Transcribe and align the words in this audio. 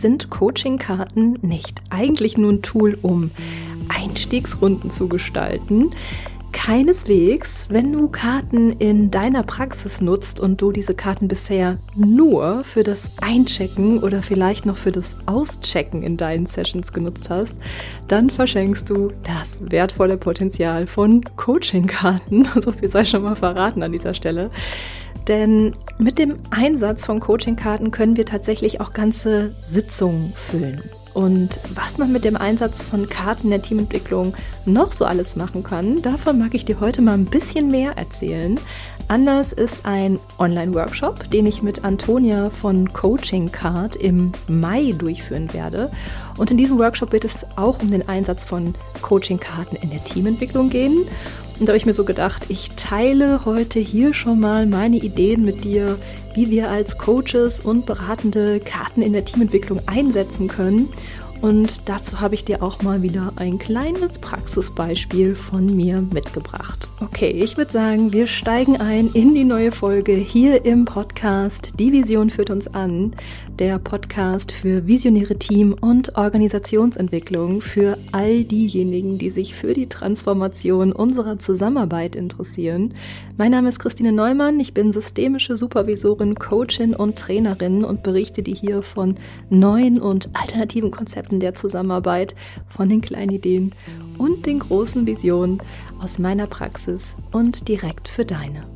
sind 0.00 0.30
Coaching-Karten 0.30 1.38
nicht 1.42 1.82
eigentlich 1.90 2.36
nur 2.36 2.52
ein 2.52 2.62
Tool, 2.62 2.98
um 3.02 3.30
Einstiegsrunden 3.88 4.90
zu 4.90 5.08
gestalten? 5.08 5.90
Keineswegs, 6.52 7.66
wenn 7.68 7.92
du 7.92 8.08
Karten 8.08 8.72
in 8.72 9.10
deiner 9.10 9.42
Praxis 9.42 10.00
nutzt 10.00 10.40
und 10.40 10.62
du 10.62 10.72
diese 10.72 10.94
Karten 10.94 11.28
bisher 11.28 11.78
nur 11.94 12.64
für 12.64 12.82
das 12.82 13.10
Einchecken 13.20 14.02
oder 14.02 14.22
vielleicht 14.22 14.64
noch 14.64 14.76
für 14.78 14.90
das 14.90 15.16
Auschecken 15.26 16.02
in 16.02 16.16
deinen 16.16 16.46
Sessions 16.46 16.92
genutzt 16.92 17.28
hast, 17.28 17.58
dann 18.08 18.30
verschenkst 18.30 18.88
du 18.88 19.12
das 19.22 19.60
wertvolle 19.70 20.16
Potenzial 20.16 20.86
von 20.86 21.22
Coaching-Karten. 21.36 22.48
So 22.60 22.72
viel 22.72 22.88
sei 22.88 23.04
schon 23.04 23.22
mal 23.22 23.36
verraten 23.36 23.82
an 23.82 23.92
dieser 23.92 24.14
Stelle. 24.14 24.50
Denn 25.28 25.74
mit 25.98 26.18
dem 26.18 26.36
Einsatz 26.50 27.04
von 27.04 27.20
Coaching-Karten 27.20 27.90
können 27.90 28.16
wir 28.16 28.26
tatsächlich 28.26 28.80
auch 28.80 28.92
ganze 28.92 29.54
Sitzungen 29.66 30.32
füllen. 30.34 30.82
Und 31.14 31.60
was 31.74 31.96
man 31.96 32.12
mit 32.12 32.26
dem 32.26 32.36
Einsatz 32.36 32.82
von 32.82 33.08
Karten 33.08 33.48
der 33.48 33.62
Teamentwicklung 33.62 34.34
noch 34.66 34.92
so 34.92 35.06
alles 35.06 35.34
machen 35.34 35.62
kann, 35.62 36.02
davon 36.02 36.38
mag 36.38 36.54
ich 36.54 36.66
dir 36.66 36.78
heute 36.78 37.00
mal 37.00 37.14
ein 37.14 37.24
bisschen 37.24 37.70
mehr 37.70 37.96
erzählen. 37.96 38.60
Anders 39.08 39.54
ist 39.54 39.86
ein 39.86 40.18
Online-Workshop, 40.38 41.30
den 41.30 41.46
ich 41.46 41.62
mit 41.62 41.84
Antonia 41.84 42.50
von 42.50 42.92
Coaching 42.92 43.50
Card 43.50 43.96
im 43.96 44.32
Mai 44.46 44.92
durchführen 44.98 45.54
werde. 45.54 45.90
Und 46.36 46.50
in 46.50 46.58
diesem 46.58 46.78
Workshop 46.78 47.12
wird 47.12 47.24
es 47.24 47.46
auch 47.56 47.80
um 47.80 47.90
den 47.90 48.06
Einsatz 48.10 48.44
von 48.44 48.74
Coaching-Karten 49.00 49.76
in 49.76 49.88
der 49.88 50.04
Teamentwicklung 50.04 50.68
gehen. 50.68 50.98
Und 51.58 51.66
da 51.66 51.70
habe 51.70 51.78
ich 51.78 51.86
mir 51.86 51.94
so 51.94 52.04
gedacht, 52.04 52.44
ich 52.48 52.72
teile 52.76 53.46
heute 53.46 53.80
hier 53.80 54.12
schon 54.12 54.40
mal 54.40 54.66
meine 54.66 54.98
Ideen 54.98 55.42
mit 55.42 55.64
dir, 55.64 55.98
wie 56.34 56.50
wir 56.50 56.68
als 56.68 56.98
Coaches 56.98 57.60
und 57.60 57.86
Beratende 57.86 58.60
Karten 58.60 59.00
in 59.00 59.14
der 59.14 59.24
Teamentwicklung 59.24 59.80
einsetzen 59.86 60.48
können 60.48 60.90
und 61.42 61.88
dazu 61.88 62.20
habe 62.20 62.34
ich 62.34 62.44
dir 62.44 62.62
auch 62.62 62.82
mal 62.82 63.02
wieder 63.02 63.32
ein 63.36 63.58
kleines 63.58 64.18
Praxisbeispiel 64.18 65.34
von 65.34 65.74
mir 65.74 66.02
mitgebracht. 66.12 66.88
Okay, 67.00 67.30
ich 67.30 67.56
würde 67.58 67.70
sagen, 67.70 68.12
wir 68.12 68.26
steigen 68.26 68.80
ein 68.80 69.10
in 69.12 69.34
die 69.34 69.44
neue 69.44 69.70
Folge 69.70 70.14
hier 70.14 70.64
im 70.64 70.86
Podcast 70.86 71.74
Die 71.78 71.92
Vision 71.92 72.30
führt 72.30 72.50
uns 72.50 72.68
an. 72.68 73.14
Der 73.58 73.78
Podcast 73.78 74.52
für 74.52 74.86
visionäre 74.86 75.36
Team- 75.36 75.76
und 75.78 76.16
Organisationsentwicklung 76.16 77.60
für 77.60 77.98
all 78.12 78.44
diejenigen, 78.44 79.18
die 79.18 79.30
sich 79.30 79.54
für 79.54 79.74
die 79.74 79.88
Transformation 79.88 80.92
unserer 80.92 81.38
Zusammenarbeit 81.38 82.16
interessieren. 82.16 82.94
Mein 83.36 83.50
Name 83.50 83.68
ist 83.68 83.78
Christine 83.78 84.12
Neumann, 84.12 84.58
ich 84.60 84.72
bin 84.72 84.92
systemische 84.92 85.56
Supervisorin, 85.56 86.34
Coachin 86.34 86.94
und 86.94 87.18
Trainerin 87.18 87.84
und 87.84 88.02
berichte 88.02 88.42
dir 88.42 88.54
hier 88.54 88.82
von 88.82 89.16
neuen 89.50 90.00
und 90.00 90.30
alternativen 90.32 90.90
Konzepten 90.90 91.25
Konzepten 91.26 91.40
der 91.40 91.54
Zusammenarbeit, 91.54 92.34
von 92.68 92.88
den 92.88 93.00
kleinen 93.00 93.32
Ideen 93.32 93.74
und 94.18 94.46
den 94.46 94.60
großen 94.60 95.06
Visionen 95.06 95.60
aus 96.00 96.18
meiner 96.18 96.46
Praxis 96.46 97.16
und 97.32 97.68
direkt 97.68 98.08
für 98.08 98.24
deine. 98.24 98.66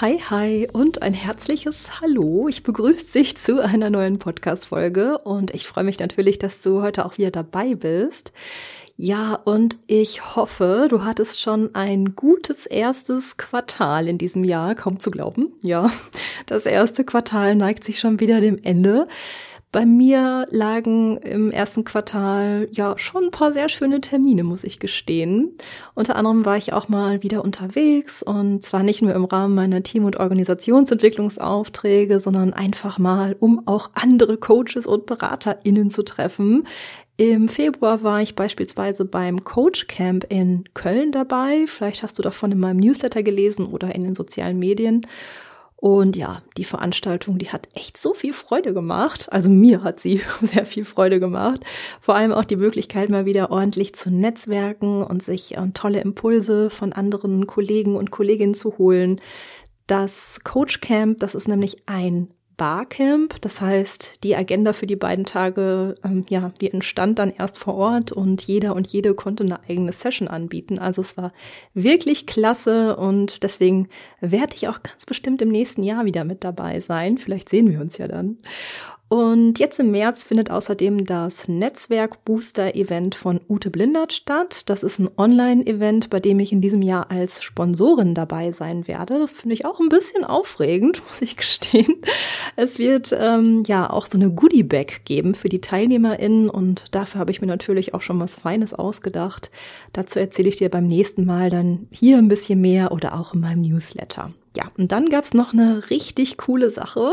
Hi, 0.00 0.18
hi 0.30 0.68
und 0.72 1.02
ein 1.02 1.14
herzliches 1.14 2.00
Hallo. 2.00 2.46
Ich 2.48 2.62
begrüße 2.62 3.18
dich 3.18 3.36
zu 3.36 3.64
einer 3.64 3.90
neuen 3.90 4.18
Podcast-Folge 4.18 5.18
und 5.18 5.52
ich 5.52 5.66
freue 5.66 5.84
mich 5.84 5.98
natürlich, 5.98 6.38
dass 6.38 6.60
du 6.60 6.82
heute 6.82 7.04
auch 7.04 7.18
wieder 7.18 7.32
dabei 7.32 7.74
bist. 7.74 8.32
Ja, 9.00 9.36
und 9.36 9.78
ich 9.86 10.34
hoffe, 10.34 10.88
du 10.90 11.04
hattest 11.04 11.40
schon 11.40 11.72
ein 11.76 12.16
gutes 12.16 12.66
erstes 12.66 13.36
Quartal 13.36 14.08
in 14.08 14.18
diesem 14.18 14.42
Jahr, 14.42 14.74
kaum 14.74 14.98
zu 14.98 15.12
glauben. 15.12 15.52
Ja, 15.62 15.88
das 16.46 16.66
erste 16.66 17.04
Quartal 17.04 17.54
neigt 17.54 17.84
sich 17.84 18.00
schon 18.00 18.18
wieder 18.18 18.40
dem 18.40 18.58
Ende. 18.60 19.06
Bei 19.70 19.86
mir 19.86 20.48
lagen 20.50 21.18
im 21.18 21.50
ersten 21.50 21.84
Quartal 21.84 22.68
ja 22.72 22.98
schon 22.98 23.26
ein 23.26 23.30
paar 23.30 23.52
sehr 23.52 23.68
schöne 23.68 24.00
Termine, 24.00 24.42
muss 24.42 24.64
ich 24.64 24.80
gestehen. 24.80 25.56
Unter 25.94 26.16
anderem 26.16 26.44
war 26.44 26.56
ich 26.56 26.72
auch 26.72 26.88
mal 26.88 27.22
wieder 27.22 27.44
unterwegs 27.44 28.24
und 28.24 28.64
zwar 28.64 28.82
nicht 28.82 29.02
nur 29.02 29.14
im 29.14 29.26
Rahmen 29.26 29.54
meiner 29.54 29.84
Team- 29.84 30.06
und 30.06 30.16
Organisationsentwicklungsaufträge, 30.16 32.18
sondern 32.18 32.52
einfach 32.52 32.98
mal, 32.98 33.36
um 33.38 33.64
auch 33.68 33.90
andere 33.94 34.38
Coaches 34.38 34.86
und 34.86 35.06
BeraterInnen 35.06 35.90
zu 35.90 36.02
treffen. 36.02 36.66
Im 37.20 37.48
Februar 37.48 38.04
war 38.04 38.22
ich 38.22 38.36
beispielsweise 38.36 39.04
beim 39.04 39.42
Coach 39.42 39.88
Camp 39.88 40.24
in 40.28 40.62
Köln 40.72 41.10
dabei. 41.10 41.64
Vielleicht 41.66 42.04
hast 42.04 42.16
du 42.16 42.22
davon 42.22 42.52
in 42.52 42.60
meinem 42.60 42.76
Newsletter 42.76 43.24
gelesen 43.24 43.66
oder 43.66 43.92
in 43.92 44.04
den 44.04 44.14
sozialen 44.14 44.56
Medien. 44.60 45.04
Und 45.74 46.14
ja, 46.14 46.42
die 46.56 46.62
Veranstaltung, 46.62 47.38
die 47.38 47.50
hat 47.50 47.70
echt 47.74 47.96
so 47.98 48.14
viel 48.14 48.32
Freude 48.32 48.72
gemacht. 48.72 49.32
Also 49.32 49.50
mir 49.50 49.82
hat 49.82 49.98
sie 49.98 50.20
sehr 50.42 50.64
viel 50.64 50.84
Freude 50.84 51.18
gemacht. 51.18 51.64
Vor 52.00 52.14
allem 52.14 52.30
auch 52.30 52.44
die 52.44 52.54
Möglichkeit, 52.54 53.10
mal 53.10 53.26
wieder 53.26 53.50
ordentlich 53.50 53.96
zu 53.96 54.12
netzwerken 54.12 55.02
und 55.02 55.20
sich 55.20 55.56
äh, 55.56 55.70
tolle 55.74 56.00
Impulse 56.00 56.70
von 56.70 56.92
anderen 56.92 57.48
Kollegen 57.48 57.96
und 57.96 58.12
Kolleginnen 58.12 58.54
zu 58.54 58.78
holen. 58.78 59.20
Das 59.88 60.38
Coach 60.44 60.80
Camp, 60.80 61.18
das 61.18 61.34
ist 61.34 61.48
nämlich 61.48 61.82
ein 61.86 62.28
Barcamp. 62.58 63.40
Das 63.40 63.62
heißt, 63.62 64.22
die 64.24 64.36
Agenda 64.36 64.74
für 64.74 64.86
die 64.86 64.96
beiden 64.96 65.24
Tage, 65.24 65.94
ähm, 66.04 66.24
ja, 66.28 66.52
die 66.60 66.70
entstand 66.70 67.18
dann 67.18 67.30
erst 67.30 67.56
vor 67.56 67.74
Ort 67.76 68.12
und 68.12 68.42
jeder 68.42 68.74
und 68.74 68.92
jede 68.92 69.14
konnte 69.14 69.44
eine 69.44 69.60
eigene 69.66 69.92
Session 69.92 70.28
anbieten. 70.28 70.78
Also 70.78 71.00
es 71.00 71.16
war 71.16 71.32
wirklich 71.72 72.26
klasse 72.26 72.96
und 72.96 73.42
deswegen 73.42 73.88
werde 74.20 74.56
ich 74.56 74.68
auch 74.68 74.82
ganz 74.82 75.06
bestimmt 75.06 75.40
im 75.40 75.48
nächsten 75.48 75.82
Jahr 75.82 76.04
wieder 76.04 76.24
mit 76.24 76.44
dabei 76.44 76.80
sein. 76.80 77.16
Vielleicht 77.16 77.48
sehen 77.48 77.70
wir 77.70 77.80
uns 77.80 77.96
ja 77.96 78.08
dann. 78.08 78.36
Und 79.08 79.58
jetzt 79.58 79.80
im 79.80 79.90
März 79.90 80.24
findet 80.24 80.50
außerdem 80.50 81.06
das 81.06 81.48
Netzwerk 81.48 82.26
Booster 82.26 82.74
Event 82.74 83.14
von 83.14 83.40
Ute 83.48 83.70
Blindert 83.70 84.12
statt. 84.12 84.68
Das 84.68 84.82
ist 84.82 84.98
ein 84.98 85.08
Online-Event, 85.16 86.10
bei 86.10 86.20
dem 86.20 86.38
ich 86.40 86.52
in 86.52 86.60
diesem 86.60 86.82
Jahr 86.82 87.10
als 87.10 87.42
Sponsorin 87.42 88.14
dabei 88.14 88.52
sein 88.52 88.86
werde. 88.86 89.18
Das 89.18 89.32
finde 89.32 89.54
ich 89.54 89.64
auch 89.64 89.80
ein 89.80 89.88
bisschen 89.88 90.24
aufregend, 90.24 91.02
muss 91.04 91.22
ich 91.22 91.38
gestehen. 91.38 92.02
Es 92.56 92.78
wird 92.78 93.16
ähm, 93.18 93.62
ja 93.66 93.88
auch 93.88 94.06
so 94.06 94.18
eine 94.18 94.30
Goodie-Bag 94.30 95.06
geben 95.06 95.34
für 95.34 95.48
die 95.48 95.62
TeilnehmerInnen 95.62 96.50
und 96.50 96.94
dafür 96.94 97.20
habe 97.20 97.30
ich 97.30 97.40
mir 97.40 97.46
natürlich 97.46 97.94
auch 97.94 98.02
schon 98.02 98.20
was 98.20 98.34
Feines 98.34 98.74
ausgedacht. 98.74 99.50
Dazu 99.94 100.18
erzähle 100.18 100.50
ich 100.50 100.56
dir 100.56 100.68
beim 100.68 100.86
nächsten 100.86 101.24
Mal 101.24 101.48
dann 101.48 101.86
hier 101.90 102.18
ein 102.18 102.28
bisschen 102.28 102.60
mehr 102.60 102.92
oder 102.92 103.18
auch 103.18 103.32
in 103.32 103.40
meinem 103.40 103.62
Newsletter. 103.62 104.32
Ja, 104.56 104.72
und 104.76 104.90
dann 104.92 105.08
gab's 105.08 105.34
noch 105.34 105.52
eine 105.52 105.88
richtig 105.88 106.36
coole 106.36 106.70
Sache. 106.70 107.12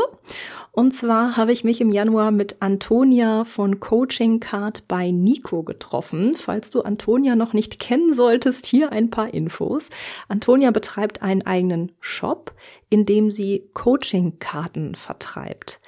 Und 0.75 0.91
zwar 0.91 1.37
habe 1.37 1.53
ich 1.53 1.63
mich 1.63 1.79
im 1.79 1.89
Januar 1.89 2.31
mit 2.31 2.57
Antonia 2.61 3.45
von 3.45 3.79
Coaching 3.79 4.41
Card 4.41 4.89
bei 4.89 5.09
Nico 5.09 5.63
getroffen. 5.63 6.35
Falls 6.35 6.69
du 6.69 6.81
Antonia 6.81 7.37
noch 7.37 7.53
nicht 7.53 7.79
kennen 7.79 8.13
solltest, 8.13 8.65
hier 8.65 8.91
ein 8.91 9.09
paar 9.09 9.33
Infos. 9.33 9.89
Antonia 10.27 10.71
betreibt 10.71 11.21
einen 11.21 11.43
eigenen 11.43 11.93
Shop, 12.01 12.53
in 12.89 13.05
dem 13.05 13.31
sie 13.31 13.69
Coaching-Karten 13.73 14.95
vertreibt. 14.95 15.79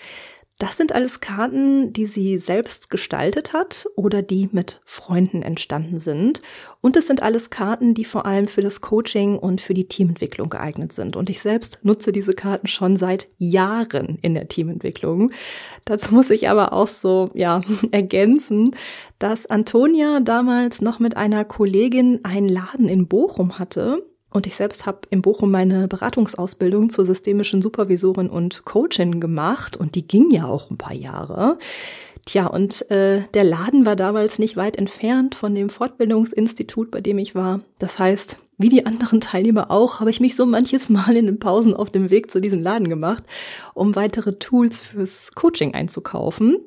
Das 0.59 0.75
sind 0.75 0.91
alles 0.91 1.19
Karten, 1.19 1.93
die 1.93 2.07
sie 2.07 2.39
selbst 2.39 2.89
gestaltet 2.89 3.53
hat 3.53 3.87
oder 3.95 4.23
die 4.23 4.49
mit 4.51 4.81
Freunden 4.85 5.43
entstanden 5.43 5.99
sind. 5.99 6.39
Und 6.81 6.97
es 6.97 7.05
sind 7.05 7.21
alles 7.21 7.51
Karten, 7.51 7.93
die 7.93 8.05
vor 8.05 8.25
allem 8.25 8.47
für 8.47 8.61
das 8.61 8.81
Coaching 8.81 9.37
und 9.37 9.61
für 9.61 9.75
die 9.75 9.87
Teamentwicklung 9.87 10.49
geeignet 10.49 10.93
sind. 10.93 11.15
Und 11.15 11.29
ich 11.29 11.41
selbst 11.41 11.79
nutze 11.83 12.11
diese 12.11 12.33
Karten 12.33 12.65
schon 12.65 12.97
seit 12.97 13.27
Jahren 13.37 14.17
in 14.23 14.33
der 14.33 14.47
Teamentwicklung. 14.47 15.31
Dazu 15.85 16.15
muss 16.15 16.31
ich 16.31 16.49
aber 16.49 16.73
auch 16.73 16.87
so, 16.87 17.29
ja, 17.35 17.61
ergänzen, 17.91 18.75
dass 19.19 19.45
Antonia 19.45 20.21
damals 20.21 20.81
noch 20.81 20.97
mit 20.97 21.17
einer 21.17 21.45
Kollegin 21.45 22.21
einen 22.23 22.49
Laden 22.49 22.89
in 22.89 23.07
Bochum 23.07 23.59
hatte 23.59 24.06
und 24.31 24.47
ich 24.47 24.55
selbst 24.55 24.85
habe 24.85 24.99
in 25.09 25.21
Bochum 25.21 25.51
meine 25.51 25.87
Beratungsausbildung 25.87 26.89
zur 26.89 27.05
systemischen 27.05 27.61
Supervisorin 27.61 28.29
und 28.29 28.65
Coachin 28.65 29.21
gemacht 29.21 29.77
und 29.77 29.95
die 29.95 30.07
ging 30.07 30.29
ja 30.31 30.45
auch 30.45 30.69
ein 30.69 30.77
paar 30.77 30.93
Jahre. 30.93 31.57
Tja, 32.25 32.47
und 32.47 32.91
äh, 32.91 33.21
der 33.33 33.45
Laden 33.45 33.85
war 33.85 33.95
damals 33.95 34.37
nicht 34.37 34.57
weit 34.57 34.75
entfernt 34.75 35.33
von 35.33 35.55
dem 35.55 35.69
Fortbildungsinstitut, 35.69 36.91
bei 36.91 36.99
dem 36.99 37.19
ich 37.19 37.35
war. 37.35 37.61
Das 37.79 37.99
heißt, 37.99 38.39
wie 38.57 38.67
die 38.67 38.85
anderen 38.85 39.21
Teilnehmer 39.21 39.71
auch, 39.71 40.01
habe 40.01 40.09
ich 40.09 40.19
mich 40.19 40.35
so 40.35 40.45
manches 40.45 40.89
Mal 40.89 41.15
in 41.15 41.27
den 41.27 41.39
Pausen 41.39 41.73
auf 41.73 41.89
dem 41.89 42.09
Weg 42.09 42.29
zu 42.29 42.41
diesem 42.41 42.61
Laden 42.61 42.89
gemacht, 42.89 43.23
um 43.73 43.95
weitere 43.95 44.37
Tools 44.39 44.81
fürs 44.81 45.31
Coaching 45.35 45.73
einzukaufen. 45.73 46.57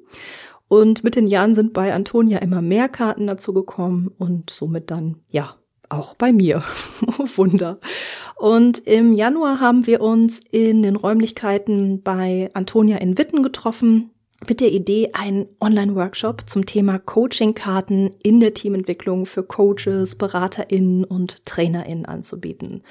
Und 0.68 1.04
mit 1.04 1.14
den 1.14 1.26
Jahren 1.26 1.54
sind 1.54 1.74
bei 1.74 1.92
Antonia 1.92 2.38
immer 2.38 2.62
mehr 2.62 2.88
Karten 2.88 3.26
dazu 3.26 3.52
gekommen 3.52 4.10
und 4.18 4.48
somit 4.48 4.90
dann, 4.90 5.16
ja, 5.30 5.56
auch 5.90 6.14
bei 6.14 6.32
mir. 6.32 6.62
Wunder. 7.36 7.78
Und 8.36 8.78
im 8.86 9.12
Januar 9.12 9.60
haben 9.60 9.86
wir 9.86 10.00
uns 10.00 10.40
in 10.50 10.82
den 10.82 10.96
Räumlichkeiten 10.96 12.02
bei 12.02 12.50
Antonia 12.54 12.96
in 12.96 13.18
Witten 13.18 13.42
getroffen 13.42 14.10
mit 14.48 14.60
der 14.60 14.72
Idee, 14.72 15.10
einen 15.12 15.48
Online-Workshop 15.60 16.48
zum 16.48 16.64
Thema 16.64 16.98
Coaching-Karten 16.98 18.12
in 18.22 18.40
der 18.40 18.54
Teamentwicklung 18.54 19.26
für 19.26 19.42
Coaches, 19.42 20.16
BeraterInnen 20.16 21.04
und 21.04 21.44
TrainerInnen 21.44 22.06
anzubieten. 22.06 22.82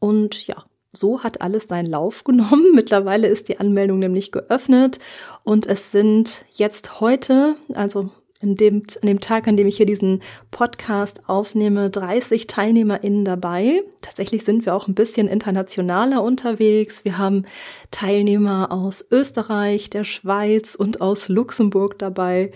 Und 0.00 0.46
ja, 0.48 0.64
so 0.92 1.22
hat 1.22 1.40
alles 1.40 1.68
seinen 1.68 1.86
Lauf 1.86 2.24
genommen. 2.24 2.74
Mittlerweile 2.74 3.28
ist 3.28 3.48
die 3.48 3.60
Anmeldung 3.60 3.98
nämlich 4.00 4.32
geöffnet 4.32 4.98
und 5.44 5.66
es 5.66 5.92
sind 5.92 6.44
jetzt 6.50 7.00
heute, 7.00 7.54
also 7.74 8.10
in 8.42 8.56
dem, 8.56 8.82
an 9.00 9.06
dem 9.06 9.20
Tag, 9.20 9.46
an 9.48 9.56
dem 9.56 9.68
ich 9.68 9.76
hier 9.76 9.86
diesen 9.86 10.20
Podcast 10.50 11.28
aufnehme, 11.28 11.90
30 11.90 12.46
TeilnehmerInnen 12.46 13.24
dabei. 13.24 13.82
Tatsächlich 14.00 14.44
sind 14.44 14.66
wir 14.66 14.74
auch 14.74 14.88
ein 14.88 14.94
bisschen 14.94 15.28
internationaler 15.28 16.22
unterwegs. 16.22 17.04
Wir 17.04 17.18
haben 17.18 17.44
Teilnehmer 17.90 18.72
aus 18.72 19.04
Österreich, 19.10 19.90
der 19.90 20.04
Schweiz 20.04 20.74
und 20.74 21.00
aus 21.00 21.28
Luxemburg 21.28 21.98
dabei. 21.98 22.50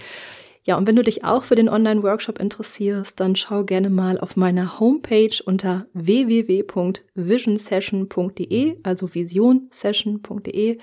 Ja, 0.67 0.77
und 0.77 0.87
wenn 0.89 0.97
du 0.97 1.03
dich 1.03 1.25
auch 1.25 1.45
für 1.45 1.55
den 1.55 1.69
Online-Workshop 1.69 2.41
interessierst, 2.41 3.21
dann 3.21 3.37
schau 3.37 3.63
gerne 3.63 3.89
mal 3.89 4.19
auf 4.19 4.35
meiner 4.35 4.81
Homepage 4.81 5.31
unter 5.45 5.87
www.visionsession.de, 5.93 8.79
also 8.83 9.15
visionsession.de. 9.15 10.79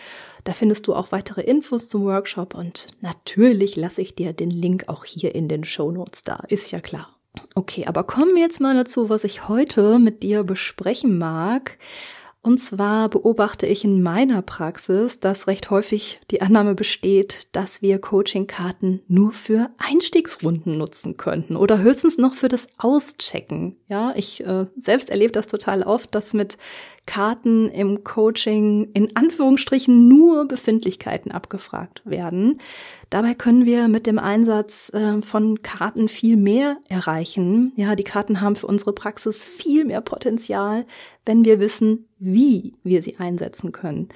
Da 0.46 0.54
findest 0.54 0.88
du 0.88 0.96
auch 0.96 1.12
weitere 1.12 1.42
Infos 1.42 1.90
zum 1.90 2.06
Workshop 2.06 2.56
und 2.56 2.88
natürlich 3.02 3.76
lasse 3.76 4.02
ich 4.02 4.16
dir 4.16 4.32
den 4.32 4.52
Link 4.52 4.86
auch 4.88 5.04
hier 5.04 5.36
in 5.36 5.50
den 5.50 5.66
Show 5.66 5.92
Notes 5.92 6.24
da, 6.24 6.46
ist 6.48 6.72
ja 6.72 6.80
klar. 6.80 7.10
Okay, 7.54 7.86
aber 7.86 8.06
kommen 8.06 8.36
wir 8.36 8.42
jetzt 8.42 8.62
mal 8.62 8.76
dazu, 8.76 9.10
was 9.10 9.26
ich 9.26 9.50
heute 9.50 10.00
mit 10.00 10.24
dir 10.24 10.46
besprechen 10.46 11.18
mag. 11.18 11.78
Und 12.46 12.58
zwar 12.58 13.08
beobachte 13.08 13.66
ich 13.68 13.86
in 13.86 14.04
meiner 14.04 14.42
Praxis, 14.42 15.22
dass 15.22 15.48
recht 15.48 15.70
häufig 15.70 16.20
die 16.30 16.42
Annahme 16.42 16.76
besteht, 16.76 17.48
dass 17.54 17.82
wir 17.82 18.00
Coachingkarten 18.00 19.02
nur 19.08 19.32
für 19.32 19.70
Einstiegsrunden 19.78 20.78
nutzen 20.78 21.16
könnten 21.16 21.56
oder 21.56 21.80
höchstens 21.80 22.18
noch 22.18 22.36
für 22.36 22.50
das 22.50 22.68
Auschecken. 22.78 23.78
Ja, 23.88 24.14
ich 24.18 24.46
äh, 24.46 24.66
selbst 24.78 25.10
erlebe 25.10 25.32
das 25.32 25.48
total 25.48 25.84
oft, 25.84 26.14
dass 26.14 26.34
mit 26.34 26.58
Karten 27.06 27.70
im 27.70 28.04
Coaching 28.04 28.90
in 28.94 29.16
Anführungsstrichen 29.16 30.08
nur 30.08 30.48
Befindlichkeiten 30.48 31.32
abgefragt 31.32 32.02
werden. 32.06 32.60
Dabei 33.10 33.34
können 33.34 33.66
wir 33.66 33.88
mit 33.88 34.08
dem 34.08 34.20
Einsatz 34.20 34.92
äh, 34.94 35.22
von 35.22 35.62
Karten 35.62 36.08
viel 36.08 36.38
mehr 36.38 36.78
erreichen. 36.88 37.74
Ja, 37.76 37.96
die 37.96 38.06
Karten 38.06 38.42
haben 38.42 38.56
für 38.56 38.68
unsere 38.68 38.94
Praxis 38.94 39.44
viel 39.44 39.86
mehr 39.86 40.02
Potenzial, 40.02 40.86
wenn 41.26 41.46
wir 41.46 41.60
wissen, 41.60 42.06
wie 42.24 42.74
wir 42.84 43.02
sie 43.02 43.18
einsetzen 43.18 43.72
können. 43.72 44.10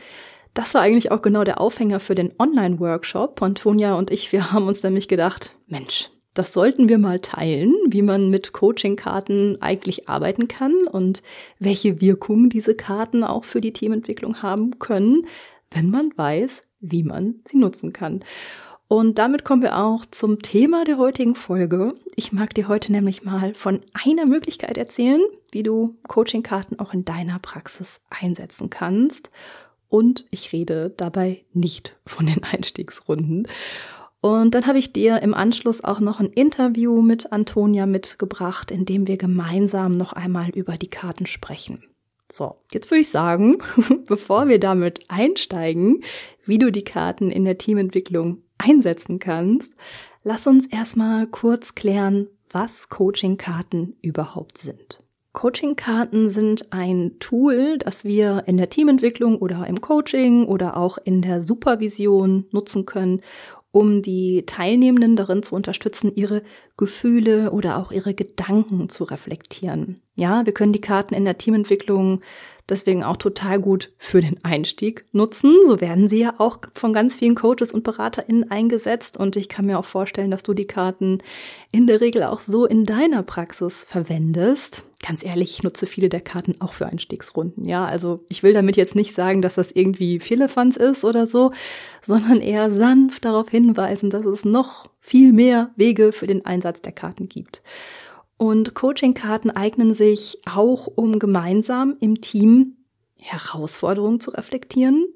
Das 0.53 0.73
war 0.73 0.81
eigentlich 0.81 1.11
auch 1.11 1.21
genau 1.21 1.43
der 1.43 1.61
Aufhänger 1.61 1.99
für 1.99 2.15
den 2.15 2.33
Online-Workshop. 2.39 3.41
Antonia 3.41 3.93
und 3.93 4.09
ich, 4.09 4.31
wir 4.31 4.51
haben 4.51 4.67
uns 4.67 4.81
nämlich 4.81 5.07
gedacht, 5.07 5.55
Mensch, 5.67 6.09
das 6.33 6.53
sollten 6.53 6.87
wir 6.87 6.99
mal 6.99 7.19
teilen, 7.19 7.73
wie 7.87 8.01
man 8.01 8.29
mit 8.29 8.53
Coaching-Karten 8.53 9.61
eigentlich 9.61 10.07
arbeiten 10.07 10.47
kann 10.47 10.75
und 10.91 11.21
welche 11.59 11.99
Wirkung 11.99 12.49
diese 12.49 12.75
Karten 12.75 13.23
auch 13.23 13.43
für 13.43 13.61
die 13.61 13.73
Teamentwicklung 13.73 14.41
haben 14.41 14.79
können, 14.79 15.27
wenn 15.71 15.89
man 15.89 16.11
weiß, 16.15 16.61
wie 16.79 17.03
man 17.03 17.41
sie 17.45 17.57
nutzen 17.57 17.91
kann. 17.91 18.23
Und 18.89 19.19
damit 19.19 19.43
kommen 19.43 19.61
wir 19.61 19.77
auch 19.77 20.05
zum 20.05 20.41
Thema 20.41 20.85
der 20.85 20.97
heutigen 20.97 21.35
Folge. 21.35 21.93
Ich 22.15 22.31
mag 22.31 22.53
dir 22.53 22.69
heute 22.69 22.93
nämlich 22.93 23.23
mal 23.23 23.53
von 23.53 23.81
einer 23.93 24.25
Möglichkeit 24.25 24.77
erzählen, 24.77 25.21
wie 25.51 25.63
du 25.63 25.97
Coaching-Karten 26.07 26.79
auch 26.79 26.93
in 26.93 27.03
deiner 27.03 27.37
Praxis 27.39 27.99
einsetzen 28.09 28.69
kannst. 28.69 29.29
Und 29.89 30.25
ich 30.31 30.53
rede 30.53 30.93
dabei 30.95 31.43
nicht 31.53 31.97
von 32.05 32.27
den 32.27 32.43
Einstiegsrunden. 32.43 33.47
Und 34.21 34.55
dann 34.55 34.65
habe 34.67 34.79
ich 34.79 34.93
dir 34.93 35.21
im 35.21 35.33
Anschluss 35.33 35.83
auch 35.83 35.99
noch 35.99 36.21
ein 36.21 36.27
Interview 36.27 37.01
mit 37.01 37.31
Antonia 37.33 37.85
mitgebracht, 37.85 38.71
in 38.71 38.85
dem 38.85 39.05
wir 39.05 39.17
gemeinsam 39.17 39.91
noch 39.91 40.13
einmal 40.13 40.49
über 40.49 40.77
die 40.77 40.89
Karten 40.89 41.25
sprechen. 41.25 41.83
So, 42.31 42.55
jetzt 42.73 42.89
würde 42.89 43.01
ich 43.01 43.09
sagen, 43.09 43.59
bevor 44.07 44.47
wir 44.47 44.59
damit 44.59 45.01
einsteigen, 45.09 46.03
wie 46.45 46.57
du 46.57 46.71
die 46.71 46.83
Karten 46.83 47.31
in 47.31 47.45
der 47.45 47.57
Teamentwicklung 47.57 48.43
einsetzen 48.57 49.19
kannst, 49.19 49.75
lass 50.23 50.47
uns 50.47 50.65
erstmal 50.67 51.27
kurz 51.27 51.75
klären, 51.75 52.27
was 52.51 52.89
Coaching-Karten 52.89 53.95
überhaupt 54.01 54.57
sind. 54.57 55.03
Coaching-Karten 55.33 56.29
sind 56.29 56.73
ein 56.73 57.19
Tool, 57.19 57.77
das 57.77 58.05
wir 58.05 58.43
in 58.47 58.57
der 58.57 58.69
Teamentwicklung 58.69 59.37
oder 59.37 59.67
im 59.67 59.81
Coaching 59.81 60.45
oder 60.47 60.77
auch 60.77 60.97
in 60.97 61.21
der 61.21 61.41
Supervision 61.41 62.45
nutzen 62.51 62.87
können, 62.87 63.21
um 63.71 64.01
die 64.01 64.43
Teilnehmenden 64.47 65.15
darin 65.15 65.43
zu 65.43 65.53
unterstützen, 65.53 66.11
ihre 66.15 66.41
Gefühle 66.77 67.51
oder 67.51 67.77
auch 67.77 67.91
ihre 67.91 68.15
Gedanken 68.15 68.89
zu 68.89 69.03
reflektieren. 69.03 70.01
Ja, 70.17 70.45
wir 70.47 70.53
können 70.53 70.73
die 70.73 70.81
Karten 70.81 71.13
in 71.13 71.25
der 71.25 71.37
Teamentwicklung 71.37 72.21
deswegen 72.69 73.03
auch 73.03 73.17
total 73.17 73.59
gut 73.59 73.91
für 73.97 74.21
den 74.21 74.43
Einstieg 74.43 75.05
nutzen. 75.11 75.55
So 75.65 75.81
werden 75.81 76.07
sie 76.07 76.19
ja 76.19 76.35
auch 76.37 76.59
von 76.73 76.93
ganz 76.93 77.17
vielen 77.17 77.35
Coaches 77.35 77.71
und 77.71 77.83
BeraterInnen 77.83 78.51
eingesetzt. 78.51 79.17
Und 79.17 79.35
ich 79.35 79.49
kann 79.49 79.65
mir 79.65 79.79
auch 79.79 79.85
vorstellen, 79.85 80.31
dass 80.31 80.43
du 80.43 80.53
die 80.53 80.67
Karten 80.67 81.19
in 81.71 81.87
der 81.87 82.01
Regel 82.01 82.23
auch 82.23 82.39
so 82.39 82.65
in 82.65 82.85
deiner 82.85 83.23
Praxis 83.23 83.83
verwendest. 83.83 84.83
Ganz 85.05 85.23
ehrlich, 85.23 85.51
ich 85.51 85.63
nutze 85.63 85.85
viele 85.85 86.09
der 86.09 86.21
Karten 86.21 86.55
auch 86.59 86.73
für 86.73 86.87
Einstiegsrunden. 86.87 87.65
Ja, 87.65 87.85
also 87.85 88.25
ich 88.29 88.43
will 88.43 88.53
damit 88.53 88.77
jetzt 88.77 88.95
nicht 88.95 89.13
sagen, 89.13 89.41
dass 89.41 89.55
das 89.55 89.71
irgendwie 89.71 90.19
Firlefanz 90.19 90.75
ist 90.75 91.05
oder 91.05 91.25
so, 91.25 91.51
sondern 92.05 92.41
eher 92.41 92.71
sanft 92.71 93.25
darauf 93.25 93.49
hinweisen, 93.49 94.09
dass 94.09 94.25
es 94.25 94.43
noch 94.43 94.89
viel 94.99 95.33
mehr 95.33 95.69
Wege 95.75 96.11
für 96.11 96.27
den 96.27 96.45
Einsatz 96.45 96.81
der 96.81 96.93
Karten 96.93 97.29
gibt. 97.29 97.61
Und 98.37 98.75
Coaching-Karten 98.75 99.49
eignen 99.51 99.93
sich 99.93 100.39
auch, 100.45 100.87
um 100.87 101.19
gemeinsam 101.19 101.97
im 101.99 102.21
Team 102.21 102.77
Herausforderungen 103.15 104.19
zu 104.19 104.31
reflektieren, 104.31 105.07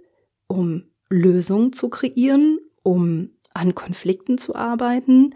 um 0.47 0.83
Lösungen 1.09 1.71
zu 1.71 1.89
kreieren, 1.89 2.59
um 2.83 3.29
an 3.53 3.75
Konflikten 3.75 4.38
zu 4.38 4.56
arbeiten, 4.56 5.35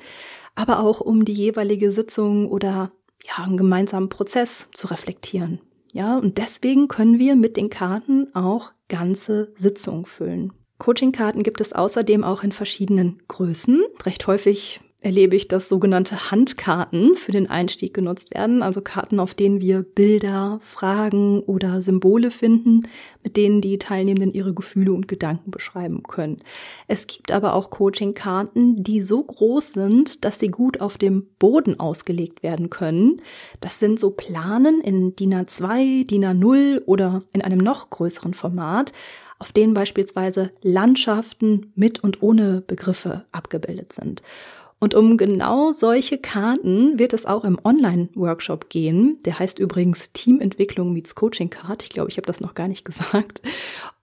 aber 0.55 0.79
auch 0.79 1.01
um 1.01 1.25
die 1.25 1.33
jeweilige 1.33 1.91
Sitzung 1.91 2.49
oder 2.49 2.91
ja, 3.25 3.43
einen 3.43 3.57
gemeinsamen 3.57 4.09
Prozess 4.09 4.69
zu 4.73 4.87
reflektieren. 4.87 5.59
Ja, 5.93 6.17
und 6.17 6.37
deswegen 6.37 6.87
können 6.87 7.19
wir 7.19 7.35
mit 7.35 7.55
den 7.57 7.69
Karten 7.69 8.33
auch 8.35 8.71
ganze 8.89 9.53
Sitzungen 9.55 10.05
füllen. 10.05 10.53
Coaching-Karten 10.77 11.43
gibt 11.43 11.61
es 11.61 11.73
außerdem 11.73 12.23
auch 12.23 12.43
in 12.43 12.51
verschiedenen 12.51 13.21
Größen. 13.27 13.81
Recht 14.03 14.27
häufig 14.27 14.81
erlebe 15.05 15.35
ich, 15.35 15.47
dass 15.47 15.69
sogenannte 15.69 16.31
Handkarten 16.31 17.15
für 17.15 17.31
den 17.31 17.47
Einstieg 17.47 17.93
genutzt 17.93 18.33
werden, 18.33 18.63
also 18.63 18.81
Karten, 18.81 19.19
auf 19.19 19.35
denen 19.35 19.61
wir 19.61 19.83
Bilder, 19.83 20.57
Fragen 20.63 21.41
oder 21.41 21.79
Symbole 21.81 22.31
finden, 22.31 22.87
mit 23.21 23.37
denen 23.37 23.61
die 23.61 23.77
Teilnehmenden 23.77 24.31
ihre 24.31 24.55
Gefühle 24.55 24.93
und 24.93 25.07
Gedanken 25.07 25.51
beschreiben 25.51 26.01
können. 26.01 26.39
Es 26.87 27.05
gibt 27.05 27.31
aber 27.31 27.53
auch 27.53 27.69
Coaching-Karten, 27.69 28.81
die 28.81 29.03
so 29.03 29.23
groß 29.23 29.73
sind, 29.73 30.25
dass 30.25 30.39
sie 30.39 30.47
gut 30.47 30.81
auf 30.81 30.97
dem 30.97 31.27
Boden 31.37 31.79
ausgelegt 31.79 32.41
werden 32.41 32.71
können. 32.71 33.21
Das 33.61 33.77
sind 33.77 33.99
so 33.99 34.09
Planen 34.09 34.81
in 34.81 35.15
DIN 35.15 35.35
A2, 35.35 36.07
DIN 36.07 36.25
A0 36.25 36.81
oder 36.87 37.21
in 37.31 37.43
einem 37.43 37.59
noch 37.59 37.91
größeren 37.91 38.33
Format, 38.33 38.91
auf 39.37 39.51
denen 39.51 39.75
beispielsweise 39.75 40.49
Landschaften 40.63 41.71
mit 41.75 42.03
und 42.03 42.23
ohne 42.23 42.61
Begriffe 42.61 43.25
abgebildet 43.31 43.93
sind. 43.93 44.23
Und 44.85 44.93
um 44.93 45.17
genau 45.17 45.71
solche 45.71 46.19
Karten 46.19 46.99
wird 46.99 47.13
es 47.13 47.25
auch 47.25 47.43
im 47.43 47.57
Online-Workshop 47.63 48.69
gehen. 48.69 49.17
Der 49.25 49.39
heißt 49.39 49.57
übrigens 49.57 50.11
Teamentwicklung 50.13 50.93
meets 50.93 51.15
Coaching 51.15 51.49
Card. 51.49 51.81
Ich 51.81 51.89
glaube, 51.89 52.11
ich 52.11 52.17
habe 52.17 52.27
das 52.27 52.39
noch 52.39 52.53
gar 52.53 52.67
nicht 52.67 52.85
gesagt. 52.85 53.41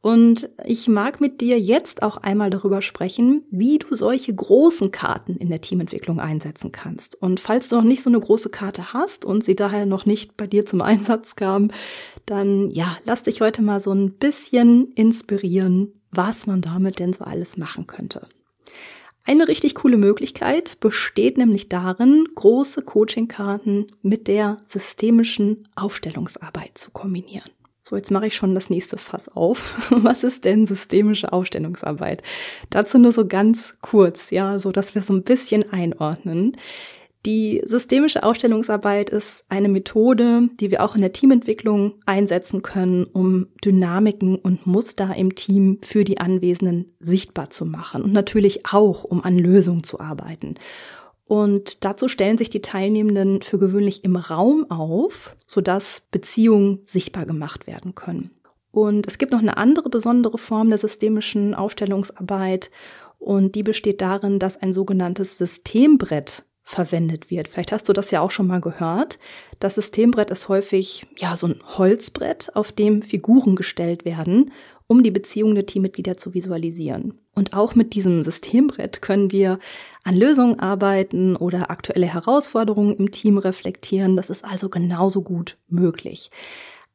Und 0.00 0.50
ich 0.64 0.88
mag 0.88 1.20
mit 1.20 1.40
dir 1.40 1.60
jetzt 1.60 2.02
auch 2.02 2.16
einmal 2.16 2.50
darüber 2.50 2.82
sprechen, 2.82 3.44
wie 3.52 3.78
du 3.78 3.94
solche 3.94 4.34
großen 4.34 4.90
Karten 4.90 5.36
in 5.36 5.50
der 5.50 5.60
Teamentwicklung 5.60 6.18
einsetzen 6.18 6.72
kannst. 6.72 7.14
Und 7.22 7.38
falls 7.38 7.68
du 7.68 7.76
noch 7.76 7.84
nicht 7.84 8.02
so 8.02 8.10
eine 8.10 8.18
große 8.18 8.48
Karte 8.50 8.92
hast 8.92 9.24
und 9.24 9.44
sie 9.44 9.54
daher 9.54 9.86
noch 9.86 10.04
nicht 10.04 10.36
bei 10.36 10.48
dir 10.48 10.66
zum 10.66 10.82
Einsatz 10.82 11.36
kam, 11.36 11.68
dann 12.26 12.72
ja, 12.72 12.96
lass 13.04 13.22
dich 13.22 13.40
heute 13.40 13.62
mal 13.62 13.78
so 13.78 13.92
ein 13.92 14.14
bisschen 14.14 14.90
inspirieren, 14.96 15.92
was 16.10 16.48
man 16.48 16.60
damit 16.60 16.98
denn 16.98 17.12
so 17.12 17.22
alles 17.22 17.56
machen 17.56 17.86
könnte. 17.86 18.26
Eine 19.24 19.46
richtig 19.46 19.76
coole 19.76 19.96
Möglichkeit 19.96 20.80
besteht 20.80 21.38
nämlich 21.38 21.68
darin, 21.68 22.26
große 22.34 22.82
Coachingkarten 22.82 23.86
mit 24.02 24.26
der 24.26 24.56
systemischen 24.66 25.68
Aufstellungsarbeit 25.76 26.76
zu 26.76 26.90
kombinieren. 26.90 27.50
So, 27.82 27.96
jetzt 27.96 28.10
mache 28.10 28.26
ich 28.26 28.34
schon 28.34 28.54
das 28.54 28.70
nächste 28.70 28.96
Fass 28.96 29.28
auf. 29.28 29.90
Was 29.90 30.24
ist 30.24 30.44
denn 30.44 30.66
systemische 30.66 31.32
Aufstellungsarbeit? 31.32 32.22
Dazu 32.70 32.98
nur 32.98 33.12
so 33.12 33.26
ganz 33.26 33.74
kurz, 33.80 34.30
ja, 34.30 34.58
so 34.58 34.72
dass 34.72 34.94
wir 34.94 35.02
so 35.02 35.12
ein 35.12 35.24
bisschen 35.24 35.72
einordnen. 35.72 36.56
Die 37.24 37.62
systemische 37.64 38.24
Aufstellungsarbeit 38.24 39.10
ist 39.10 39.44
eine 39.48 39.68
Methode, 39.68 40.48
die 40.58 40.72
wir 40.72 40.82
auch 40.82 40.96
in 40.96 41.02
der 41.02 41.12
Teamentwicklung 41.12 41.94
einsetzen 42.04 42.62
können, 42.62 43.04
um 43.04 43.46
Dynamiken 43.64 44.34
und 44.34 44.66
Muster 44.66 45.14
im 45.14 45.36
Team 45.36 45.78
für 45.82 46.02
die 46.02 46.18
Anwesenden 46.18 46.96
sichtbar 46.98 47.50
zu 47.50 47.64
machen 47.64 48.02
und 48.02 48.12
natürlich 48.12 48.66
auch, 48.66 49.04
um 49.04 49.22
an 49.22 49.38
Lösungen 49.38 49.84
zu 49.84 50.00
arbeiten. 50.00 50.56
Und 51.24 51.84
dazu 51.84 52.08
stellen 52.08 52.38
sich 52.38 52.50
die 52.50 52.60
Teilnehmenden 52.60 53.40
für 53.42 53.60
gewöhnlich 53.60 54.02
im 54.02 54.16
Raum 54.16 54.68
auf, 54.68 55.36
sodass 55.46 56.02
Beziehungen 56.10 56.80
sichtbar 56.86 57.24
gemacht 57.24 57.68
werden 57.68 57.94
können. 57.94 58.32
Und 58.72 59.06
es 59.06 59.18
gibt 59.18 59.30
noch 59.30 59.38
eine 59.38 59.58
andere 59.58 59.90
besondere 59.90 60.38
Form 60.38 60.70
der 60.70 60.78
systemischen 60.78 61.54
Aufstellungsarbeit 61.54 62.70
und 63.18 63.54
die 63.54 63.62
besteht 63.62 64.00
darin, 64.00 64.40
dass 64.40 64.60
ein 64.60 64.72
sogenanntes 64.72 65.38
Systembrett 65.38 66.42
verwendet 66.62 67.30
wird. 67.30 67.48
Vielleicht 67.48 67.72
hast 67.72 67.88
du 67.88 67.92
das 67.92 68.10
ja 68.10 68.20
auch 68.20 68.30
schon 68.30 68.46
mal 68.46 68.60
gehört. 68.60 69.18
Das 69.58 69.74
Systembrett 69.74 70.30
ist 70.30 70.48
häufig 70.48 71.06
ja 71.18 71.36
so 71.36 71.48
ein 71.48 71.60
Holzbrett, 71.76 72.54
auf 72.54 72.72
dem 72.72 73.02
Figuren 73.02 73.56
gestellt 73.56 74.04
werden, 74.04 74.52
um 74.86 75.02
die 75.02 75.10
Beziehungen 75.10 75.54
der 75.54 75.66
Teammitglieder 75.66 76.16
zu 76.16 76.34
visualisieren. 76.34 77.18
Und 77.34 77.54
auch 77.54 77.74
mit 77.74 77.94
diesem 77.94 78.22
Systembrett 78.22 79.02
können 79.02 79.32
wir 79.32 79.58
an 80.04 80.16
Lösungen 80.16 80.60
arbeiten 80.60 81.34
oder 81.36 81.70
aktuelle 81.70 82.06
Herausforderungen 82.06 82.94
im 82.94 83.10
Team 83.10 83.38
reflektieren. 83.38 84.16
Das 84.16 84.30
ist 84.30 84.44
also 84.44 84.68
genauso 84.68 85.22
gut 85.22 85.56
möglich. 85.68 86.30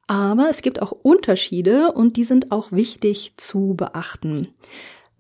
Aber 0.08 0.48
es 0.50 0.62
gibt 0.62 0.82
auch 0.82 0.92
Unterschiede 0.92 1.92
und 1.92 2.16
die 2.16 2.24
sind 2.24 2.52
auch 2.52 2.72
wichtig 2.72 3.34
zu 3.36 3.74
beachten. 3.76 4.48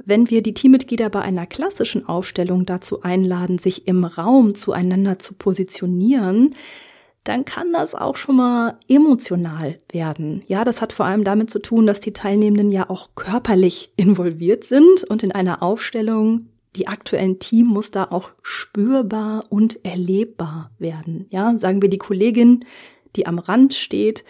Wenn 0.03 0.29
wir 0.29 0.41
die 0.41 0.53
Teammitglieder 0.53 1.09
bei 1.09 1.21
einer 1.21 1.45
klassischen 1.45 2.07
Aufstellung 2.07 2.65
dazu 2.65 3.01
einladen, 3.01 3.57
sich 3.57 3.87
im 3.87 4.05
Raum 4.05 4.55
zueinander 4.55 5.19
zu 5.19 5.33
positionieren, 5.33 6.55
dann 7.23 7.43
kann 7.43 7.73
das 7.73 7.93
auch 7.93 8.15
schon 8.15 8.37
mal 8.37 8.77
emotional 8.87 9.77
werden. 9.91 10.43
Ja, 10.47 10.63
das 10.63 10.81
hat 10.81 10.93
vor 10.93 11.05
allem 11.05 11.25
damit 11.25 11.49
zu 11.49 11.59
tun, 11.59 11.85
dass 11.85 11.99
die 11.99 12.13
Teilnehmenden 12.13 12.71
ja 12.71 12.89
auch 12.89 13.09
körperlich 13.15 13.91
involviert 13.97 14.63
sind 14.63 15.03
und 15.03 15.23
in 15.23 15.33
einer 15.33 15.61
Aufstellung 15.61 16.47
die 16.77 16.87
aktuellen 16.87 17.39
Teammuster 17.39 18.13
auch 18.13 18.31
spürbar 18.43 19.43
und 19.49 19.83
erlebbar 19.83 20.71
werden. 20.79 21.25
Ja, 21.29 21.57
sagen 21.57 21.81
wir 21.81 21.89
die 21.89 21.97
Kollegin, 21.97 22.61
die 23.15 23.25
am 23.25 23.39
Rand 23.39 23.73
steht, 23.73 24.23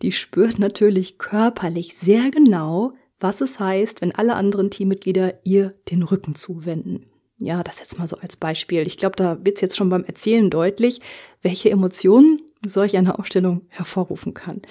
die 0.00 0.12
spürt 0.12 0.58
natürlich 0.58 1.18
körperlich 1.18 1.94
sehr 1.94 2.30
genau, 2.30 2.92
was 3.20 3.40
es 3.40 3.58
heißt, 3.58 4.00
wenn 4.00 4.14
alle 4.14 4.34
anderen 4.34 4.70
Teammitglieder 4.70 5.34
ihr 5.44 5.74
den 5.90 6.02
Rücken 6.02 6.34
zuwenden. 6.34 7.06
Ja, 7.40 7.62
das 7.62 7.78
jetzt 7.78 7.98
mal 7.98 8.08
so 8.08 8.16
als 8.16 8.36
Beispiel. 8.36 8.86
Ich 8.86 8.96
glaube, 8.96 9.16
da 9.16 9.38
wird 9.44 9.56
es 9.56 9.60
jetzt 9.60 9.76
schon 9.76 9.90
beim 9.90 10.04
Erzählen 10.04 10.50
deutlich, 10.50 11.00
welche 11.40 11.70
Emotionen 11.70 12.40
solch 12.66 12.96
eine 12.96 13.18
Aufstellung 13.18 13.62
hervorrufen 13.68 14.34
kann. 14.34 14.62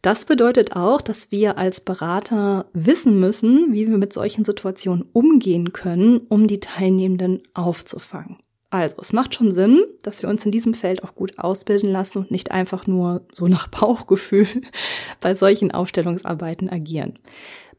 Das 0.00 0.26
bedeutet 0.26 0.76
auch, 0.76 1.00
dass 1.00 1.32
wir 1.32 1.56
als 1.58 1.80
Berater 1.80 2.66
wissen 2.72 3.18
müssen, 3.18 3.72
wie 3.72 3.88
wir 3.88 3.98
mit 3.98 4.12
solchen 4.12 4.44
Situationen 4.44 5.06
umgehen 5.12 5.72
können, 5.72 6.20
um 6.28 6.46
die 6.46 6.60
Teilnehmenden 6.60 7.42
aufzufangen. 7.54 8.38
Also, 8.68 8.96
es 9.00 9.12
macht 9.12 9.34
schon 9.34 9.52
Sinn, 9.52 9.84
dass 10.02 10.20
wir 10.22 10.28
uns 10.28 10.44
in 10.44 10.50
diesem 10.50 10.74
Feld 10.74 11.04
auch 11.04 11.14
gut 11.14 11.38
ausbilden 11.38 11.90
lassen 11.90 12.18
und 12.18 12.30
nicht 12.30 12.50
einfach 12.50 12.86
nur 12.86 13.22
so 13.32 13.46
nach 13.46 13.68
Bauchgefühl 13.68 14.46
bei 15.20 15.32
solchen 15.32 15.70
Aufstellungsarbeiten 15.70 16.68
agieren. 16.68 17.14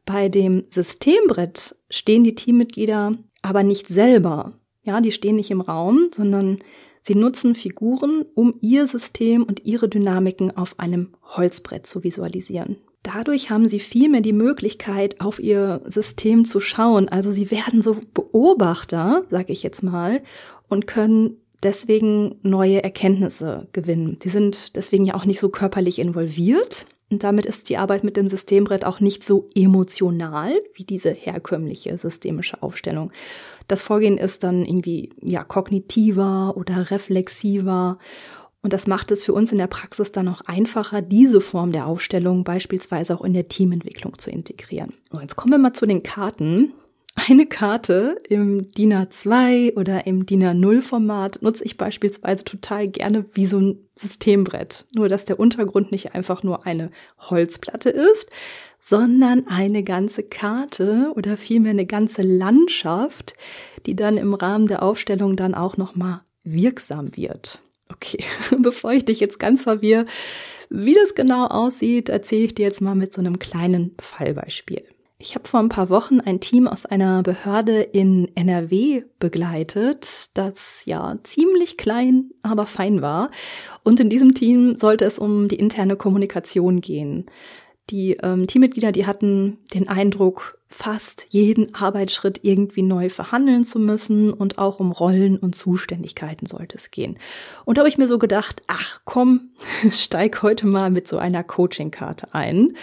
Bei 0.05 0.29
dem 0.29 0.65
Systembrett 0.69 1.75
stehen 1.89 2.23
die 2.23 2.35
Teammitglieder 2.35 3.13
aber 3.41 3.63
nicht 3.63 3.87
selber. 3.87 4.53
Ja, 4.83 5.01
die 5.01 5.11
stehen 5.11 5.35
nicht 5.35 5.51
im 5.51 5.61
Raum, 5.61 6.09
sondern 6.13 6.59
sie 7.01 7.15
nutzen 7.15 7.55
Figuren, 7.55 8.25
um 8.35 8.55
ihr 8.61 8.87
System 8.87 9.43
und 9.43 9.65
ihre 9.65 9.89
Dynamiken 9.89 10.55
auf 10.55 10.79
einem 10.79 11.13
Holzbrett 11.23 11.87
zu 11.87 12.03
visualisieren. 12.03 12.77
Dadurch 13.01 13.51
haben 13.51 13.67
sie 13.67 13.79
viel 13.79 14.09
mehr 14.09 14.21
die 14.21 14.33
Möglichkeit, 14.33 15.21
auf 15.21 15.39
ihr 15.39 15.81
System 15.85 16.45
zu 16.45 16.59
schauen. 16.59 17.07
Also 17.07 17.31
sie 17.31 17.51
werden 17.51 17.81
so 17.81 17.97
Beobachter, 18.13 19.25
sage 19.29 19.53
ich 19.53 19.61
jetzt 19.61 19.83
mal, 19.83 20.23
und 20.69 20.87
können 20.87 21.37
deswegen 21.61 22.39
neue 22.41 22.83
Erkenntnisse 22.83 23.67
gewinnen. 23.73 24.17
Sie 24.21 24.29
sind 24.29 24.75
deswegen 24.75 25.05
ja 25.05 25.13
auch 25.13 25.25
nicht 25.25 25.39
so 25.39 25.49
körperlich 25.49 25.99
involviert, 25.99 26.87
und 27.09 27.23
damit 27.23 27.45
ist 27.45 27.69
die 27.69 27.77
Arbeit 27.77 28.03
mit 28.03 28.17
dem 28.17 28.27
Systembrett 28.27 28.85
auch 28.85 28.99
nicht 28.99 29.23
so 29.23 29.47
emotional 29.53 30.59
wie 30.73 30.83
diese 30.83 31.11
herkömmliche 31.11 31.97
systemische 31.97 32.63
Aufstellung. 32.63 33.11
Das 33.67 33.81
Vorgehen 33.81 34.17
ist 34.17 34.43
dann 34.43 34.65
irgendwie 34.65 35.11
ja 35.21 35.43
kognitiver 35.43 36.55
oder 36.57 36.91
reflexiver 36.91 37.99
und 38.65 38.73
das 38.73 38.87
macht 38.87 39.11
es 39.11 39.23
für 39.23 39.33
uns 39.33 39.51
in 39.51 39.59
der 39.59 39.67
Praxis 39.67 40.11
dann 40.11 40.27
auch 40.27 40.41
einfacher, 40.41 41.03
diese 41.03 41.39
Form 41.39 41.71
der 41.71 41.85
Aufstellung 41.85 42.43
beispielsweise 42.43 43.15
auch 43.15 43.23
in 43.23 43.33
der 43.33 43.47
Teamentwicklung 43.47 44.17
zu 44.17 44.31
integrieren. 44.31 44.93
So, 45.11 45.19
jetzt 45.19 45.35
kommen 45.35 45.51
wir 45.51 45.59
mal 45.59 45.73
zu 45.73 45.85
den 45.85 46.01
Karten. 46.01 46.73
Eine 47.17 47.45
Karte 47.45 48.21
im 48.27 48.71
DIN 48.73 48.93
A2 48.93 49.77
oder 49.77 50.05
im 50.05 50.25
DIN 50.25 50.43
A0 50.43 50.81
Format 50.81 51.41
nutze 51.41 51.63
ich 51.63 51.77
beispielsweise 51.77 52.43
total 52.43 52.89
gerne 52.89 53.25
wie 53.31 53.45
so 53.45 53.57
ein 53.57 53.79
Systembrett. 53.95 54.85
Nur, 54.93 55.07
dass 55.07 55.23
der 55.23 55.39
Untergrund 55.39 55.93
nicht 55.93 56.13
einfach 56.13 56.43
nur 56.43 56.65
eine 56.65 56.91
Holzplatte 57.17 57.89
ist, 57.89 58.29
sondern 58.81 59.47
eine 59.47 59.81
ganze 59.83 60.23
Karte 60.23 61.13
oder 61.15 61.37
vielmehr 61.37 61.71
eine 61.71 61.85
ganze 61.85 62.21
Landschaft, 62.21 63.33
die 63.85 63.95
dann 63.95 64.17
im 64.17 64.33
Rahmen 64.33 64.67
der 64.67 64.83
Aufstellung 64.83 65.37
dann 65.37 65.55
auch 65.55 65.77
nochmal 65.77 66.21
wirksam 66.43 67.15
wird. 67.15 67.59
Okay, 67.91 68.23
bevor 68.59 68.91
ich 68.91 69.05
dich 69.05 69.21
jetzt 69.21 69.39
ganz 69.39 69.63
verwirre, 69.63 70.05
wie 70.69 70.93
das 70.93 71.15
genau 71.15 71.47
aussieht, 71.47 72.09
erzähle 72.09 72.45
ich 72.45 72.55
dir 72.55 72.63
jetzt 72.65 72.81
mal 72.81 72.95
mit 72.95 73.13
so 73.13 73.21
einem 73.21 73.39
kleinen 73.39 73.95
Fallbeispiel. 73.99 74.83
Ich 75.27 75.33
habe 75.33 75.47
vor 75.47 75.59
ein 75.59 75.69
paar 75.69 75.89
Wochen 75.89 76.19
ein 76.19 76.39
Team 76.39 76.67
aus 76.67 76.85
einer 76.85 77.23
Behörde 77.23 77.81
in 77.81 78.29
NRW 78.35 79.05
begleitet, 79.17 80.29
das 80.35 80.83
ja 80.85 81.17
ziemlich 81.23 81.77
klein, 81.77 82.29
aber 82.43 82.67
fein 82.67 83.01
war. 83.01 83.31
Und 83.81 83.99
in 83.99 84.11
diesem 84.11 84.35
Team 84.35 84.77
sollte 84.77 85.03
es 85.03 85.17
um 85.17 85.47
die 85.47 85.55
interne 85.55 85.95
Kommunikation 85.95 86.79
gehen. 86.79 87.25
Die 87.89 88.17
ähm, 88.21 88.45
Teammitglieder, 88.45 88.91
die 88.91 89.07
hatten 89.07 89.57
den 89.73 89.87
Eindruck, 89.87 90.59
fast 90.67 91.25
jeden 91.29 91.73
Arbeitsschritt 91.73 92.41
irgendwie 92.43 92.83
neu 92.83 93.09
verhandeln 93.09 93.63
zu 93.63 93.79
müssen 93.79 94.31
und 94.31 94.59
auch 94.59 94.79
um 94.79 94.91
Rollen 94.91 95.39
und 95.39 95.55
Zuständigkeiten 95.55 96.45
sollte 96.45 96.77
es 96.77 96.91
gehen. 96.91 97.17
Und 97.63 97.77
da 97.77 97.79
habe 97.79 97.89
ich 97.89 97.97
mir 97.97 98.07
so 98.07 98.19
gedacht, 98.19 98.61
ach 98.67 99.01
komm, 99.05 99.49
steig 99.91 100.43
heute 100.43 100.67
mal 100.67 100.91
mit 100.91 101.07
so 101.07 101.17
einer 101.17 101.43
Coaching-Karte 101.43 102.35
ein 102.35 102.75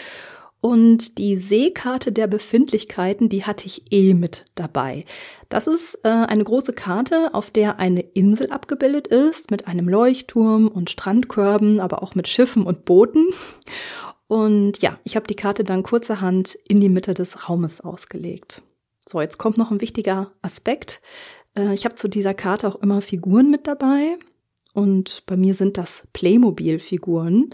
und 0.63 1.19
die 1.19 1.37
Seekarte 1.37 2.13
der 2.13 2.29
Befindlichkeiten, 2.29 3.29
die 3.29 3.45
hatte 3.45 3.67
ich 3.67 3.93
eh 3.93 4.15
mit 4.15 4.45
dabei. 4.55 5.05
Das 5.49 5.67
ist 5.67 5.99
äh, 6.05 6.09
eine 6.09 6.45
große 6.45 6.73
Karte, 6.73 7.35
auf 7.35 7.51
der 7.51 7.81
eine 7.81 8.01
Insel 8.01 8.49
abgebildet 8.51 9.09
ist, 9.09 9.51
mit 9.51 9.67
einem 9.67 9.89
Leuchtturm 9.89 10.69
und 10.69 10.89
Strandkörben, 10.89 11.81
aber 11.81 12.01
auch 12.01 12.15
mit 12.15 12.29
Schiffen 12.29 12.63
und 12.63 12.85
Booten. 12.85 13.27
Und 14.29 14.81
ja, 14.81 15.01
ich 15.03 15.17
habe 15.17 15.27
die 15.27 15.35
Karte 15.35 15.65
dann 15.65 15.83
kurzerhand 15.83 16.57
in 16.69 16.79
die 16.79 16.89
Mitte 16.89 17.13
des 17.13 17.49
Raumes 17.49 17.81
ausgelegt. 17.81 18.63
So, 19.07 19.21
jetzt 19.21 19.39
kommt 19.39 19.59
noch 19.59 19.73
ein 19.73 19.81
wichtiger 19.81 20.31
Aspekt. 20.43 21.03
Äh, 21.59 21.75
ich 21.75 21.85
habe 21.85 21.97
zu 21.97 22.07
dieser 22.07 22.35
Karte 22.35 22.69
auch 22.69 22.77
immer 22.77 23.03
Figuren 23.03 23.51
mit 23.51 23.67
dabei. 23.67 24.17
Und 24.75 25.25
bei 25.27 25.37
mir 25.37 25.55
sind 25.55 25.77
das 25.77 26.07
Playmobil-Figuren. 26.13 27.51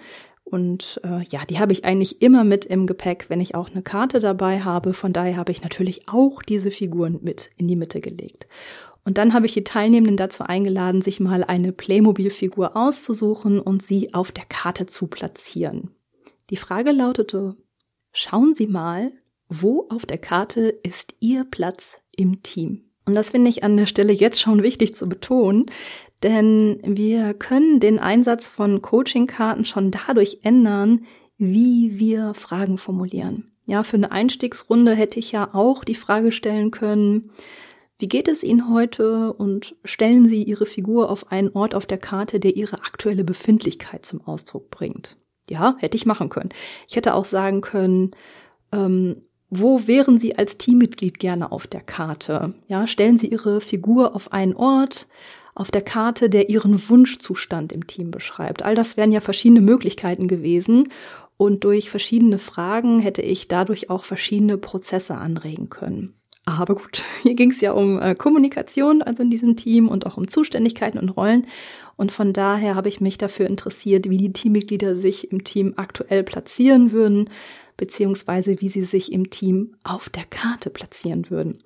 Und 0.50 1.00
äh, 1.04 1.22
ja, 1.28 1.44
die 1.44 1.58
habe 1.58 1.72
ich 1.72 1.84
eigentlich 1.84 2.22
immer 2.22 2.42
mit 2.42 2.64
im 2.64 2.86
Gepäck, 2.86 3.26
wenn 3.28 3.40
ich 3.40 3.54
auch 3.54 3.70
eine 3.70 3.82
Karte 3.82 4.18
dabei 4.18 4.60
habe. 4.60 4.94
Von 4.94 5.12
daher 5.12 5.36
habe 5.36 5.52
ich 5.52 5.62
natürlich 5.62 6.08
auch 6.08 6.42
diese 6.42 6.70
Figuren 6.70 7.18
mit 7.22 7.50
in 7.56 7.68
die 7.68 7.76
Mitte 7.76 8.00
gelegt. 8.00 8.48
Und 9.04 9.18
dann 9.18 9.34
habe 9.34 9.46
ich 9.46 9.52
die 9.52 9.64
Teilnehmenden 9.64 10.16
dazu 10.16 10.44
eingeladen, 10.44 11.02
sich 11.02 11.20
mal 11.20 11.44
eine 11.44 11.72
Playmobil-Figur 11.72 12.76
auszusuchen 12.76 13.60
und 13.60 13.82
sie 13.82 14.14
auf 14.14 14.32
der 14.32 14.44
Karte 14.44 14.86
zu 14.86 15.06
platzieren. 15.06 15.90
Die 16.50 16.56
Frage 16.56 16.92
lautete, 16.92 17.56
schauen 18.12 18.54
Sie 18.54 18.66
mal, 18.66 19.12
wo 19.48 19.86
auf 19.90 20.06
der 20.06 20.18
Karte 20.18 20.68
ist 20.82 21.14
Ihr 21.20 21.44
Platz 21.44 21.96
im 22.16 22.42
Team? 22.42 22.84
Und 23.04 23.14
das 23.14 23.30
finde 23.30 23.48
ich 23.48 23.64
an 23.64 23.76
der 23.76 23.86
Stelle 23.86 24.12
jetzt 24.12 24.40
schon 24.40 24.62
wichtig 24.62 24.94
zu 24.94 25.08
betonen, 25.08 25.66
denn 26.22 26.80
wir 26.84 27.34
können 27.34 27.80
den 27.80 27.98
Einsatz 27.98 28.48
von 28.48 28.82
Coaching-Karten 28.82 29.64
schon 29.64 29.90
dadurch 29.90 30.38
ändern, 30.42 31.06
wie 31.36 31.98
wir 31.98 32.34
Fragen 32.34 32.78
formulieren. 32.78 33.52
Ja, 33.66 33.82
für 33.82 33.96
eine 33.96 34.10
Einstiegsrunde 34.10 34.94
hätte 34.94 35.18
ich 35.18 35.32
ja 35.32 35.54
auch 35.54 35.84
die 35.84 35.94
Frage 35.94 36.32
stellen 36.32 36.70
können, 36.70 37.30
wie 37.98 38.08
geht 38.08 38.28
es 38.28 38.44
Ihnen 38.44 38.72
heute 38.72 39.32
und 39.32 39.74
stellen 39.84 40.26
Sie 40.28 40.44
Ihre 40.44 40.66
Figur 40.66 41.10
auf 41.10 41.32
einen 41.32 41.50
Ort 41.50 41.74
auf 41.74 41.84
der 41.84 41.98
Karte, 41.98 42.38
der 42.38 42.54
Ihre 42.56 42.76
aktuelle 42.76 43.24
Befindlichkeit 43.24 44.06
zum 44.06 44.20
Ausdruck 44.26 44.70
bringt. 44.70 45.16
Ja, 45.50 45.76
hätte 45.78 45.96
ich 45.96 46.06
machen 46.06 46.28
können. 46.28 46.50
Ich 46.88 46.96
hätte 46.96 47.14
auch 47.14 47.24
sagen 47.24 47.60
können, 47.60 48.12
ähm, 48.72 49.22
wo 49.50 49.86
wären 49.86 50.18
Sie 50.18 50.36
als 50.36 50.58
Teammitglied 50.58 51.18
gerne 51.18 51.50
auf 51.52 51.66
der 51.66 51.80
Karte? 51.80 52.54
Ja, 52.68 52.86
stellen 52.86 53.18
Sie 53.18 53.28
Ihre 53.28 53.60
Figur 53.60 54.14
auf 54.14 54.32
einen 54.32 54.54
Ort, 54.54 55.08
auf 55.58 55.70
der 55.70 55.82
Karte, 55.82 56.30
der 56.30 56.48
ihren 56.48 56.88
Wunschzustand 56.88 57.72
im 57.72 57.86
Team 57.86 58.10
beschreibt. 58.10 58.62
All 58.62 58.74
das 58.74 58.96
wären 58.96 59.12
ja 59.12 59.20
verschiedene 59.20 59.60
Möglichkeiten 59.60 60.28
gewesen. 60.28 60.88
Und 61.36 61.64
durch 61.64 61.90
verschiedene 61.90 62.38
Fragen 62.38 63.00
hätte 63.00 63.22
ich 63.22 63.48
dadurch 63.48 63.90
auch 63.90 64.04
verschiedene 64.04 64.58
Prozesse 64.58 65.16
anregen 65.16 65.68
können. 65.68 66.14
Aber 66.44 66.74
gut, 66.74 67.04
hier 67.22 67.34
ging 67.34 67.50
es 67.50 67.60
ja 67.60 67.72
um 67.72 68.00
äh, 68.00 68.14
Kommunikation, 68.14 69.02
also 69.02 69.22
in 69.22 69.30
diesem 69.30 69.56
Team 69.56 69.88
und 69.88 70.06
auch 70.06 70.16
um 70.16 70.28
Zuständigkeiten 70.28 70.98
und 70.98 71.10
Rollen. 71.10 71.46
Und 71.96 72.12
von 72.12 72.32
daher 72.32 72.74
habe 72.74 72.88
ich 72.88 73.00
mich 73.00 73.18
dafür 73.18 73.46
interessiert, 73.46 74.08
wie 74.08 74.16
die 74.16 74.32
Teammitglieder 74.32 74.96
sich 74.96 75.30
im 75.32 75.44
Team 75.44 75.74
aktuell 75.76 76.22
platzieren 76.22 76.92
würden, 76.92 77.28
beziehungsweise 77.76 78.60
wie 78.60 78.68
sie 78.68 78.84
sich 78.84 79.12
im 79.12 79.30
Team 79.30 79.74
auf 79.84 80.08
der 80.08 80.24
Karte 80.24 80.70
platzieren 80.70 81.28
würden. 81.30 81.58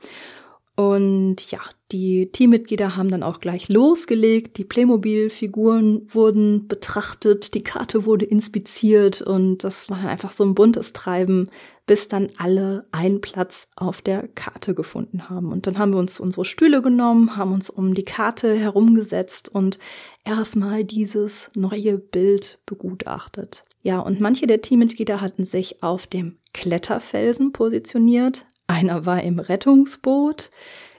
Und 0.77 1.51
ja, 1.51 1.61
die 1.91 2.33
Teammitglieder 2.33 2.97
haben 2.97 3.11
dann 3.11 3.23
auch 3.23 3.41
gleich 3.41 3.69
losgelegt. 3.69 4.57
Die 4.57 4.65
Playmobil-Figuren 4.65 6.07
wurden 6.09 6.67
betrachtet, 6.67 7.53
die 7.53 7.63
Karte 7.63 8.07
wurde 8.07 8.25
inspiziert 8.25 9.21
und 9.21 9.65
das 9.65 9.91
war 9.91 9.99
dann 9.99 10.07
einfach 10.07 10.33
so 10.33 10.45
ein 10.45 10.55
buntes 10.55 10.95
Treiben, 10.95 11.51
bis 11.85 12.09
dann 12.09 12.31
alle 12.39 12.87
einen 12.91 13.21
Platz 13.21 13.69
auf 13.77 14.01
der 14.01 14.29
Karte 14.29 14.75
gefunden 14.75 15.29
haben. 15.29 15.53
Und 15.53 15.67
dann 15.67 15.79
haben 15.79 15.93
wir 15.93 15.99
uns 15.99 16.19
unsere 16.19 16.47
Stühle 16.47 16.81
genommen, 16.81 17.37
haben 17.37 17.53
uns 17.53 17.69
um 17.69 17.93
die 17.93 18.05
Karte 18.05 18.57
herumgesetzt 18.57 19.51
und 19.51 19.79
erstmal 20.25 20.85
dieses 20.85 21.51
neue 21.55 21.99
Bild 21.99 22.61
begutachtet. 22.65 23.65
Ja, 23.83 23.99
und 23.99 24.21
manche 24.21 24.47
der 24.47 24.63
Teammitglieder 24.63 25.21
hatten 25.21 25.45
sich 25.45 25.83
auf 25.83 26.07
dem 26.07 26.39
Kletterfelsen 26.55 27.53
positioniert, 27.53 28.47
einer 28.73 29.07
war 29.07 29.23
im 29.23 29.39
Rettungsboot, 29.39 30.51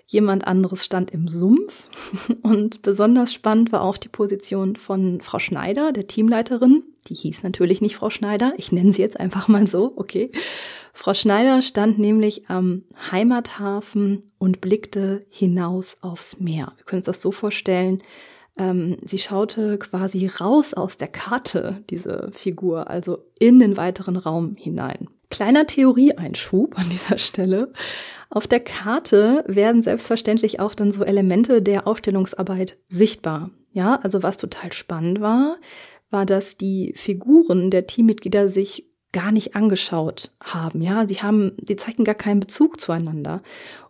jemand 0.08 0.46
anderes 0.48 0.86
stand 0.86 1.12
im 1.12 1.28
Sumpf. 1.28 1.88
Und 2.44 2.82
besonders 2.82 3.34
spannend 3.34 3.72
war 3.72 3.82
auch 3.82 3.98
die 3.98 4.10
Position 4.10 4.76
von 4.76 5.22
Frau 5.22 5.40
Schneider, 5.40 5.92
der 5.92 6.08
Teamleiterin. 6.08 6.84
Die 7.08 7.16
hieß 7.16 7.44
natürlich 7.44 7.82
nicht 7.82 7.98
Frau 7.98 8.10
Schneider, 8.10 8.54
ich 8.58 8.72
nenne 8.72 8.94
sie 8.94 9.02
jetzt 9.02 9.20
einfach 9.20 9.48
mal 9.48 9.68
so, 9.68 9.94
okay. 9.98 10.32
Frau 10.94 11.14
Schneider 11.14 11.62
stand 11.62 12.00
nämlich 12.00 12.50
am 12.50 12.84
Heimathafen 13.12 14.22
und 14.38 14.62
blickte 14.62 15.20
hinaus 15.30 15.98
aufs 16.02 16.40
Meer. 16.40 16.74
Wir 16.78 16.86
können 16.86 17.00
uns 17.00 17.08
das 17.08 17.22
so 17.22 17.32
vorstellen, 17.32 18.04
ähm, 18.58 18.98
sie 19.04 19.18
schaute 19.18 19.80
quasi 19.80 20.28
raus 20.28 20.74
aus 20.74 20.98
der 20.98 21.08
Karte, 21.08 21.84
diese 21.90 22.30
Figur, 22.34 22.90
also 22.90 23.26
in 23.40 23.60
den 23.60 23.78
weiteren 23.78 24.16
Raum 24.16 24.54
hinein. 24.56 25.08
Kleiner 25.34 25.66
Theorieeinschub 25.66 26.78
an 26.78 26.92
dieser 26.92 27.18
Stelle. 27.18 27.74
Auf 28.30 28.46
der 28.46 28.60
Karte 28.60 29.44
werden 29.48 29.82
selbstverständlich 29.82 30.60
auch 30.60 30.76
dann 30.76 30.92
so 30.92 31.04
Elemente 31.04 31.64
der 31.64 31.88
Aufstellungsarbeit 31.88 32.78
sichtbar. 32.88 33.50
Ja, 33.72 33.96
also 34.04 34.22
was 34.22 34.38
total 34.38 34.72
spannend 34.74 35.22
war, 35.22 35.58
war, 36.12 36.28
dass 36.28 36.58
die 36.58 36.94
Figuren 36.96 37.72
der 37.72 37.88
Teammitglieder 37.88 38.48
sich 38.48 38.86
gar 39.12 39.32
nicht 39.32 39.56
angeschaut 39.56 40.30
haben. 40.40 40.84
Ja, 40.84 41.08
sie 41.08 41.24
haben, 41.24 41.54
sie 41.68 41.78
zeigten 41.78 42.04
gar 42.04 42.14
keinen 42.14 42.40
Bezug 42.40 42.80
zueinander. 42.80 43.42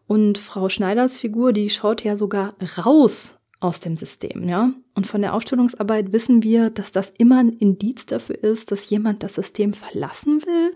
Und 0.08 0.38
Frau 0.38 0.70
Schneiders 0.70 1.18
Figur, 1.18 1.52
die 1.52 1.70
schaut 1.70 2.06
ja 2.06 2.16
sogar 2.16 2.56
raus 2.78 3.38
aus 3.60 3.82
dem 3.82 3.98
System, 3.98 4.48
ja. 4.48 4.72
Und 4.96 5.08
von 5.08 5.22
der 5.22 5.34
Aufstellungsarbeit 5.34 6.14
wissen 6.14 6.42
wir, 6.42 6.70
dass 6.70 6.94
das 6.94 7.10
immer 7.18 7.40
ein 7.40 7.50
Indiz 7.50 8.06
dafür 8.06 8.42
ist, 8.42 8.72
dass 8.72 8.90
jemand 8.90 9.24
das 9.24 9.36
System 9.36 9.74
verlassen 9.74 10.42
will 10.46 10.72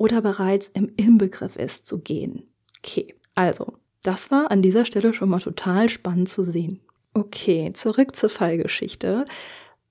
oder 0.00 0.22
bereits 0.22 0.70
im 0.72 0.90
Inbegriff 0.96 1.56
ist 1.56 1.86
zu 1.86 1.98
gehen. 1.98 2.44
Okay, 2.78 3.14
also, 3.34 3.74
das 4.02 4.30
war 4.30 4.50
an 4.50 4.62
dieser 4.62 4.86
Stelle 4.86 5.12
schon 5.12 5.28
mal 5.28 5.40
total 5.40 5.90
spannend 5.90 6.30
zu 6.30 6.42
sehen. 6.42 6.80
Okay, 7.12 7.70
zurück 7.74 8.16
zur 8.16 8.30
Fallgeschichte. 8.30 9.26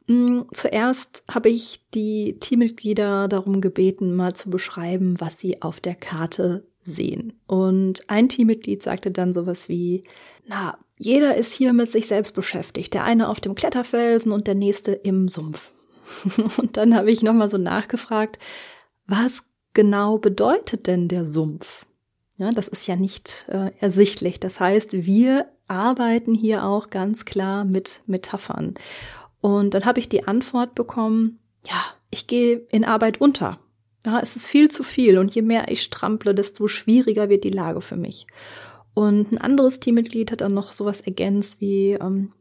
Mm, 0.08 0.40
zuerst 0.52 1.24
habe 1.30 1.50
ich 1.50 1.82
die 1.94 2.40
Teammitglieder 2.40 3.28
darum 3.28 3.62
gebeten, 3.62 4.16
mal 4.16 4.34
zu 4.34 4.50
beschreiben, 4.50 5.14
was 5.20 5.40
sie 5.40 5.62
auf 5.62 5.80
der 5.80 5.94
Karte 5.94 6.66
sehen. 6.82 7.34
Und 7.46 8.10
ein 8.10 8.30
Teammitglied 8.30 8.82
sagte 8.82 9.12
dann 9.12 9.32
sowas 9.32 9.70
wie, 9.70 10.06
na, 10.48 10.80
jeder 10.98 11.36
ist 11.36 11.54
hier 11.54 11.72
mit 11.72 11.92
sich 11.92 12.08
selbst 12.08 12.34
beschäftigt. 12.34 12.96
Der 12.96 13.04
eine 13.04 13.30
auf 13.30 13.42
dem 13.42 13.54
Kletterfelsen 13.54 14.32
und 14.32 14.48
der 14.48 14.56
nächste 14.56 14.94
im 14.94 15.30
Sumpf. 15.30 15.72
und 16.58 16.78
dann 16.78 16.96
habe 16.96 17.12
ich 17.12 17.22
nochmal 17.22 17.52
so 17.52 17.60
nachgefragt, 17.60 18.40
was 19.06 19.44
genau 19.80 20.18
bedeutet 20.18 20.88
denn 20.88 21.08
der 21.08 21.26
Sumpf? 21.26 21.86
Ja, 22.36 22.52
das 22.52 22.68
ist 22.68 22.86
ja 22.86 22.98
nicht 22.98 23.46
äh, 23.48 23.72
ersichtlich. 23.80 24.38
Das 24.38 24.60
heißt, 24.60 24.92
wir 24.92 25.46
arbeiten 25.70 26.34
hier 26.34 26.66
auch 26.66 26.90
ganz 26.90 27.24
klar 27.24 27.64
mit 27.64 28.02
Metaphern. 28.06 28.74
Und 29.40 29.74
dann 29.74 29.86
habe 29.86 30.02
ich 30.02 30.10
die 30.10 30.28
Antwort 30.28 30.76
bekommen, 30.76 31.40
ja, 31.66 31.82
ich 32.12 32.28
gehe 32.28 32.58
in 32.72 32.84
Arbeit 32.84 33.22
unter. 33.22 33.58
Ja, 34.06 34.20
es 34.20 34.36
ist 34.36 34.48
viel 34.48 34.70
zu 34.70 34.84
viel 34.84 35.18
und 35.18 35.34
je 35.34 35.44
mehr 35.44 35.72
ich 35.72 35.82
strample, 35.82 36.36
desto 36.36 36.68
schwieriger 36.68 37.30
wird 37.30 37.46
die 37.46 37.50
Lage 37.50 37.80
für 37.80 37.96
mich. 37.96 38.28
Und 38.94 39.32
ein 39.32 39.38
anderes 39.38 39.80
Teammitglied 39.80 40.34
hat 40.34 40.42
dann 40.42 40.54
noch 40.54 40.74
sowas 40.74 41.00
ergänzt 41.00 41.62
wie, 41.62 41.92
ähm, 41.92 42.34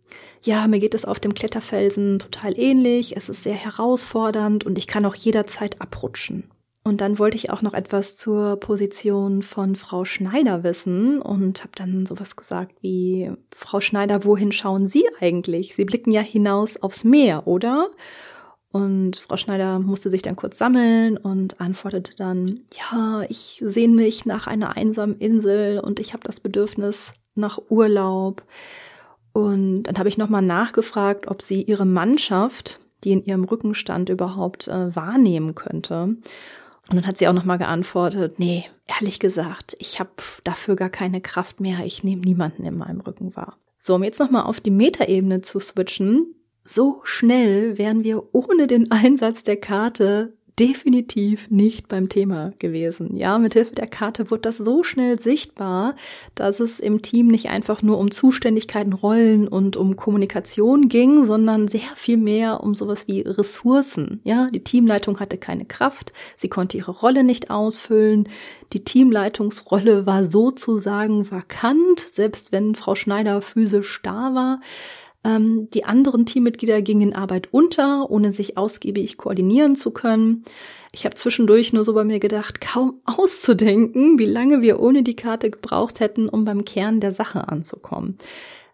ja, 0.43 0.67
mir 0.67 0.81
geht 0.81 0.95
es 0.95 1.05
auf 1.05 1.21
dem 1.21 1.35
Kletterfelsen 1.35 2.19
total 2.19 2.59
ähnlich, 2.59 3.17
es 3.17 3.29
ist 3.29 3.45
sehr 3.45 3.55
herausfordernd 3.55 4.67
und 4.67 4.77
ich 4.77 4.89
kann 4.89 5.07
auch 5.07 5.15
jederzeit 5.15 5.81
abrutschen. 5.81 6.51
Und 6.89 7.03
dann 7.03 7.19
wollte 7.19 7.37
ich 7.37 7.51
auch 7.51 7.61
noch 7.61 7.75
etwas 7.75 8.17
zur 8.17 8.57
Position 8.57 9.43
von 9.43 9.77
Frau 9.77 10.07
Schneider 10.07 10.63
wissen 10.65 11.21
und 11.21 11.61
habe 11.61 11.73
dann 11.75 12.07
sowas 12.07 12.35
gesagt 12.35 12.77
wie, 12.81 13.31
Frau 13.55 13.81
Schneider, 13.81 14.25
wohin 14.25 14.53
schauen 14.53 14.87
Sie 14.87 15.05
eigentlich? 15.21 15.75
Sie 15.75 15.85
blicken 15.85 16.13
ja 16.13 16.23
hinaus 16.23 16.79
aufs 16.79 17.05
Meer, 17.05 17.47
oder? 17.47 17.91
Und 18.73 19.17
Frau 19.17 19.37
Schneider 19.37 19.81
musste 19.81 20.09
sich 20.09 20.23
dann 20.23 20.35
kurz 20.35 20.57
sammeln 20.57 21.19
und 21.19 21.61
antwortete 21.61 22.15
dann, 22.17 22.61
ja, 22.73 23.23
ich 23.29 23.63
sehne 23.63 23.95
mich 23.95 24.25
nach 24.25 24.47
einer 24.47 24.79
einsamen 24.79 25.17
Insel 25.17 25.81
und 25.81 26.01
ich 26.01 26.15
habe 26.15 26.23
das 26.25 26.41
Bedürfnis 26.41 27.13
nach 27.35 27.59
Urlaub. 27.69 28.45
Und 29.35 29.83
dann 29.83 29.99
habe 29.99 30.09
ich 30.09 30.17
nochmal 30.17 30.41
nachgefragt, 30.41 31.29
ob 31.29 31.43
sie 31.43 31.61
ihre 31.61 31.85
Mannschaft, 31.85 32.81
die 33.05 33.13
in 33.13 33.27
ihrem 33.27 33.45
Rücken 33.45 33.75
stand, 33.75 34.09
überhaupt 34.09 34.69
äh, 34.69 34.97
wahrnehmen 34.97 35.55
könnte. 35.55 36.17
Und 36.89 36.97
dann 36.97 37.07
hat 37.07 37.19
sie 37.19 37.29
auch 37.29 37.35
nochmal 37.35 37.59
geantwortet, 37.59 38.39
nee, 38.39 38.65
ehrlich 38.87 39.21
gesagt, 39.21 39.77
ich 39.79 40.01
habe 40.01 40.11
dafür 40.45 40.75
gar 40.75 40.89
keine 40.89 41.21
Kraft 41.21 41.61
mehr, 41.61 41.85
ich 41.85 42.03
nehme 42.03 42.23
niemanden 42.23 42.65
in 42.65 42.77
meinem 42.77 43.01
Rücken 43.01 43.37
wahr. 43.37 43.59
So, 43.79 43.95
um 43.95 44.03
jetzt 44.03 44.19
nochmal 44.19 44.45
auf 44.45 44.61
die 44.61 44.71
Metaebene 44.71 45.43
zu 45.43 45.61
switchen, 45.61 46.35
so 46.65 47.01
schnell 47.05 47.79
wären 47.79 48.05
wir 48.05 48.35
ohne 48.35 48.67
den 48.67 48.91
Einsatz 48.91 49.43
der 49.43 49.57
Karte 49.57 50.38
definitiv 50.59 51.51
nicht 51.51 51.89
beim 51.89 52.09
Thema 52.09 52.53
gewesen. 52.59 53.17
Ja, 53.17 53.39
mit 53.39 53.55
Hilfe 53.55 53.75
der 53.75 53.87
Karte 53.87 54.31
wurde 54.31 54.43
das 54.43 54.59
so 54.59 54.83
schnell 54.83 55.19
sichtbar, 55.19 55.95
dass 56.35 56.61
es 56.61 56.81
im 56.81 57.03
Team 57.03 57.29
nicht 57.29 57.49
einfach 57.49 57.83
nur 57.83 57.99
um 57.99 58.11
Zuständigkeiten, 58.11 58.93
Rollen 58.93 59.47
und 59.47 59.77
um 59.77 59.97
Kommunikation 59.97 60.89
ging, 60.89 61.25
sondern 61.25 61.69
sehr 61.69 61.81
viel 61.95 62.17
mehr 62.17 62.63
um 62.63 62.75
sowas 62.75 63.07
wie 63.07 63.21
Ressourcen. 63.21 64.21
Ja, 64.25 64.47
die 64.47 64.65
Teamleitung 64.65 65.21
hatte 65.21 65.39
keine 65.39 65.65
Kraft, 65.65 66.13
sie 66.37 66.49
konnte 66.49 66.77
ihre 66.77 66.93
Rolle 66.93 67.25
nicht 67.25 67.51
ausfüllen. 67.51 68.29
Die 68.73 68.85
Teamleitungsrolle 68.85 70.07
war 70.07 70.25
sozusagen 70.25 71.31
vakant, 71.31 72.01
selbst 72.01 72.53
wenn 72.53 72.75
Frau 72.75 72.95
Schneider 72.95 73.41
physisch 73.41 74.01
da 74.03 74.35
war. 74.35 74.61
Ähm, 75.25 75.69
die 75.75 75.85
anderen 75.85 76.27
Teammitglieder 76.27 76.83
gingen 76.83 77.09
in 77.09 77.15
Arbeit 77.15 77.49
unter, 77.53 78.11
ohne 78.11 78.33
sich 78.33 78.57
ausgiebig 78.57 79.17
koordinieren 79.17 79.77
zu 79.77 79.91
können. 79.91 80.45
Ich 80.93 81.05
habe 81.05 81.17
zwischendurch 81.17 81.73
nur 81.73 81.85
so 81.85 81.95
bei 81.95 82.05
mir 82.05 82.21
gedacht, 82.21 82.61
kaum 82.61 83.01
auszudenken, 83.05 84.19
wie 84.19 84.27
lange 84.27 84.63
wir 84.63 84.81
ohne 84.81 85.03
die 85.03 85.17
Karte 85.17 85.51
gebraucht 85.51 86.01
hätten, 86.01 86.29
um 86.29 86.45
beim 86.45 86.65
Kern 86.65 87.01
der 87.01 87.13
Sache 87.13 87.49
anzukommen. 87.49 88.17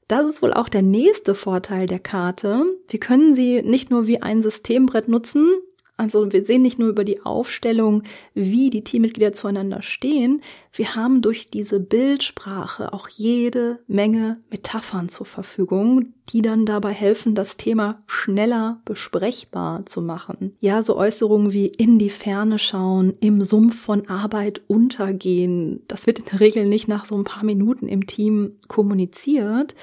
Das 0.06 0.26
ist 0.26 0.42
wohl 0.42 0.52
auch 0.52 0.68
der 0.68 0.82
nächste 0.82 1.34
Vorteil 1.34 1.86
der 1.86 1.98
Karte. 1.98 2.64
Wir 2.88 3.00
können 3.00 3.34
sie 3.34 3.62
nicht 3.62 3.90
nur 3.90 4.06
wie 4.06 4.20
ein 4.20 4.42
Systembrett 4.42 5.08
nutzen, 5.08 5.50
also 5.96 6.32
wir 6.32 6.44
sehen 6.44 6.62
nicht 6.62 6.78
nur 6.78 6.88
über 6.88 7.04
die 7.04 7.22
Aufstellung, 7.22 8.02
wie 8.34 8.70
die 8.70 8.82
Teammitglieder 8.82 9.32
zueinander 9.32 9.80
stehen, 9.80 10.42
wir 10.72 10.96
haben 10.96 11.22
durch 11.22 11.50
diese 11.50 11.78
Bildsprache 11.78 12.92
auch 12.92 13.08
jede 13.08 13.78
Menge 13.86 14.40
Metaphern 14.50 15.08
zur 15.08 15.26
Verfügung, 15.26 16.12
die 16.30 16.42
dann 16.42 16.66
dabei 16.66 16.92
helfen, 16.92 17.36
das 17.36 17.56
Thema 17.56 18.02
schneller 18.06 18.80
besprechbar 18.84 19.86
zu 19.86 20.02
machen. 20.02 20.56
Ja, 20.58 20.82
so 20.82 20.96
Äußerungen 20.96 21.52
wie 21.52 21.66
in 21.66 22.00
die 22.00 22.10
Ferne 22.10 22.58
schauen, 22.58 23.14
im 23.20 23.44
Sumpf 23.44 23.80
von 23.80 24.08
Arbeit 24.08 24.62
untergehen, 24.66 25.82
das 25.86 26.08
wird 26.08 26.18
in 26.18 26.26
der 26.26 26.40
Regel 26.40 26.66
nicht 26.66 26.88
nach 26.88 27.04
so 27.04 27.14
ein 27.14 27.24
paar 27.24 27.44
Minuten 27.44 27.86
im 27.86 28.06
Team 28.06 28.56
kommuniziert. 28.66 29.76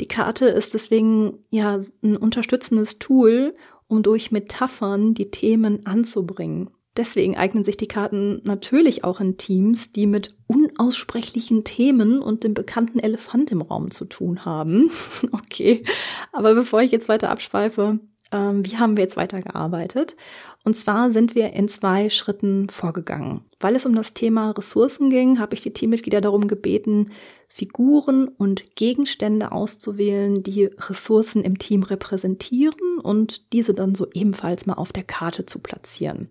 Die 0.00 0.08
Karte 0.08 0.46
ist 0.46 0.72
deswegen 0.72 1.38
ja 1.50 1.78
ein 2.02 2.16
unterstützendes 2.16 2.98
Tool, 2.98 3.54
um 3.92 4.02
durch 4.02 4.32
Metaphern 4.32 5.12
die 5.12 5.30
Themen 5.30 5.84
anzubringen. 5.84 6.70
Deswegen 6.96 7.36
eignen 7.36 7.62
sich 7.62 7.76
die 7.76 7.88
Karten 7.88 8.40
natürlich 8.42 9.04
auch 9.04 9.20
in 9.20 9.36
Teams, 9.36 9.92
die 9.92 10.06
mit 10.06 10.34
unaussprechlichen 10.46 11.62
Themen 11.64 12.22
und 12.22 12.42
dem 12.42 12.54
bekannten 12.54 13.00
Elefant 13.00 13.52
im 13.52 13.60
Raum 13.60 13.90
zu 13.90 14.06
tun 14.06 14.46
haben. 14.46 14.90
okay, 15.32 15.84
aber 16.32 16.54
bevor 16.54 16.80
ich 16.80 16.90
jetzt 16.90 17.10
weiter 17.10 17.28
abschweife, 17.28 18.00
Ähm, 18.32 18.64
wie 18.64 18.78
haben 18.78 18.96
wir 18.96 19.04
jetzt 19.04 19.16
weitergearbeitet? 19.16 20.16
Und 20.64 20.74
zwar 20.74 21.12
sind 21.12 21.34
wir 21.34 21.52
in 21.52 21.68
zwei 21.68 22.08
Schritten 22.08 22.68
vorgegangen. 22.70 23.42
Weil 23.60 23.76
es 23.76 23.86
um 23.86 23.94
das 23.94 24.14
Thema 24.14 24.50
Ressourcen 24.52 25.10
ging, 25.10 25.38
habe 25.38 25.54
ich 25.54 25.60
die 25.60 25.72
Teammitglieder 25.72 26.20
darum 26.20 26.48
gebeten, 26.48 27.10
Figuren 27.48 28.28
und 28.28 28.76
Gegenstände 28.76 29.52
auszuwählen, 29.52 30.42
die 30.42 30.64
Ressourcen 30.64 31.42
im 31.42 31.58
Team 31.58 31.82
repräsentieren 31.82 32.98
und 33.02 33.52
diese 33.52 33.74
dann 33.74 33.94
so 33.94 34.06
ebenfalls 34.14 34.64
mal 34.64 34.74
auf 34.74 34.90
der 34.90 35.04
Karte 35.04 35.44
zu 35.44 35.58
platzieren. 35.58 36.30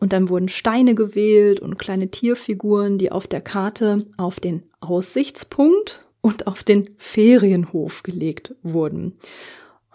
Und 0.00 0.12
dann 0.12 0.28
wurden 0.28 0.48
Steine 0.48 0.96
gewählt 0.96 1.60
und 1.60 1.78
kleine 1.78 2.10
Tierfiguren, 2.10 2.98
die 2.98 3.12
auf 3.12 3.28
der 3.28 3.42
Karte 3.42 4.06
auf 4.16 4.40
den 4.40 4.64
Aussichtspunkt 4.80 6.04
und 6.20 6.48
auf 6.48 6.64
den 6.64 6.90
Ferienhof 6.96 8.02
gelegt 8.02 8.56
wurden. 8.64 9.16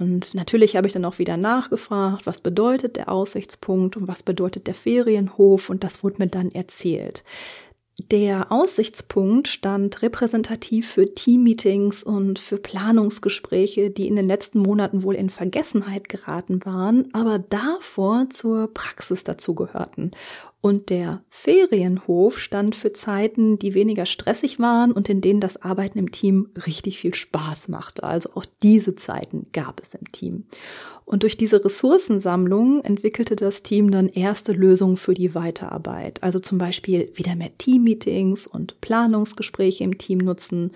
Und 0.01 0.33
natürlich 0.33 0.75
habe 0.75 0.87
ich 0.87 0.93
dann 0.93 1.05
auch 1.05 1.19
wieder 1.19 1.37
nachgefragt, 1.37 2.25
was 2.25 2.41
bedeutet 2.41 2.97
der 2.97 3.07
Aussichtspunkt 3.09 3.95
und 3.95 4.07
was 4.07 4.23
bedeutet 4.23 4.65
der 4.65 4.73
Ferienhof 4.73 5.69
und 5.69 5.83
das 5.83 6.03
wurde 6.03 6.15
mir 6.17 6.27
dann 6.27 6.49
erzählt. 6.49 7.23
Der 8.09 8.51
Aussichtspunkt 8.51 9.47
stand 9.47 10.01
repräsentativ 10.01 10.89
für 10.89 11.05
Teammeetings 11.05 12.01
und 12.01 12.39
für 12.39 12.57
Planungsgespräche, 12.57 13.91
die 13.91 14.07
in 14.07 14.15
den 14.15 14.27
letzten 14.27 14.59
Monaten 14.59 15.03
wohl 15.03 15.13
in 15.13 15.29
Vergessenheit 15.29 16.09
geraten 16.09 16.65
waren, 16.65 17.13
aber 17.13 17.37
davor 17.37 18.25
zur 18.31 18.73
Praxis 18.73 19.23
dazugehörten. 19.23 20.11
Und 20.61 20.91
der 20.91 21.23
Ferienhof 21.27 22.37
stand 22.37 22.75
für 22.75 22.93
Zeiten, 22.93 23.57
die 23.57 23.73
weniger 23.73 24.05
stressig 24.05 24.59
waren 24.59 24.91
und 24.91 25.09
in 25.09 25.19
denen 25.19 25.39
das 25.39 25.63
Arbeiten 25.63 25.97
im 25.97 26.11
Team 26.11 26.49
richtig 26.67 26.99
viel 26.99 27.15
Spaß 27.15 27.67
machte. 27.67 28.03
Also 28.03 28.29
auch 28.35 28.45
diese 28.61 28.95
Zeiten 28.95 29.47
gab 29.53 29.81
es 29.81 29.95
im 29.95 30.11
Team. 30.11 30.45
Und 31.03 31.23
durch 31.23 31.35
diese 31.35 31.65
Ressourcensammlung 31.65 32.83
entwickelte 32.83 33.35
das 33.35 33.63
Team 33.63 33.89
dann 33.89 34.07
erste 34.07 34.53
Lösungen 34.53 34.97
für 34.97 35.15
die 35.15 35.33
Weiterarbeit. 35.33 36.21
Also 36.21 36.39
zum 36.39 36.59
Beispiel 36.59 37.11
wieder 37.15 37.35
mehr 37.35 37.57
Teammeetings 37.57 38.45
und 38.45 38.79
Planungsgespräche 38.81 39.83
im 39.83 39.97
Team 39.97 40.19
nutzen. 40.19 40.73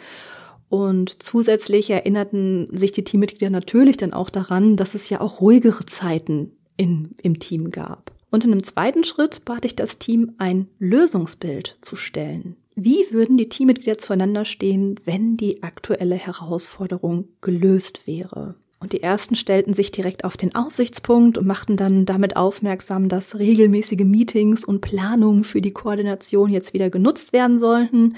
Und 0.67 1.21
zusätzlich 1.21 1.91
erinnerten 1.91 2.67
sich 2.76 2.91
die 2.91 3.04
Teammitglieder 3.04 3.52
natürlich 3.52 3.98
dann 3.98 4.13
auch 4.13 4.32
daran, 4.32 4.78
dass 4.78 4.95
es 4.95 5.12
ja 5.12 5.21
auch 5.21 5.41
ruhigere 5.41 5.86
Zeiten 5.86 6.54
in, 6.76 7.15
im 7.21 7.38
Team 7.38 7.69
gab. 7.69 8.14
Und 8.36 8.43
in 8.43 8.52
einem 8.52 8.63
zweiten 8.63 9.06
Schritt 9.06 9.45
bat 9.45 9.63
ich 9.63 9.78
das 9.78 9.98
Team, 9.98 10.34
ein 10.39 10.67
Lösungsbild 10.78 11.78
zu 11.80 11.95
stellen. 11.95 12.58
Wie 12.76 13.06
würden 13.12 13.38
die 13.38 13.48
Teammitglieder 13.48 13.98
zueinander 13.98 14.43
stehen, 14.43 15.00
wenn 15.06 15.38
die 15.38 15.63
aktuelle 15.63 16.15
Herausforderung 16.15 17.30
gelöst 17.39 18.08
wäre? 18.08 18.56
Und 18.82 18.91
die 18.91 19.02
ersten 19.02 19.38
stellten 19.38 19.74
sich 19.74 19.89
direkt 19.93 20.26
auf 20.26 20.36
den 20.36 20.54
Aussichtspunkt 20.54 21.38
und 21.38 21.48
machten 21.48 21.78
dann 21.78 22.06
damit 22.06 22.36
aufmerksam, 22.36 23.08
dass 23.08 23.39
regelmäßige 23.39 24.04
Meetings 24.04 24.65
und 24.65 24.82
Planungen 24.82 25.45
für 25.45 25.62
die 25.62 25.71
Koordination 25.71 26.50
jetzt 26.52 26.74
wieder 26.74 26.89
genutzt 26.89 27.32
werden 27.32 27.58
sollten. 27.58 28.17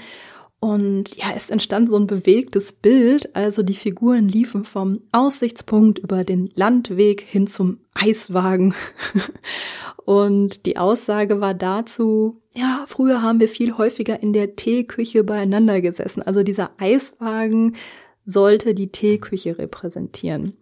Und 0.60 1.16
ja, 1.16 1.26
es 1.36 1.50
entstand 1.50 1.88
so 1.88 1.96
ein 1.96 2.08
bewegtes 2.08 2.72
Bild. 2.72 3.34
Also 3.36 3.62
die 3.62 3.74
Figuren 3.74 4.28
liefen 4.28 4.64
vom 4.64 5.00
Aussichtspunkt 5.12 6.00
über 6.00 6.24
den 6.24 6.50
Landweg 6.54 7.20
hin 7.20 7.46
zum 7.46 7.78
Eiswagen. 7.94 8.74
Und 10.04 10.66
die 10.66 10.78
Aussage 10.78 11.40
war 11.40 11.54
dazu, 11.54 12.40
ja, 12.54 12.84
früher 12.88 13.22
haben 13.22 13.40
wir 13.40 13.48
viel 13.48 13.76
häufiger 13.76 14.22
in 14.22 14.32
der 14.32 14.56
Teeküche 14.56 15.22
beieinander 15.22 15.80
gesessen. 15.80 16.22
Also 16.22 16.42
dieser 16.42 16.70
Eiswagen 16.78 17.76
sollte 18.24 18.74
die 18.74 18.90
Teeküche 18.90 19.58
repräsentieren. 19.58 20.54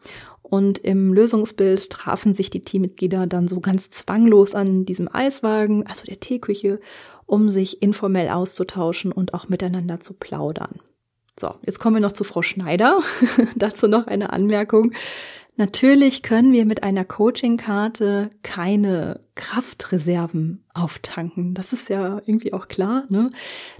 Und 0.43 0.79
im 0.79 1.13
Lösungsbild 1.13 1.91
trafen 1.91 2.35
sich 2.35 2.51
die 2.51 2.63
Teammitglieder 2.63 3.27
dann 3.27 3.49
so 3.49 3.61
ganz 3.61 3.91
zwanglos 3.91 4.55
an 4.55 4.85
diesem 4.85 5.09
Eiswagen, 5.13 5.87
also 5.87 6.05
der 6.05 6.21
Teeküche, 6.21 6.81
um 7.27 7.51
sich 7.51 7.83
informell 7.83 8.29
auszutauschen 8.29 9.12
und 9.12 9.35
auch 9.35 9.49
miteinander 9.49 10.01
zu 10.01 10.15
plaudern. 10.15 10.81
So, 11.39 11.55
jetzt 11.62 11.81
kommen 11.81 11.97
wir 11.97 12.01
noch 12.01 12.12
zu 12.12 12.25
Frau 12.25 12.43
Schneider. 12.43 13.01
Dazu 13.57 13.89
noch 13.89 14.07
eine 14.07 14.33
Anmerkung. 14.33 14.93
Natürlich 15.59 16.23
können 16.23 16.53
wir 16.53 16.67
mit 16.67 16.83
einer 16.83 17.05
Coaching-Karte 17.05 18.31
keine 18.43 19.21
Kraftreserven 19.35 20.65
auftanken. 20.75 21.55
Das 21.55 21.73
ist 21.73 21.89
ja 21.89 22.21
irgendwie 22.27 22.53
auch 22.53 22.69
klar. 22.69 23.05
Ne? 23.09 23.31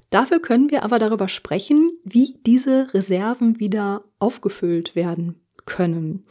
Dafür 0.09 0.40
können 0.40 0.70
wir 0.70 0.85
aber 0.85 0.98
darüber 0.98 1.28
sprechen, 1.28 1.92
wie 2.02 2.38
diese 2.46 2.92
Reserven 2.94 3.61
wieder 3.61 4.04
aufgefüllt 4.18 4.96
werden 4.96 5.42
können. 5.66 6.24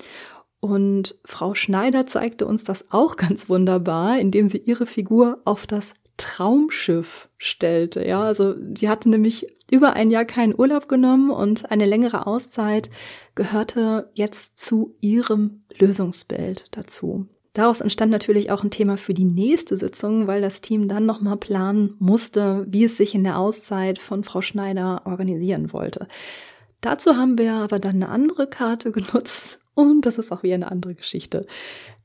Und 0.59 1.15
Frau 1.25 1.53
Schneider 1.53 2.07
zeigte 2.07 2.47
uns 2.47 2.63
das 2.63 2.91
auch 2.91 3.15
ganz 3.17 3.47
wunderbar, 3.47 4.19
indem 4.19 4.47
sie 4.47 4.57
ihre 4.57 4.87
Figur 4.87 5.41
auf 5.45 5.67
das 5.67 5.93
Traumschiff 6.17 7.29
stellte. 7.37 8.05
Ja, 8.05 8.21
also 8.21 8.55
sie 8.75 8.89
hatte 8.89 9.09
nämlich 9.09 9.47
über 9.69 9.93
ein 9.93 10.11
Jahr 10.11 10.25
keinen 10.25 10.57
Urlaub 10.57 10.87
genommen 10.87 11.29
und 11.29 11.69
eine 11.71 11.85
längere 11.85 12.27
Auszeit 12.27 12.89
gehörte 13.35 14.09
jetzt 14.13 14.59
zu 14.59 14.95
ihrem 15.01 15.63
Lösungsbild 15.77 16.67
dazu. 16.71 17.27
Daraus 17.53 17.79
entstand 17.79 18.11
natürlich 18.11 18.51
auch 18.51 18.63
ein 18.63 18.69
Thema 18.69 18.97
für 18.97 19.13
die 19.13 19.23
nächste 19.23 19.77
Sitzung, 19.77 20.27
weil 20.27 20.41
das 20.41 20.59
Team 20.59 20.89
dann 20.89 21.05
nochmal 21.05 21.37
planen 21.37 21.95
musste, 21.99 22.65
wie 22.67 22.83
es 22.83 22.97
sich 22.97 23.15
in 23.15 23.23
der 23.23 23.39
Auszeit 23.39 23.97
von 23.97 24.25
Frau 24.25 24.41
Schneider 24.41 25.03
organisieren 25.05 25.71
wollte. 25.71 26.07
Dazu 26.81 27.15
haben 27.15 27.37
wir 27.37 27.53
aber 27.53 27.79
dann 27.79 27.95
eine 27.95 28.09
andere 28.09 28.47
Karte 28.47 28.91
genutzt 28.93 29.61
und 29.73 30.05
das 30.05 30.17
ist 30.17 30.31
auch 30.31 30.43
wieder 30.43 30.55
eine 30.55 30.69
andere 30.69 30.95
Geschichte. 30.95 31.47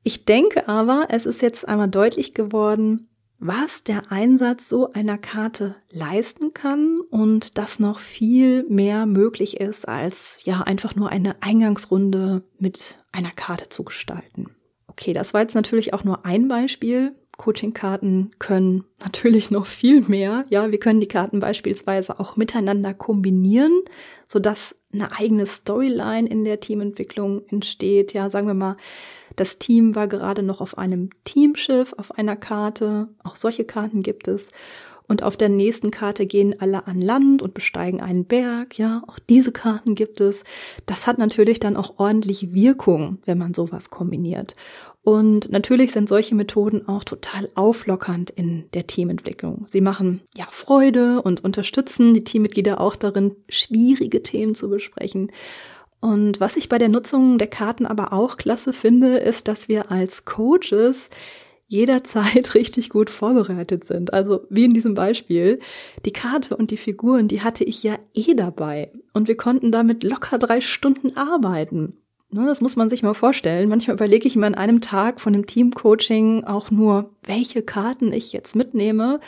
Ich 0.03 0.25
denke 0.25 0.68
aber, 0.68 1.09
es 1.11 1.27
ist 1.27 1.42
jetzt 1.42 1.68
einmal 1.68 1.88
deutlich 1.88 2.33
geworden, 2.33 3.10
was 3.40 3.83
der 3.83 4.12
Einsatz 4.12 4.68
so 4.68 4.92
einer 4.92 5.16
Karte 5.18 5.74
leisten 5.90 6.53
kann 6.53 6.98
und 7.11 7.57
dass 7.57 7.81
noch 7.81 7.98
viel 7.98 8.64
mehr 8.64 9.07
möglich 9.07 9.59
ist, 9.59 9.88
als 9.88 10.38
ja 10.42 10.61
einfach 10.61 10.94
nur 10.94 11.09
eine 11.09 11.42
Eingangsrunde 11.42 12.42
mit 12.59 12.98
einer 13.12 13.31
Karte 13.31 13.70
zu 13.70 13.83
gestalten. 13.83 14.50
Okay, 14.87 15.14
das 15.14 15.33
war 15.33 15.40
jetzt 15.40 15.55
natürlich 15.55 15.94
auch 15.94 16.05
nur 16.05 16.26
ein 16.26 16.48
Beispiel. 16.48 17.14
Coaching-Karten 17.40 18.33
können 18.38 18.85
natürlich 19.03 19.50
noch 19.50 19.64
viel 19.64 20.03
mehr. 20.03 20.44
Ja, 20.50 20.70
wir 20.70 20.79
können 20.79 21.00
die 21.00 21.09
Karten 21.09 21.38
beispielsweise 21.38 22.20
auch 22.20 22.37
miteinander 22.37 22.92
kombinieren, 22.92 23.72
sodass 24.26 24.76
eine 24.92 25.11
eigene 25.18 25.46
Storyline 25.46 26.29
in 26.29 26.44
der 26.44 26.61
Teamentwicklung 26.61 27.40
entsteht. 27.48 28.12
Ja, 28.12 28.29
sagen 28.29 28.46
wir 28.46 28.53
mal, 28.53 28.76
das 29.37 29.59
Team 29.59 29.94
war 29.94 30.07
gerade 30.07 30.42
noch 30.42 30.61
auf 30.61 30.76
einem 30.76 31.09
Teamschiff 31.24 31.94
auf 31.96 32.12
einer 32.18 32.37
Karte. 32.37 33.09
Auch 33.24 33.37
solche 33.37 33.64
Karten 33.64 34.03
gibt 34.03 34.29
es. 34.29 34.50
Und 35.09 35.24
auf 35.24 35.37
der 35.37 35.48
nächsten 35.48 35.90
Karte 35.90 36.24
gehen 36.24 36.61
alle 36.61 36.87
an 36.87 37.00
Land 37.00 37.42
und 37.42 37.53
besteigen 37.53 38.00
einen 38.00 38.26
Berg. 38.26 38.79
Ja, 38.79 39.03
auch 39.09 39.18
diese 39.18 39.50
Karten 39.50 39.96
gibt 39.96 40.20
es. 40.20 40.44
Das 40.87 41.09
hat 41.09 41.18
natürlich 41.18 41.59
dann 41.59 41.76
auch 41.76 41.98
ordentlich 41.98 42.55
Wirkung, 42.55 43.18
wenn 43.24 43.37
man 43.37 43.53
sowas 43.53 43.90
kombiniert. 43.90 44.55
Und 45.03 45.51
natürlich 45.51 45.93
sind 45.93 46.09
solche 46.09 46.35
Methoden 46.35 46.87
auch 46.87 47.05
total 47.05 47.49
auflockernd 47.55 48.31
in 48.31 48.69
der 48.75 48.87
Teamentwicklung. 48.87 49.67
Sie 49.69 49.81
machen 49.81 50.23
ja 50.37 50.47
Freude 50.51 51.23
und 51.23 51.43
unterstützen 51.43 52.13
die 52.13 52.25
Teammitglieder 52.25 52.81
auch 52.81 52.97
darin, 52.97 53.35
schwierige 53.49 54.23
Themen 54.23 54.55
zu 54.55 54.69
besprechen. 54.69 55.33
Und 56.01 56.41
was 56.41 56.57
ich 56.57 56.69
bei 56.69 56.79
der 56.79 56.89
Nutzung 56.89 57.39
der 57.39 57.49
Karten 57.49 57.87
aber 57.87 58.13
auch 58.13 58.37
klasse 58.37 58.73
finde, 58.73 59.19
ist, 59.19 59.49
dass 59.49 59.69
wir 59.69 59.91
als 59.91 60.25
Coaches 60.25 61.09
jederzeit 61.67 62.55
richtig 62.55 62.91
gut 62.91 63.09
vorbereitet 63.09 63.85
sind. 63.85 64.13
Also 64.13 64.43
wie 64.51 64.65
in 64.65 64.73
diesem 64.73 64.95
Beispiel, 64.95 65.61
die 66.05 66.13
Karte 66.13 66.57
und 66.57 66.71
die 66.71 66.77
Figuren, 66.77 67.29
die 67.29 67.43
hatte 67.43 67.65
ich 67.65 67.83
ja 67.83 67.99
eh 68.13 68.35
dabei. 68.35 68.93
Und 69.15 69.29
wir 69.29 69.37
konnten 69.37 69.73
damit 69.73 70.03
locker 70.03 70.39
drei 70.39 70.61
Stunden 70.61 71.17
arbeiten. 71.17 72.00
Ne, 72.33 72.47
das 72.47 72.61
muss 72.61 72.77
man 72.77 72.88
sich 72.88 73.03
mal 73.03 73.14
vorstellen. 73.14 73.69
Manchmal 73.69 73.97
überlege 73.97 74.29
ich 74.29 74.37
mir 74.37 74.47
an 74.47 74.55
einem 74.55 74.81
Tag 74.81 75.21
von 75.21 75.33
dem 75.33 75.47
Teamcoaching 75.47 76.45
auch 76.45 76.71
nur, 76.71 77.11
welche 77.25 77.62
Karten 77.62 78.12
ich 78.12 78.33
jetzt 78.33 78.55
mitnehme 78.55 79.19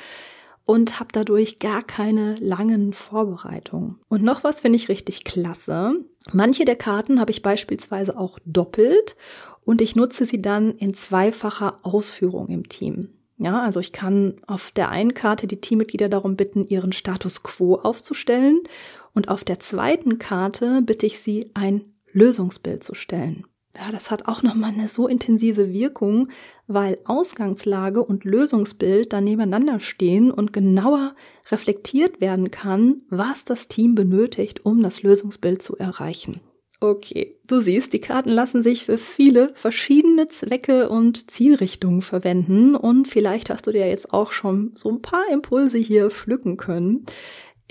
und 0.64 1.00
habe 1.00 1.10
dadurch 1.12 1.58
gar 1.58 1.82
keine 1.82 2.36
langen 2.36 2.92
Vorbereitungen. 2.92 3.98
Und 4.08 4.22
noch 4.22 4.44
was 4.44 4.60
finde 4.60 4.76
ich 4.76 4.88
richtig 4.88 5.24
klasse. 5.24 5.96
Manche 6.32 6.64
der 6.64 6.76
Karten 6.76 7.18
habe 7.18 7.32
ich 7.32 7.42
beispielsweise 7.42 8.16
auch 8.16 8.38
doppelt 8.44 9.16
und 9.64 9.80
ich 9.80 9.96
nutze 9.96 10.24
sie 10.24 10.40
dann 10.40 10.76
in 10.76 10.94
zweifacher 10.94 11.80
Ausführung 11.82 12.48
im 12.48 12.68
Team. 12.68 13.08
Ja, 13.38 13.60
also 13.62 13.80
ich 13.80 13.92
kann 13.92 14.36
auf 14.46 14.70
der 14.70 14.90
einen 14.90 15.14
Karte 15.14 15.48
die 15.48 15.60
Teammitglieder 15.60 16.08
darum 16.08 16.36
bitten, 16.36 16.64
ihren 16.64 16.92
Status 16.92 17.42
quo 17.42 17.74
aufzustellen 17.74 18.60
und 19.14 19.28
auf 19.28 19.42
der 19.42 19.58
zweiten 19.58 20.18
Karte 20.18 20.80
bitte 20.82 21.06
ich 21.06 21.18
sie, 21.18 21.50
ein 21.54 21.91
Lösungsbild 22.12 22.82
zu 22.84 22.94
stellen. 22.94 23.46
Ja, 23.74 23.90
das 23.90 24.10
hat 24.10 24.28
auch 24.28 24.42
nochmal 24.42 24.72
eine 24.72 24.88
so 24.88 25.08
intensive 25.08 25.72
Wirkung, 25.72 26.28
weil 26.66 26.98
Ausgangslage 27.04 28.04
und 28.04 28.24
Lösungsbild 28.24 29.12
dann 29.14 29.24
nebeneinander 29.24 29.80
stehen 29.80 30.30
und 30.30 30.52
genauer 30.52 31.14
reflektiert 31.50 32.20
werden 32.20 32.50
kann, 32.50 33.02
was 33.08 33.46
das 33.46 33.68
Team 33.68 33.94
benötigt, 33.94 34.66
um 34.66 34.82
das 34.82 35.02
Lösungsbild 35.02 35.62
zu 35.62 35.76
erreichen. 35.78 36.40
Okay, 36.82 37.38
du 37.46 37.60
siehst, 37.60 37.92
die 37.92 38.00
Karten 38.00 38.30
lassen 38.30 38.60
sich 38.60 38.84
für 38.84 38.98
viele 38.98 39.52
verschiedene 39.54 40.26
Zwecke 40.26 40.88
und 40.88 41.30
Zielrichtungen 41.30 42.02
verwenden 42.02 42.74
und 42.74 43.06
vielleicht 43.06 43.50
hast 43.50 43.68
du 43.68 43.70
dir 43.70 43.86
jetzt 43.86 44.12
auch 44.12 44.32
schon 44.32 44.72
so 44.74 44.90
ein 44.90 45.00
paar 45.00 45.24
Impulse 45.30 45.78
hier 45.78 46.10
pflücken 46.10 46.56
können. 46.56 47.06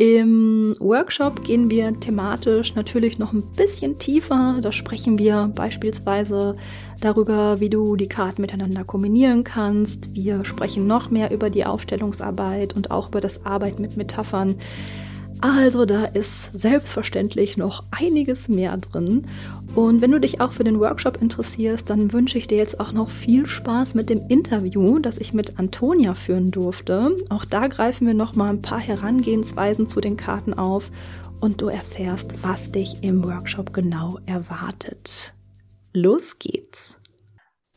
Im 0.01 0.75
Workshop 0.79 1.43
gehen 1.43 1.69
wir 1.69 1.93
thematisch 1.93 2.73
natürlich 2.73 3.19
noch 3.19 3.33
ein 3.33 3.43
bisschen 3.55 3.99
tiefer. 3.99 4.57
Da 4.59 4.71
sprechen 4.71 5.19
wir 5.19 5.51
beispielsweise 5.53 6.55
darüber, 7.01 7.59
wie 7.59 7.69
du 7.69 7.95
die 7.95 8.07
Karten 8.07 8.41
miteinander 8.41 8.83
kombinieren 8.83 9.43
kannst. 9.43 10.15
Wir 10.15 10.43
sprechen 10.43 10.87
noch 10.87 11.11
mehr 11.11 11.29
über 11.29 11.51
die 11.51 11.67
Aufstellungsarbeit 11.67 12.75
und 12.75 12.89
auch 12.89 13.09
über 13.09 13.21
das 13.21 13.45
Arbeiten 13.45 13.83
mit 13.83 13.95
Metaphern. 13.95 14.55
Also 15.41 15.85
da 15.85 16.05
ist 16.05 16.53
selbstverständlich 16.53 17.57
noch 17.57 17.83
einiges 17.89 18.47
mehr 18.47 18.77
drin. 18.77 19.27
Und 19.73 19.99
wenn 20.01 20.11
du 20.11 20.19
dich 20.19 20.39
auch 20.39 20.51
für 20.51 20.63
den 20.63 20.79
Workshop 20.79 21.19
interessierst, 21.19 21.89
dann 21.89 22.13
wünsche 22.13 22.37
ich 22.37 22.45
dir 22.45 22.59
jetzt 22.59 22.79
auch 22.79 22.91
noch 22.91 23.09
viel 23.09 23.47
Spaß 23.47 23.95
mit 23.95 24.11
dem 24.11 24.27
Interview, 24.27 24.99
das 24.99 25.17
ich 25.17 25.33
mit 25.33 25.57
Antonia 25.57 26.13
führen 26.13 26.51
durfte. 26.51 27.15
Auch 27.29 27.43
da 27.43 27.67
greifen 27.67 28.05
wir 28.05 28.13
noch 28.13 28.35
mal 28.35 28.51
ein 28.51 28.61
paar 28.61 28.79
Herangehensweisen 28.79 29.89
zu 29.89 29.99
den 29.99 30.15
Karten 30.15 30.53
auf 30.53 30.91
und 31.39 31.59
du 31.59 31.69
erfährst, 31.69 32.43
was 32.43 32.71
dich 32.71 33.03
im 33.03 33.23
Workshop 33.23 33.73
genau 33.73 34.19
erwartet. 34.27 35.33
Los 35.91 36.37
geht's. 36.37 36.99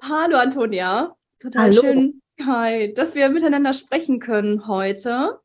Hallo 0.02 0.36
Antonia, 0.36 1.14
total 1.40 1.70
Hallo. 1.70 1.80
schön, 1.80 2.20
hi, 2.44 2.92
dass 2.92 3.14
wir 3.14 3.30
miteinander 3.30 3.72
sprechen 3.72 4.20
können 4.20 4.68
heute. 4.68 5.38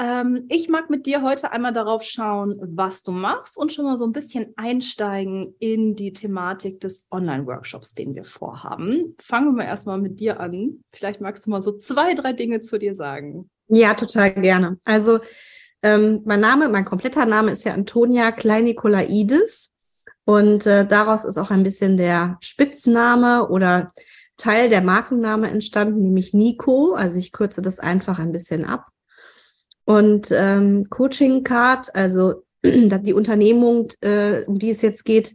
Ähm, 0.00 0.46
ich 0.48 0.68
mag 0.68 0.90
mit 0.90 1.06
dir 1.06 1.22
heute 1.22 1.50
einmal 1.50 1.72
darauf 1.72 2.04
schauen, 2.04 2.60
was 2.62 3.02
du 3.02 3.10
machst 3.10 3.58
und 3.58 3.72
schon 3.72 3.84
mal 3.84 3.96
so 3.96 4.04
ein 4.04 4.12
bisschen 4.12 4.54
einsteigen 4.56 5.56
in 5.58 5.96
die 5.96 6.12
Thematik 6.12 6.80
des 6.80 7.06
Online-Workshops, 7.10 7.94
den 7.94 8.14
wir 8.14 8.24
vorhaben. 8.24 9.16
Fangen 9.20 9.46
wir 9.46 9.64
mal 9.64 9.64
erstmal 9.64 9.98
mit 9.98 10.20
dir 10.20 10.38
an. 10.38 10.84
Vielleicht 10.92 11.20
magst 11.20 11.46
du 11.46 11.50
mal 11.50 11.62
so 11.62 11.76
zwei, 11.76 12.14
drei 12.14 12.32
Dinge 12.32 12.60
zu 12.60 12.78
dir 12.78 12.94
sagen. 12.94 13.50
Ja, 13.66 13.94
total 13.94 14.32
gerne. 14.34 14.78
Also 14.84 15.18
ähm, 15.82 16.22
mein 16.24 16.40
Name, 16.40 16.68
mein 16.68 16.84
kompletter 16.84 17.26
Name 17.26 17.50
ist 17.50 17.64
ja 17.64 17.74
Antonia 17.74 18.30
Kleinikolaides 18.30 19.72
und 20.24 20.64
äh, 20.66 20.86
daraus 20.86 21.24
ist 21.24 21.38
auch 21.38 21.50
ein 21.50 21.64
bisschen 21.64 21.96
der 21.96 22.38
Spitzname 22.40 23.48
oder 23.48 23.88
Teil 24.36 24.68
der 24.68 24.82
Markenname 24.82 25.50
entstanden, 25.50 26.00
nämlich 26.02 26.34
Nico. 26.34 26.94
Also 26.94 27.18
ich 27.18 27.32
kürze 27.32 27.62
das 27.62 27.80
einfach 27.80 28.20
ein 28.20 28.30
bisschen 28.30 28.64
ab. 28.64 28.86
Und 29.88 30.30
ähm, 30.32 30.90
Coaching 30.90 31.44
Card, 31.44 31.94
also 31.94 32.44
die 32.62 33.14
Unternehmung, 33.14 33.88
äh, 34.02 34.44
um 34.44 34.58
die 34.58 34.68
es 34.68 34.82
jetzt 34.82 35.06
geht, 35.06 35.34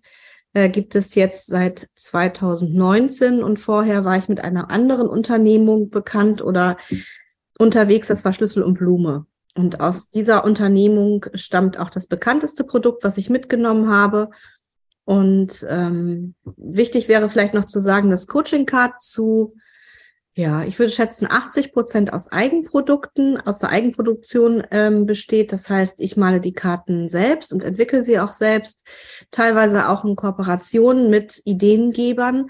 äh, 0.54 0.70
gibt 0.70 0.94
es 0.94 1.16
jetzt 1.16 1.48
seit 1.48 1.88
2019 1.96 3.42
und 3.42 3.60
vorher 3.60 4.06
war 4.06 4.16
ich 4.16 4.30
mit 4.30 4.44
einer 4.44 4.70
anderen 4.70 5.10
Unternehmung 5.10 5.89
bekannt 5.89 6.44
oder 6.44 6.78
unterwegs, 7.58 8.10
das 8.10 8.24
war 8.26 8.32
Schlüssel 8.32 8.62
und 8.62 8.76
Blume. 8.76 9.26
Und 9.56 9.80
aus 9.80 10.12
dieser 10.12 10.44
Unternehmung 10.44 11.26
stammt 11.34 11.80
auch 11.80 11.89
das 11.89 12.06
bekannteste 12.06 12.63
Produkt, 12.63 13.04
was 13.04 13.18
ich 13.18 13.32
mitgenommen 13.32 13.89
habe. 13.89 14.30
Und 15.04 15.66
ähm, 15.68 16.36
wichtig 16.44 17.08
wäre 17.08 17.28
vielleicht 17.28 17.56
noch 17.56 17.66
zu 17.66 17.80
sagen, 17.80 18.12
dass 18.12 18.28
Coaching 18.28 18.68
Card 18.68 19.02
zu 19.02 19.56
ja, 20.36 20.63
ich 20.63 20.80
würde 20.80 20.91
schätzen, 20.91 21.28
80 21.30 21.74
Prozent 21.74 22.12
aus 22.12 22.32
Eigenprodukten, 22.32 23.39
aus 23.39 23.60
der 23.60 23.69
Eigenproduktion 23.69 24.63
ähm, 24.72 25.06
besteht. 25.06 25.52
Das 25.52 25.69
heißt, 25.69 26.00
ich 26.00 26.17
male 26.17 26.41
die 26.41 26.54
Karten 26.54 27.08
selbst 27.08 27.54
und 27.54 27.63
entwickle 27.63 28.02
sie 28.02 28.19
auch 28.19 28.34
selbst, 28.34 28.84
teilweise 29.30 29.89
auch 29.89 30.04
in 30.06 30.15
Kooperation 30.15 31.12
mit 31.12 31.41
Ideengebern. 31.46 32.48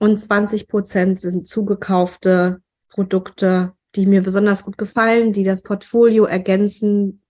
Und 0.00 0.18
20 0.18 0.66
Prozent 0.66 1.20
sind 1.20 1.46
zugekaufte 1.46 2.62
Produkte, 2.88 3.74
die 3.94 4.06
mir 4.06 4.22
besonders 4.22 4.64
gut 4.64 4.76
gefallen, 4.76 5.32
die 5.32 5.44
das 5.44 5.62
Portfolio 5.62 6.24
ergänzen, 6.24 7.22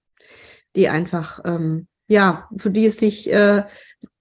die 0.77 0.89
einfach, 0.89 1.41
ähm, 1.45 1.89
ja, 2.07 2.49
für 2.57 2.71
die 2.71 2.87
es 2.87 2.97
sich 2.97 3.31
äh, 3.31 3.65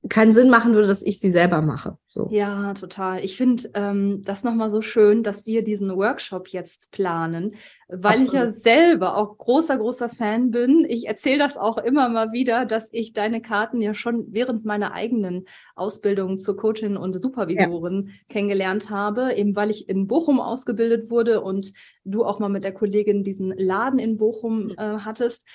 keinen 0.07 0.31
Sinn 0.31 0.49
machen 0.49 0.73
würde, 0.73 0.87
dass 0.87 1.01
ich 1.01 1.19
sie 1.19 1.31
selber 1.31 1.61
mache. 1.61 1.97
So. 2.07 2.29
Ja, 2.31 2.73
total. 2.73 3.23
Ich 3.23 3.35
finde 3.35 3.69
ähm, 3.73 4.23
das 4.23 4.45
nochmal 4.45 4.69
so 4.69 4.81
schön, 4.81 5.23
dass 5.23 5.45
wir 5.45 5.61
diesen 5.61 5.93
Workshop 5.93 6.47
jetzt 6.47 6.89
planen, 6.91 7.55
weil 7.89 8.13
Absolut. 8.13 8.27
ich 8.27 8.33
ja 8.33 8.51
selber 8.51 9.17
auch 9.17 9.37
großer, 9.37 9.77
großer 9.77 10.07
Fan 10.07 10.51
bin. 10.51 10.85
Ich 10.87 11.07
erzähle 11.07 11.39
das 11.39 11.57
auch 11.57 11.77
immer 11.77 12.07
mal 12.07 12.31
wieder, 12.31 12.65
dass 12.65 12.89
ich 12.93 13.11
deine 13.11 13.41
Karten 13.41 13.81
ja 13.81 13.93
schon 13.93 14.27
während 14.29 14.63
meiner 14.63 14.93
eigenen 14.93 15.45
Ausbildung 15.75 16.39
zur 16.39 16.55
Coachin 16.55 16.95
und 16.95 17.19
Supervisorin 17.19 18.07
ja. 18.07 18.13
kennengelernt 18.29 18.89
habe, 18.89 19.33
eben 19.35 19.55
weil 19.57 19.69
ich 19.69 19.89
in 19.89 20.07
Bochum 20.07 20.39
ausgebildet 20.39 21.11
wurde 21.11 21.41
und 21.41 21.73
du 22.05 22.23
auch 22.23 22.39
mal 22.39 22.49
mit 22.49 22.63
der 22.63 22.73
Kollegin 22.73 23.23
diesen 23.23 23.51
Laden 23.51 23.99
in 23.99 24.17
Bochum 24.17 24.69
äh, 24.71 24.75
hattest. 24.77 25.45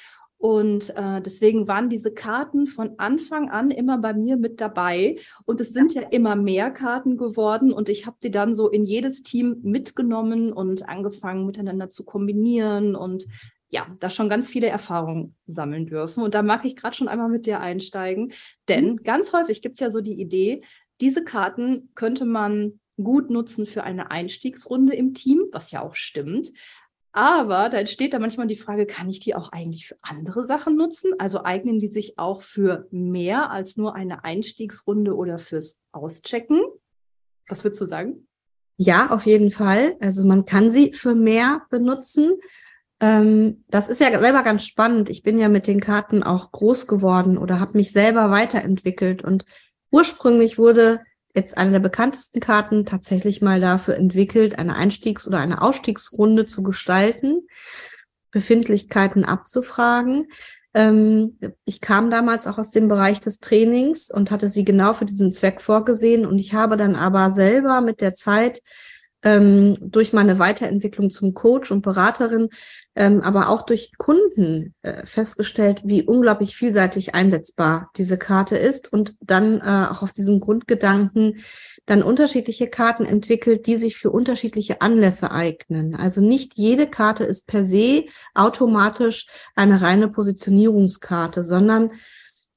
Und 0.44 0.94
äh, 0.94 1.22
deswegen 1.22 1.68
waren 1.68 1.88
diese 1.88 2.12
Karten 2.12 2.66
von 2.66 2.98
Anfang 2.98 3.48
an 3.48 3.70
immer 3.70 3.96
bei 3.96 4.12
mir 4.12 4.36
mit 4.36 4.60
dabei. 4.60 5.16
Und 5.46 5.58
es 5.62 5.70
sind 5.70 5.94
ja 5.94 6.02
immer 6.02 6.36
mehr 6.36 6.70
Karten 6.70 7.16
geworden. 7.16 7.72
Und 7.72 7.88
ich 7.88 8.04
habe 8.04 8.18
die 8.22 8.30
dann 8.30 8.54
so 8.54 8.68
in 8.68 8.84
jedes 8.84 9.22
Team 9.22 9.60
mitgenommen 9.62 10.52
und 10.52 10.86
angefangen 10.86 11.46
miteinander 11.46 11.88
zu 11.88 12.04
kombinieren 12.04 12.94
und 12.94 13.24
ja, 13.70 13.86
da 14.00 14.10
schon 14.10 14.28
ganz 14.28 14.50
viele 14.50 14.66
Erfahrungen 14.66 15.34
sammeln 15.46 15.86
dürfen. 15.86 16.22
Und 16.22 16.34
da 16.34 16.42
mag 16.42 16.66
ich 16.66 16.76
gerade 16.76 16.94
schon 16.94 17.08
einmal 17.08 17.30
mit 17.30 17.46
dir 17.46 17.60
einsteigen. 17.60 18.34
Denn 18.68 18.92
mhm. 18.92 19.02
ganz 19.02 19.32
häufig 19.32 19.62
gibt 19.62 19.76
es 19.76 19.80
ja 19.80 19.90
so 19.90 20.02
die 20.02 20.20
Idee, 20.20 20.60
diese 21.00 21.24
Karten 21.24 21.88
könnte 21.94 22.26
man 22.26 22.80
gut 23.02 23.30
nutzen 23.30 23.64
für 23.64 23.82
eine 23.82 24.10
Einstiegsrunde 24.10 24.94
im 24.94 25.14
Team, 25.14 25.44
was 25.52 25.70
ja 25.70 25.80
auch 25.80 25.94
stimmt. 25.94 26.52
Aber 27.16 27.68
da 27.68 27.78
entsteht 27.78 28.12
da 28.12 28.18
manchmal 28.18 28.48
die 28.48 28.56
Frage, 28.56 28.86
kann 28.86 29.08
ich 29.08 29.20
die 29.20 29.36
auch 29.36 29.52
eigentlich 29.52 29.86
für 29.86 29.96
andere 30.02 30.44
Sachen 30.44 30.76
nutzen? 30.76 31.12
Also 31.16 31.44
eignen 31.44 31.78
die 31.78 31.86
sich 31.86 32.18
auch 32.18 32.42
für 32.42 32.88
mehr 32.90 33.52
als 33.52 33.76
nur 33.76 33.94
eine 33.94 34.24
Einstiegsrunde 34.24 35.14
oder 35.14 35.38
fürs 35.38 35.80
Auschecken? 35.92 36.60
Was 37.46 37.62
würdest 37.62 37.80
du 37.80 37.86
sagen? 37.86 38.26
Ja, 38.78 39.10
auf 39.10 39.26
jeden 39.26 39.52
Fall. 39.52 39.96
Also 40.00 40.26
man 40.26 40.44
kann 40.44 40.72
sie 40.72 40.92
für 40.92 41.14
mehr 41.14 41.62
benutzen. 41.70 42.32
Ähm, 42.98 43.64
das 43.68 43.88
ist 43.88 44.00
ja 44.00 44.18
selber 44.18 44.42
ganz 44.42 44.66
spannend. 44.66 45.08
Ich 45.08 45.22
bin 45.22 45.38
ja 45.38 45.48
mit 45.48 45.68
den 45.68 45.78
Karten 45.78 46.24
auch 46.24 46.50
groß 46.50 46.88
geworden 46.88 47.38
oder 47.38 47.60
habe 47.60 47.78
mich 47.78 47.92
selber 47.92 48.32
weiterentwickelt. 48.32 49.22
Und 49.22 49.44
ursprünglich 49.92 50.58
wurde 50.58 50.98
jetzt 51.34 51.58
eine 51.58 51.72
der 51.72 51.80
bekanntesten 51.80 52.40
Karten 52.40 52.86
tatsächlich 52.86 53.42
mal 53.42 53.60
dafür 53.60 53.96
entwickelt, 53.96 54.58
eine 54.58 54.76
Einstiegs- 54.76 55.26
oder 55.26 55.38
eine 55.38 55.62
Ausstiegsrunde 55.62 56.46
zu 56.46 56.62
gestalten, 56.62 57.46
Befindlichkeiten 58.30 59.24
abzufragen. 59.24 60.28
Ähm, 60.74 61.38
ich 61.64 61.80
kam 61.80 62.10
damals 62.10 62.46
auch 62.46 62.58
aus 62.58 62.70
dem 62.70 62.88
Bereich 62.88 63.20
des 63.20 63.40
Trainings 63.40 64.10
und 64.10 64.30
hatte 64.30 64.48
sie 64.48 64.64
genau 64.64 64.92
für 64.92 65.04
diesen 65.04 65.32
Zweck 65.32 65.60
vorgesehen. 65.60 66.24
Und 66.24 66.38
ich 66.38 66.54
habe 66.54 66.76
dann 66.76 66.96
aber 66.96 67.30
selber 67.30 67.80
mit 67.80 68.00
der 68.00 68.14
Zeit 68.14 68.60
ähm, 69.24 69.74
durch 69.80 70.12
meine 70.12 70.38
Weiterentwicklung 70.38 71.10
zum 71.10 71.34
Coach 71.34 71.70
und 71.72 71.82
Beraterin, 71.82 72.50
ähm, 72.94 73.22
aber 73.22 73.48
auch 73.48 73.62
durch 73.62 73.92
Kunden 73.96 74.74
äh, 74.82 75.04
festgestellt, 75.04 75.80
wie 75.84 76.02
unglaublich 76.02 76.54
vielseitig 76.54 77.14
einsetzbar 77.14 77.90
diese 77.96 78.18
Karte 78.18 78.56
ist 78.56 78.92
und 78.92 79.16
dann 79.20 79.60
äh, 79.60 79.88
auch 79.90 80.02
auf 80.02 80.12
diesem 80.12 80.40
Grundgedanken 80.40 81.38
dann 81.86 82.02
unterschiedliche 82.02 82.68
Karten 82.68 83.04
entwickelt, 83.04 83.66
die 83.66 83.76
sich 83.76 83.96
für 83.96 84.10
unterschiedliche 84.10 84.80
Anlässe 84.82 85.32
eignen. 85.32 85.94
Also 85.94 86.20
nicht 86.20 86.54
jede 86.54 86.86
Karte 86.86 87.24
ist 87.24 87.46
per 87.46 87.64
se 87.64 88.04
automatisch 88.34 89.26
eine 89.56 89.80
reine 89.80 90.08
Positionierungskarte, 90.08 91.44
sondern 91.44 91.90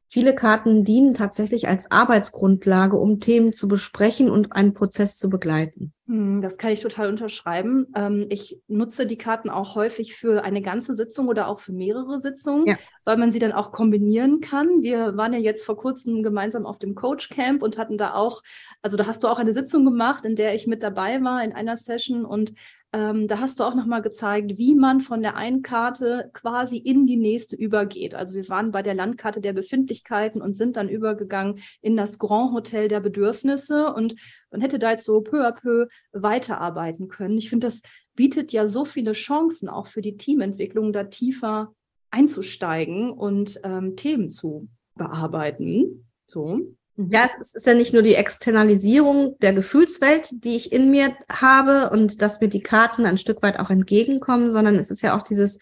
Viele 0.09 0.33
Karten 0.33 0.85
dienen 0.85 1.13
tatsächlich 1.13 1.67
als 1.67 1.91
Arbeitsgrundlage, 1.91 2.95
um 2.95 3.19
Themen 3.19 3.51
zu 3.51 3.67
besprechen 3.67 4.29
und 4.29 4.53
einen 4.53 4.73
Prozess 4.73 5.17
zu 5.17 5.29
begleiten. 5.29 5.93
Hm, 6.07 6.41
das 6.41 6.57
kann 6.57 6.71
ich 6.71 6.79
total 6.79 7.09
unterschreiben. 7.09 7.87
Ähm, 7.93 8.27
ich 8.29 8.61
nutze 8.69 9.05
die 9.05 9.17
Karten 9.17 9.49
auch 9.49 9.75
häufig 9.75 10.15
für 10.15 10.45
eine 10.45 10.61
ganze 10.61 10.95
Sitzung 10.95 11.27
oder 11.27 11.49
auch 11.49 11.59
für 11.59 11.73
mehrere 11.73 12.21
Sitzungen, 12.21 12.67
ja. 12.67 12.77
weil 13.03 13.17
man 13.17 13.33
sie 13.33 13.39
dann 13.39 13.51
auch 13.51 13.73
kombinieren 13.73 14.39
kann. 14.39 14.81
Wir 14.81 15.17
waren 15.17 15.33
ja 15.33 15.39
jetzt 15.39 15.65
vor 15.65 15.75
kurzem 15.75 16.23
gemeinsam 16.23 16.65
auf 16.65 16.79
dem 16.79 16.95
Coach 16.95 17.27
Camp 17.27 17.61
und 17.61 17.77
hatten 17.77 17.97
da 17.97 18.13
auch, 18.13 18.43
also 18.81 18.95
da 18.95 19.07
hast 19.07 19.23
du 19.23 19.27
auch 19.27 19.39
eine 19.39 19.53
Sitzung 19.53 19.83
gemacht, 19.83 20.23
in 20.23 20.37
der 20.37 20.55
ich 20.55 20.67
mit 20.67 20.83
dabei 20.83 21.21
war 21.21 21.43
in 21.43 21.51
einer 21.51 21.75
Session 21.75 22.23
und 22.23 22.53
ähm, 22.93 23.27
da 23.27 23.39
hast 23.39 23.59
du 23.59 23.63
auch 23.63 23.75
nochmal 23.75 24.01
gezeigt, 24.01 24.57
wie 24.57 24.73
man 24.73 25.01
von 25.01 25.21
der 25.21 25.35
einen 25.35 25.61
Karte 25.61 26.29
quasi 26.33 26.77
in 26.77 27.05
die 27.05 27.17
nächste 27.17 27.55
übergeht. 27.55 28.15
Also 28.15 28.35
wir 28.35 28.47
waren 28.47 28.71
bei 28.71 28.81
der 28.81 28.93
Landkarte 28.93 29.41
der 29.41 29.53
Befindlichkeiten 29.53 30.41
und 30.41 30.53
sind 30.53 30.77
dann 30.77 30.87
übergegangen 30.87 31.59
in 31.81 31.97
das 31.97 32.17
Grand 32.17 32.53
Hotel 32.53 32.87
der 32.87 33.01
Bedürfnisse 33.01 33.93
und 33.93 34.15
man 34.51 34.61
hätte 34.61 34.79
da 34.79 34.91
jetzt 34.91 35.05
so 35.05 35.19
peu 35.21 35.45
à 35.45 35.51
peu 35.51 35.87
weiterarbeiten 36.13 37.09
können. 37.09 37.37
Ich 37.37 37.49
finde, 37.49 37.67
das 37.67 37.81
bietet 38.15 38.53
ja 38.53 38.67
so 38.67 38.85
viele 38.85 39.11
Chancen 39.11 39.67
auch 39.67 39.87
für 39.87 40.01
die 40.01 40.15
Teamentwicklung, 40.17 40.93
da 40.93 41.03
tiefer 41.03 41.73
einzusteigen 42.09 43.11
und 43.11 43.59
ähm, 43.63 43.97
Themen 43.97 44.31
zu 44.31 44.69
bearbeiten. 44.95 46.07
So. 46.25 46.61
Ja, 46.99 47.29
es 47.39 47.53
ist 47.53 47.67
ja 47.67 47.75
nicht 47.75 47.93
nur 47.93 48.01
die 48.01 48.15
Externalisierung 48.15 49.37
der 49.37 49.53
Gefühlswelt, 49.53 50.29
die 50.43 50.55
ich 50.55 50.71
in 50.71 50.89
mir 50.89 51.15
habe 51.31 51.91
und 51.91 52.23
dass 52.23 52.41
mir 52.41 52.47
die 52.47 52.63
Karten 52.63 53.05
ein 53.05 53.19
Stück 53.19 53.43
weit 53.43 53.59
auch 53.59 53.69
entgegenkommen, 53.69 54.49
sondern 54.49 54.77
es 54.77 54.89
ist 54.89 55.03
ja 55.03 55.15
auch 55.15 55.21
dieses, 55.21 55.59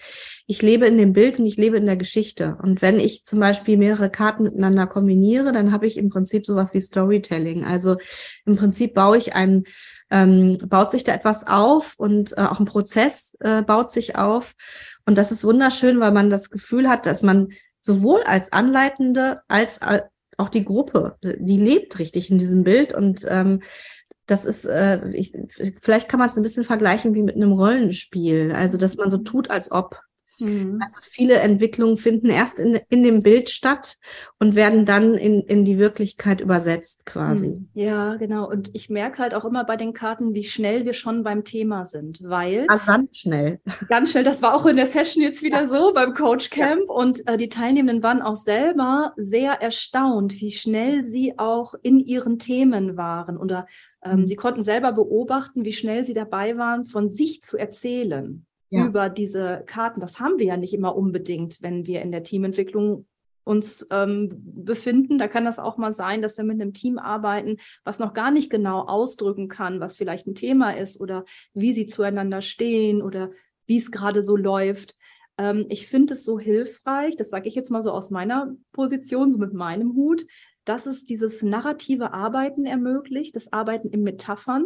ich 0.48 0.62
lebe 0.62 0.86
in 0.86 0.98
dem 0.98 1.12
Bild 1.12 1.38
und 1.38 1.46
ich 1.46 1.58
lebe 1.58 1.76
in 1.76 1.88
der 1.88 1.98
Geschichte. 1.98 2.58
Und 2.64 2.82
wenn 2.82 3.02
ich 3.02 3.26
zum 3.26 3.42
Beispiel 3.42 3.76
mehrere 3.76 4.10
Karten 4.10 4.44
miteinander 4.44 4.88
kombiniere, 4.88 5.52
dann 5.52 5.74
habe 5.74 5.88
ich 5.88 5.98
im 5.98 6.10
Prinzip 6.10 6.46
sowas 6.46 6.74
wie 6.74 6.80
Storytelling. 6.80 7.66
Also 7.66 7.98
im 8.46 8.56
Prinzip 8.56 8.94
baue 8.94 9.18
ich 9.18 9.36
ein, 9.36 9.66
ähm, 10.12 10.58
baut 10.70 10.90
sich 10.90 11.04
da 11.04 11.14
etwas 11.14 11.46
auf 11.46 11.96
und 11.98 12.32
äh, 12.38 12.44
auch 12.44 12.62
ein 12.62 12.66
Prozess 12.66 13.36
äh, 13.42 13.62
baut 13.62 13.92
sich 13.92 14.16
auf. 14.16 14.54
Und 15.06 15.18
das 15.18 15.34
ist 15.34 15.44
wunderschön, 15.44 16.00
weil 16.00 16.14
man 16.14 16.30
das 16.30 16.50
Gefühl 16.50 16.88
hat, 16.88 17.06
dass 17.06 17.24
man 17.24 17.50
sowohl 17.82 18.22
als 18.24 18.54
Anleitende 18.54 19.42
als 19.50 19.82
auch 20.38 20.50
die 20.50 20.66
Gruppe, 20.66 21.18
die 21.22 21.58
lebt 21.58 22.00
richtig 22.00 22.30
in 22.30 22.38
diesem 22.38 22.64
Bild 22.64 22.94
und 22.94 23.26
ähm, 23.30 23.62
das 24.26 24.44
ist, 24.46 24.66
äh, 24.66 25.08
ich, 25.12 25.34
vielleicht 25.80 26.10
kann 26.10 26.20
man 26.20 26.30
es 26.30 26.36
ein 26.36 26.44
bisschen 26.44 26.64
vergleichen 26.64 27.14
wie 27.14 27.22
mit 27.22 27.36
einem 27.36 27.52
Rollenspiel, 27.52 28.52
also 28.54 28.78
dass 28.78 28.98
man 28.98 29.10
so 29.10 29.20
tut, 29.20 29.50
als 29.50 29.72
ob. 29.72 30.00
Mhm. 30.40 30.80
Also 30.82 31.00
viele 31.02 31.36
Entwicklungen 31.36 31.98
finden 31.98 32.30
erst 32.30 32.60
in, 32.60 32.80
in 32.90 33.04
dem 33.04 33.24
Bild 33.24 33.50
statt 33.50 33.98
und 34.40 34.56
werden 34.56 34.86
dann 34.86 35.16
in, 35.16 35.42
in 35.42 35.66
die 35.66 35.78
Wirklichkeit 35.78 36.42
übersetzt 36.42 37.06
quasi. 37.06 37.52
Mhm. 37.52 37.70
Ja, 37.74 38.16
genau. 38.16 38.50
Und 38.50 38.70
ich 38.74 38.90
merke 38.90 39.20
halt 39.20 39.34
auch 39.34 39.46
immer 39.46 39.64
bei 39.64 39.78
den 39.78 39.94
Karten, 39.94 40.34
wie 40.34 40.44
schnell 40.44 40.86
wir 40.86 40.94
schon 40.94 41.24
beim 41.24 41.44
Thema 41.44 41.86
sind, 41.86 42.22
weil. 42.24 42.66
Rasant 42.70 43.16
schnell. 43.16 43.60
Ganz 43.88 44.12
schnell. 44.12 44.24
Das 44.24 44.42
war 44.42 44.56
auch 44.56 44.66
in 44.66 44.76
der 44.76 44.88
Session 44.88 45.24
jetzt 45.24 45.44
wieder 45.44 45.64
ja. 45.64 45.70
so 45.70 45.94
beim 45.94 46.14
Coach 46.14 46.50
Camp. 46.50 46.84
Ja. 46.88 46.94
Und 46.94 47.28
äh, 47.28 47.38
die 47.38 47.50
Teilnehmenden 47.50 48.04
waren 48.04 48.22
auch 48.22 48.36
selber 48.36 49.14
sehr 49.18 49.54
erstaunt, 49.62 50.40
wie 50.42 50.52
schnell 50.52 51.06
sie 51.08 51.38
auch 51.38 51.74
in 51.82 52.00
ihren 52.00 52.40
Themen 52.40 52.98
waren 52.98 53.38
oder 53.38 53.68
ähm, 54.04 54.22
mhm. 54.22 54.28
sie 54.28 54.36
konnten 54.36 54.64
selber 54.64 54.92
beobachten, 54.92 55.66
wie 55.66 55.74
schnell 55.74 56.06
sie 56.06 56.14
dabei 56.14 56.58
waren, 56.58 56.86
von 56.86 57.10
sich 57.10 57.42
zu 57.42 57.58
erzählen 57.58 58.46
ja. 58.78 58.86
über 58.86 59.10
diese 59.10 59.64
Karten. 59.66 60.00
Das 60.00 60.20
haben 60.20 60.38
wir 60.38 60.46
ja 60.46 60.58
nicht 60.58 60.74
immer 60.74 60.96
unbedingt, 60.96 61.62
wenn 61.62 61.86
wir 61.86 62.02
in 62.02 62.12
der 62.12 62.24
Teamentwicklung 62.24 63.06
uns 63.46 63.88
ähm, 63.92 64.30
befinden. 64.44 65.18
Da 65.18 65.28
kann 65.28 65.46
das 65.46 65.60
auch 65.60 65.78
mal 65.78 65.94
sein, 65.94 66.22
dass 66.22 66.38
wir 66.38 66.44
mit 66.44 66.62
einem 66.62 66.74
Team 66.74 66.98
arbeiten, 66.98 67.58
was 67.84 68.00
noch 68.00 68.14
gar 68.14 68.32
nicht 68.32 68.50
genau 68.50 68.82
ausdrücken 68.82 69.48
kann, 69.48 69.80
was 69.80 69.96
vielleicht 69.96 70.28
ein 70.28 70.36
Thema 70.36 70.72
ist 70.72 71.00
oder 71.00 71.24
wie 71.54 71.74
sie 71.74 71.86
zueinander 71.86 72.42
stehen 72.42 73.02
oder 73.02 73.32
wie 73.68 73.78
es 73.78 73.92
gerade 73.92 74.24
so 74.24 74.36
läuft. 74.36 74.98
Ähm, 75.38 75.68
ich 75.70 75.88
finde 75.88 76.16
es 76.16 76.26
so 76.26 76.40
hilfreich, 76.40 77.16
das 77.16 77.30
sage 77.30 77.48
ich 77.48 77.56
jetzt 77.56 77.72
mal 77.72 77.84
so 77.84 77.92
aus 77.92 78.10
meiner 78.10 78.56
Position, 78.74 79.32
so 79.32 79.38
mit 79.38 79.54
meinem 79.54 79.94
Hut, 79.96 80.26
dass 80.66 80.88
es 80.88 81.06
dieses 81.06 81.44
narrative 81.44 82.14
Arbeiten 82.14 82.66
ermöglicht, 82.66 83.36
das 83.36 83.54
Arbeiten 83.54 83.90
in 83.90 84.02
Metaphern 84.02 84.66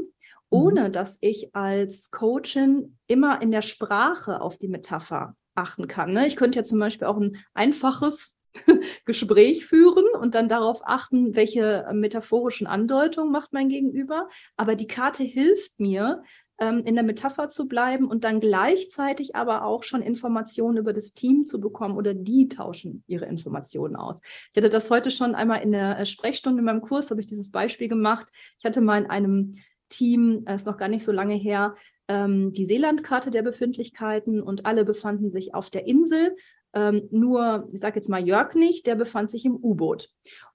ohne 0.49 0.87
mhm. 0.87 0.91
dass 0.91 1.17
ich 1.21 1.55
als 1.55 2.11
Coachin 2.11 2.97
immer 3.07 3.41
in 3.41 3.51
der 3.51 3.61
Sprache 3.61 4.41
auf 4.41 4.57
die 4.57 4.67
Metapher 4.67 5.35
achten 5.55 5.87
kann. 5.87 6.13
Ne? 6.13 6.25
Ich 6.25 6.35
könnte 6.35 6.59
ja 6.59 6.63
zum 6.63 6.79
Beispiel 6.79 7.07
auch 7.07 7.17
ein 7.17 7.37
einfaches 7.53 8.37
Gespräch 9.05 9.65
führen 9.65 10.05
und 10.19 10.35
dann 10.35 10.49
darauf 10.49 10.81
achten, 10.83 11.35
welche 11.35 11.87
metaphorischen 11.93 12.67
Andeutungen 12.67 13.31
macht 13.31 13.53
mein 13.53 13.69
Gegenüber. 13.69 14.27
Aber 14.57 14.75
die 14.75 14.87
Karte 14.87 15.23
hilft 15.23 15.79
mir, 15.79 16.23
ähm, 16.59 16.83
in 16.85 16.95
der 16.95 17.03
Metapher 17.03 17.49
zu 17.49 17.67
bleiben 17.67 18.05
und 18.05 18.23
dann 18.23 18.39
gleichzeitig 18.39 19.35
aber 19.35 19.63
auch 19.63 19.83
schon 19.83 20.01
Informationen 20.01 20.77
über 20.77 20.93
das 20.93 21.13
Team 21.13 21.45
zu 21.45 21.59
bekommen 21.59 21.95
oder 21.97 22.13
die 22.13 22.47
tauschen 22.49 23.03
ihre 23.07 23.25
Informationen 23.25 23.95
aus. 23.95 24.19
Ich 24.51 24.57
hatte 24.57 24.69
das 24.69 24.89
heute 24.89 25.11
schon 25.11 25.35
einmal 25.35 25.61
in 25.61 25.71
der 25.71 25.99
äh, 25.99 26.05
Sprechstunde 26.05 26.59
in 26.59 26.65
meinem 26.65 26.81
Kurs, 26.81 27.11
habe 27.11 27.21
ich 27.21 27.27
dieses 27.27 27.51
Beispiel 27.51 27.87
gemacht. 27.87 28.27
Ich 28.57 28.65
hatte 28.65 28.81
mal 28.81 29.01
in 29.01 29.09
einem 29.09 29.53
Team, 29.89 30.43
äh, 30.45 30.55
ist 30.55 30.65
noch 30.65 30.77
gar 30.77 30.87
nicht 30.87 31.05
so 31.05 31.11
lange 31.11 31.35
her, 31.35 31.75
ähm, 32.07 32.53
die 32.53 32.65
Seelandkarte 32.65 33.31
der 33.31 33.43
Befindlichkeiten 33.43 34.41
und 34.41 34.65
alle 34.65 34.85
befanden 34.85 35.31
sich 35.31 35.53
auf 35.53 35.69
der 35.69 35.85
Insel. 35.87 36.35
Ähm, 36.73 37.07
nur, 37.11 37.67
ich 37.71 37.79
sage 37.79 37.97
jetzt 37.97 38.09
mal 38.09 38.25
Jörg 38.25 38.55
nicht, 38.55 38.87
der 38.87 38.95
befand 38.95 39.31
sich 39.31 39.45
im 39.45 39.55
U-Boot. 39.55 40.09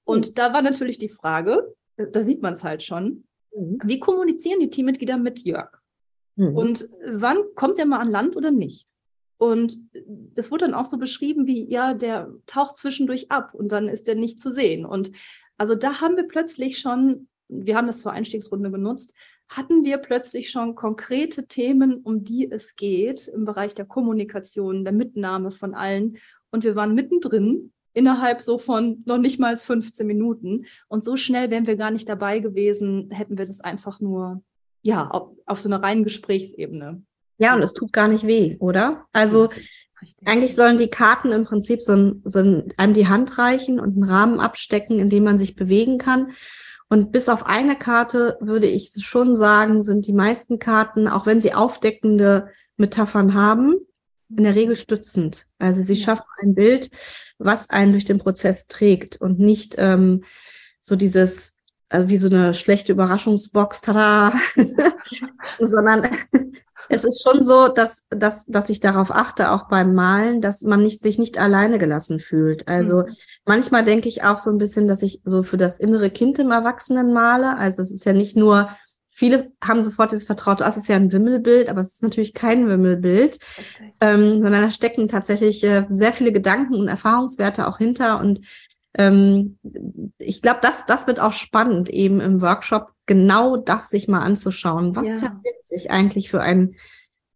Und 0.04 0.30
mhm. 0.30 0.34
da 0.34 0.52
war 0.52 0.62
natürlich 0.62 0.98
die 0.98 1.08
Frage, 1.08 1.74
da 1.96 2.24
sieht 2.24 2.42
man 2.42 2.54
es 2.54 2.64
halt 2.64 2.82
schon, 2.82 3.24
mhm. 3.54 3.78
wie 3.84 4.00
kommunizieren 4.00 4.60
die 4.60 4.70
Teammitglieder 4.70 5.16
mit 5.16 5.40
Jörg? 5.40 5.70
Mhm. 6.36 6.56
Und 6.56 6.88
wann 7.06 7.38
kommt 7.54 7.78
er 7.78 7.86
mal 7.86 8.00
an 8.00 8.10
Land 8.10 8.36
oder 8.36 8.50
nicht? 8.50 8.88
Und 9.36 9.78
das 10.34 10.50
wurde 10.50 10.66
dann 10.66 10.74
auch 10.74 10.86
so 10.86 10.96
beschrieben 10.96 11.46
wie, 11.46 11.68
ja, 11.68 11.94
der 11.94 12.32
taucht 12.46 12.78
zwischendurch 12.78 13.30
ab 13.30 13.54
und 13.54 13.70
dann 13.70 13.88
ist 13.88 14.08
er 14.08 14.14
nicht 14.14 14.40
zu 14.40 14.52
sehen. 14.52 14.86
Und 14.86 15.10
also 15.56 15.74
da 15.74 16.00
haben 16.00 16.16
wir 16.16 16.26
plötzlich 16.26 16.78
schon 16.78 17.28
wir 17.62 17.76
haben 17.76 17.86
das 17.86 18.00
zur 18.00 18.12
Einstiegsrunde 18.12 18.70
genutzt, 18.70 19.12
hatten 19.48 19.84
wir 19.84 19.98
plötzlich 19.98 20.50
schon 20.50 20.74
konkrete 20.74 21.46
Themen, 21.46 22.00
um 22.02 22.24
die 22.24 22.50
es 22.50 22.76
geht 22.76 23.28
im 23.28 23.44
Bereich 23.44 23.74
der 23.74 23.84
Kommunikation, 23.84 24.84
der 24.84 24.92
Mitnahme 24.92 25.50
von 25.50 25.74
allen. 25.74 26.16
Und 26.50 26.64
wir 26.64 26.74
waren 26.74 26.94
mittendrin 26.94 27.72
innerhalb 27.92 28.42
so 28.42 28.58
von 28.58 29.02
noch 29.06 29.18
nicht 29.18 29.38
mal 29.38 29.56
15 29.56 30.06
Minuten. 30.06 30.66
Und 30.88 31.04
so 31.04 31.16
schnell 31.16 31.50
wären 31.50 31.66
wir 31.66 31.76
gar 31.76 31.90
nicht 31.90 32.08
dabei 32.08 32.40
gewesen, 32.40 33.10
hätten 33.10 33.38
wir 33.38 33.46
das 33.46 33.60
einfach 33.60 34.00
nur, 34.00 34.42
ja, 34.82 35.08
auf, 35.08 35.30
auf 35.46 35.60
so 35.60 35.68
einer 35.68 35.82
reinen 35.82 36.04
Gesprächsebene. 36.04 37.02
Ja, 37.38 37.54
und 37.54 37.62
es 37.62 37.72
tut 37.72 37.92
gar 37.92 38.08
nicht 38.08 38.26
weh, 38.26 38.56
oder? 38.58 39.06
Also 39.12 39.48
eigentlich 40.24 40.54
sollen 40.54 40.78
die 40.78 40.90
Karten 40.90 41.32
im 41.32 41.44
Prinzip 41.44 41.80
so, 41.80 41.92
ein, 41.92 42.22
so 42.24 42.40
ein, 42.40 42.72
einem 42.76 42.94
die 42.94 43.08
Hand 43.08 43.38
reichen 43.38 43.80
und 43.80 43.94
einen 43.94 44.04
Rahmen 44.04 44.40
abstecken, 44.40 44.98
in 44.98 45.08
dem 45.08 45.24
man 45.24 45.38
sich 45.38 45.56
bewegen 45.56 45.98
kann. 45.98 46.32
Und 46.94 47.10
bis 47.10 47.28
auf 47.28 47.44
eine 47.44 47.74
Karte 47.74 48.38
würde 48.40 48.68
ich 48.68 48.92
schon 49.00 49.34
sagen, 49.34 49.82
sind 49.82 50.06
die 50.06 50.12
meisten 50.12 50.60
Karten, 50.60 51.08
auch 51.08 51.26
wenn 51.26 51.40
sie 51.40 51.52
aufdeckende 51.52 52.50
Metaphern 52.76 53.34
haben, 53.34 53.74
in 54.28 54.44
der 54.44 54.54
Regel 54.54 54.76
stützend. 54.76 55.48
Also 55.58 55.82
sie 55.82 55.96
schaffen 55.96 56.28
ein 56.40 56.54
Bild, 56.54 56.92
was 57.38 57.68
einen 57.68 57.90
durch 57.90 58.04
den 58.04 58.18
Prozess 58.18 58.68
trägt 58.68 59.20
und 59.20 59.40
nicht 59.40 59.74
ähm, 59.76 60.22
so 60.80 60.94
dieses, 60.94 61.56
also 61.88 62.08
wie 62.10 62.16
so 62.16 62.28
eine 62.28 62.54
schlechte 62.54 62.92
Überraschungsbox, 62.92 63.80
tada, 63.80 64.32
sondern 65.58 66.08
es 66.88 67.04
ist 67.04 67.22
schon 67.22 67.42
so, 67.42 67.68
dass, 67.68 68.04
dass, 68.10 68.46
dass 68.46 68.70
ich 68.70 68.80
darauf 68.80 69.10
achte, 69.10 69.50
auch 69.50 69.68
beim 69.68 69.94
Malen, 69.94 70.40
dass 70.40 70.62
man 70.62 70.82
nicht, 70.82 71.00
sich 71.00 71.18
nicht 71.18 71.38
alleine 71.38 71.78
gelassen 71.78 72.18
fühlt. 72.18 72.68
Also 72.68 72.98
mhm. 72.98 73.16
manchmal 73.46 73.84
denke 73.84 74.08
ich 74.08 74.24
auch 74.24 74.38
so 74.38 74.50
ein 74.50 74.58
bisschen, 74.58 74.88
dass 74.88 75.02
ich 75.02 75.20
so 75.24 75.42
für 75.42 75.56
das 75.56 75.80
innere 75.80 76.10
Kind 76.10 76.38
im 76.38 76.50
Erwachsenen 76.50 77.12
male. 77.12 77.56
Also 77.56 77.82
es 77.82 77.90
ist 77.90 78.04
ja 78.04 78.12
nicht 78.12 78.36
nur, 78.36 78.68
viele 79.10 79.52
haben 79.62 79.82
sofort 79.82 80.12
das 80.12 80.24
Vertraute, 80.24 80.64
das 80.64 80.76
ist 80.76 80.88
ja 80.88 80.96
ein 80.96 81.12
Wimmelbild, 81.12 81.68
aber 81.68 81.80
es 81.80 81.94
ist 81.94 82.02
natürlich 82.02 82.34
kein 82.34 82.68
Wimmelbild, 82.68 83.38
ähm, 84.00 84.42
sondern 84.42 84.62
da 84.62 84.70
stecken 84.70 85.08
tatsächlich 85.08 85.62
äh, 85.64 85.86
sehr 85.88 86.12
viele 86.12 86.32
Gedanken 86.32 86.74
und 86.74 86.88
Erfahrungswerte 86.88 87.66
auch 87.66 87.78
hinter 87.78 88.20
und 88.20 88.40
ähm, 88.96 89.58
ich 90.18 90.42
glaube, 90.42 90.60
das, 90.62 90.86
das 90.86 91.06
wird 91.06 91.20
auch 91.20 91.32
spannend, 91.32 91.88
eben 91.90 92.20
im 92.20 92.40
Workshop 92.40 92.92
genau 93.06 93.56
das 93.56 93.90
sich 93.90 94.08
mal 94.08 94.22
anzuschauen. 94.22 94.94
Was 94.96 95.08
ja. 95.08 95.18
verbirgt 95.18 95.66
sich 95.66 95.90
eigentlich 95.90 96.30
für 96.30 96.40
ein, 96.40 96.76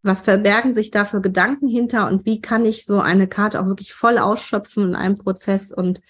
was 0.03 0.23
verbergen 0.23 0.73
sich 0.73 0.91
da 0.91 1.05
für 1.05 1.21
Gedanken 1.21 1.67
hinter 1.67 2.07
und 2.09 2.25
wie 2.25 2.41
kann 2.41 2.65
ich 2.65 2.87
so 2.87 3.01
eine 3.01 3.27
Karte 3.27 3.61
auch 3.61 3.67
wirklich 3.67 3.93
voll 3.93 4.19
ausschöpfen 4.19 4.85
in 4.85 4.95
einem 4.95 5.19
Prozess 5.19 5.73
und 5.73 6.01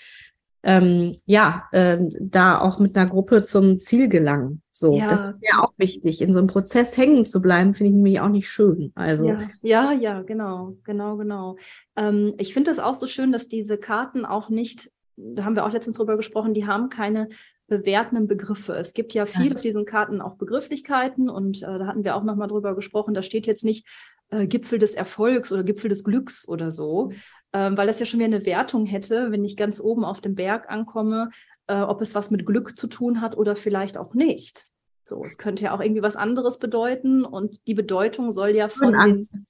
ähm, 0.64 1.16
ja, 1.24 1.68
ähm, 1.72 2.14
da 2.20 2.60
auch 2.60 2.78
mit 2.78 2.96
einer 2.96 3.08
Gruppe 3.08 3.42
zum 3.42 3.78
Ziel 3.78 4.08
gelangen. 4.08 4.60
So, 4.72 4.96
ja. 4.96 5.08
das 5.08 5.20
ist 5.20 5.36
ja 5.40 5.62
auch 5.62 5.72
wichtig. 5.76 6.20
In 6.20 6.32
so 6.32 6.40
einem 6.40 6.48
Prozess 6.48 6.96
hängen 6.96 7.24
zu 7.24 7.40
bleiben, 7.40 7.74
finde 7.74 7.90
ich 7.90 7.94
nämlich 7.94 8.20
auch 8.20 8.28
nicht 8.28 8.48
schön. 8.48 8.92
Also 8.94 9.28
ja, 9.28 9.40
ja, 9.62 9.92
ja 9.92 10.22
genau, 10.22 10.76
genau, 10.84 11.16
genau. 11.16 11.56
Ähm, 11.96 12.34
ich 12.38 12.52
finde 12.52 12.70
das 12.70 12.80
auch 12.80 12.94
so 12.94 13.06
schön, 13.06 13.32
dass 13.32 13.48
diese 13.48 13.78
Karten 13.78 14.24
auch 14.24 14.50
nicht 14.50 14.90
da 15.18 15.44
haben 15.44 15.56
wir 15.56 15.66
auch 15.66 15.72
letztens 15.72 15.96
drüber 15.96 16.16
gesprochen, 16.16 16.54
die 16.54 16.66
haben 16.66 16.88
keine 16.88 17.28
bewertenden 17.66 18.28
Begriffe. 18.28 18.74
Es 18.74 18.94
gibt 18.94 19.12
ja 19.12 19.26
viel 19.26 19.48
ja. 19.48 19.54
auf 19.54 19.60
diesen 19.60 19.84
Karten 19.84 20.20
auch 20.20 20.36
Begrifflichkeiten 20.36 21.28
und 21.28 21.62
äh, 21.62 21.78
da 21.78 21.86
hatten 21.86 22.04
wir 22.04 22.16
auch 22.16 22.24
nochmal 22.24 22.48
drüber 22.48 22.74
gesprochen. 22.74 23.14
Da 23.14 23.22
steht 23.22 23.46
jetzt 23.46 23.64
nicht 23.64 23.86
äh, 24.30 24.46
Gipfel 24.46 24.78
des 24.78 24.94
Erfolgs 24.94 25.52
oder 25.52 25.64
Gipfel 25.64 25.90
des 25.90 26.04
Glücks 26.04 26.48
oder 26.48 26.72
so, 26.72 27.12
ähm, 27.52 27.76
weil 27.76 27.86
das 27.86 28.00
ja 28.00 28.06
schon 28.06 28.20
wieder 28.20 28.34
eine 28.34 28.46
Wertung 28.46 28.86
hätte, 28.86 29.30
wenn 29.30 29.44
ich 29.44 29.56
ganz 29.56 29.80
oben 29.80 30.04
auf 30.04 30.20
dem 30.20 30.34
Berg 30.34 30.70
ankomme, 30.70 31.30
äh, 31.66 31.80
ob 31.80 32.00
es 32.00 32.14
was 32.14 32.30
mit 32.30 32.46
Glück 32.46 32.76
zu 32.76 32.86
tun 32.86 33.20
hat 33.20 33.36
oder 33.36 33.54
vielleicht 33.54 33.98
auch 33.98 34.14
nicht. 34.14 34.68
So, 35.02 35.24
es 35.24 35.38
könnte 35.38 35.64
ja 35.64 35.74
auch 35.74 35.80
irgendwie 35.80 36.02
was 36.02 36.16
anderes 36.16 36.58
bedeuten 36.58 37.24
und 37.24 37.66
die 37.66 37.74
Bedeutung 37.74 38.30
soll 38.30 38.50
ja 38.50 38.68
von 38.68 38.88
Höhenangst. 38.88 39.40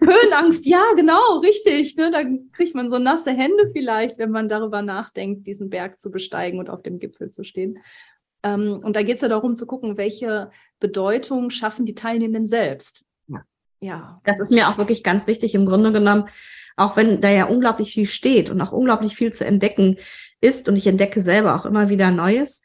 Höhenangst, 0.00 0.66
ja, 0.66 0.84
genau, 0.96 1.38
richtig. 1.38 1.96
Ne? 1.96 2.10
Da 2.10 2.22
kriegt 2.52 2.74
man 2.74 2.90
so 2.90 2.98
nasse 2.98 3.30
Hände 3.30 3.70
vielleicht, 3.72 4.18
wenn 4.18 4.30
man 4.30 4.48
darüber 4.48 4.82
nachdenkt, 4.82 5.46
diesen 5.46 5.70
Berg 5.70 6.00
zu 6.00 6.10
besteigen 6.10 6.58
und 6.58 6.70
auf 6.70 6.82
dem 6.82 6.98
Gipfel 6.98 7.30
zu 7.30 7.44
stehen. 7.44 7.78
Ähm, 8.42 8.80
und 8.82 8.96
da 8.96 9.02
geht 9.02 9.16
es 9.16 9.22
ja 9.22 9.28
darum 9.28 9.56
zu 9.56 9.66
gucken, 9.66 9.96
welche 9.96 10.50
Bedeutung 10.78 11.50
schaffen 11.50 11.86
die 11.86 11.94
Teilnehmenden 11.94 12.46
selbst. 12.46 13.04
Ja. 13.28 13.42
ja. 13.80 14.20
Das 14.24 14.40
ist 14.40 14.50
mir 14.50 14.68
auch 14.68 14.78
wirklich 14.78 15.02
ganz 15.02 15.26
wichtig. 15.26 15.54
Im 15.54 15.66
Grunde 15.66 15.92
genommen 15.92 16.28
auch 16.80 16.96
wenn 16.96 17.20
da 17.20 17.30
ja 17.30 17.44
unglaublich 17.44 17.92
viel 17.92 18.06
steht 18.06 18.50
und 18.50 18.60
auch 18.62 18.72
unglaublich 18.72 19.14
viel 19.14 19.32
zu 19.32 19.44
entdecken 19.44 19.98
ist 20.40 20.66
und 20.66 20.76
ich 20.76 20.86
entdecke 20.86 21.20
selber 21.20 21.54
auch 21.54 21.66
immer 21.66 21.90
wieder 21.90 22.10
Neues. 22.10 22.62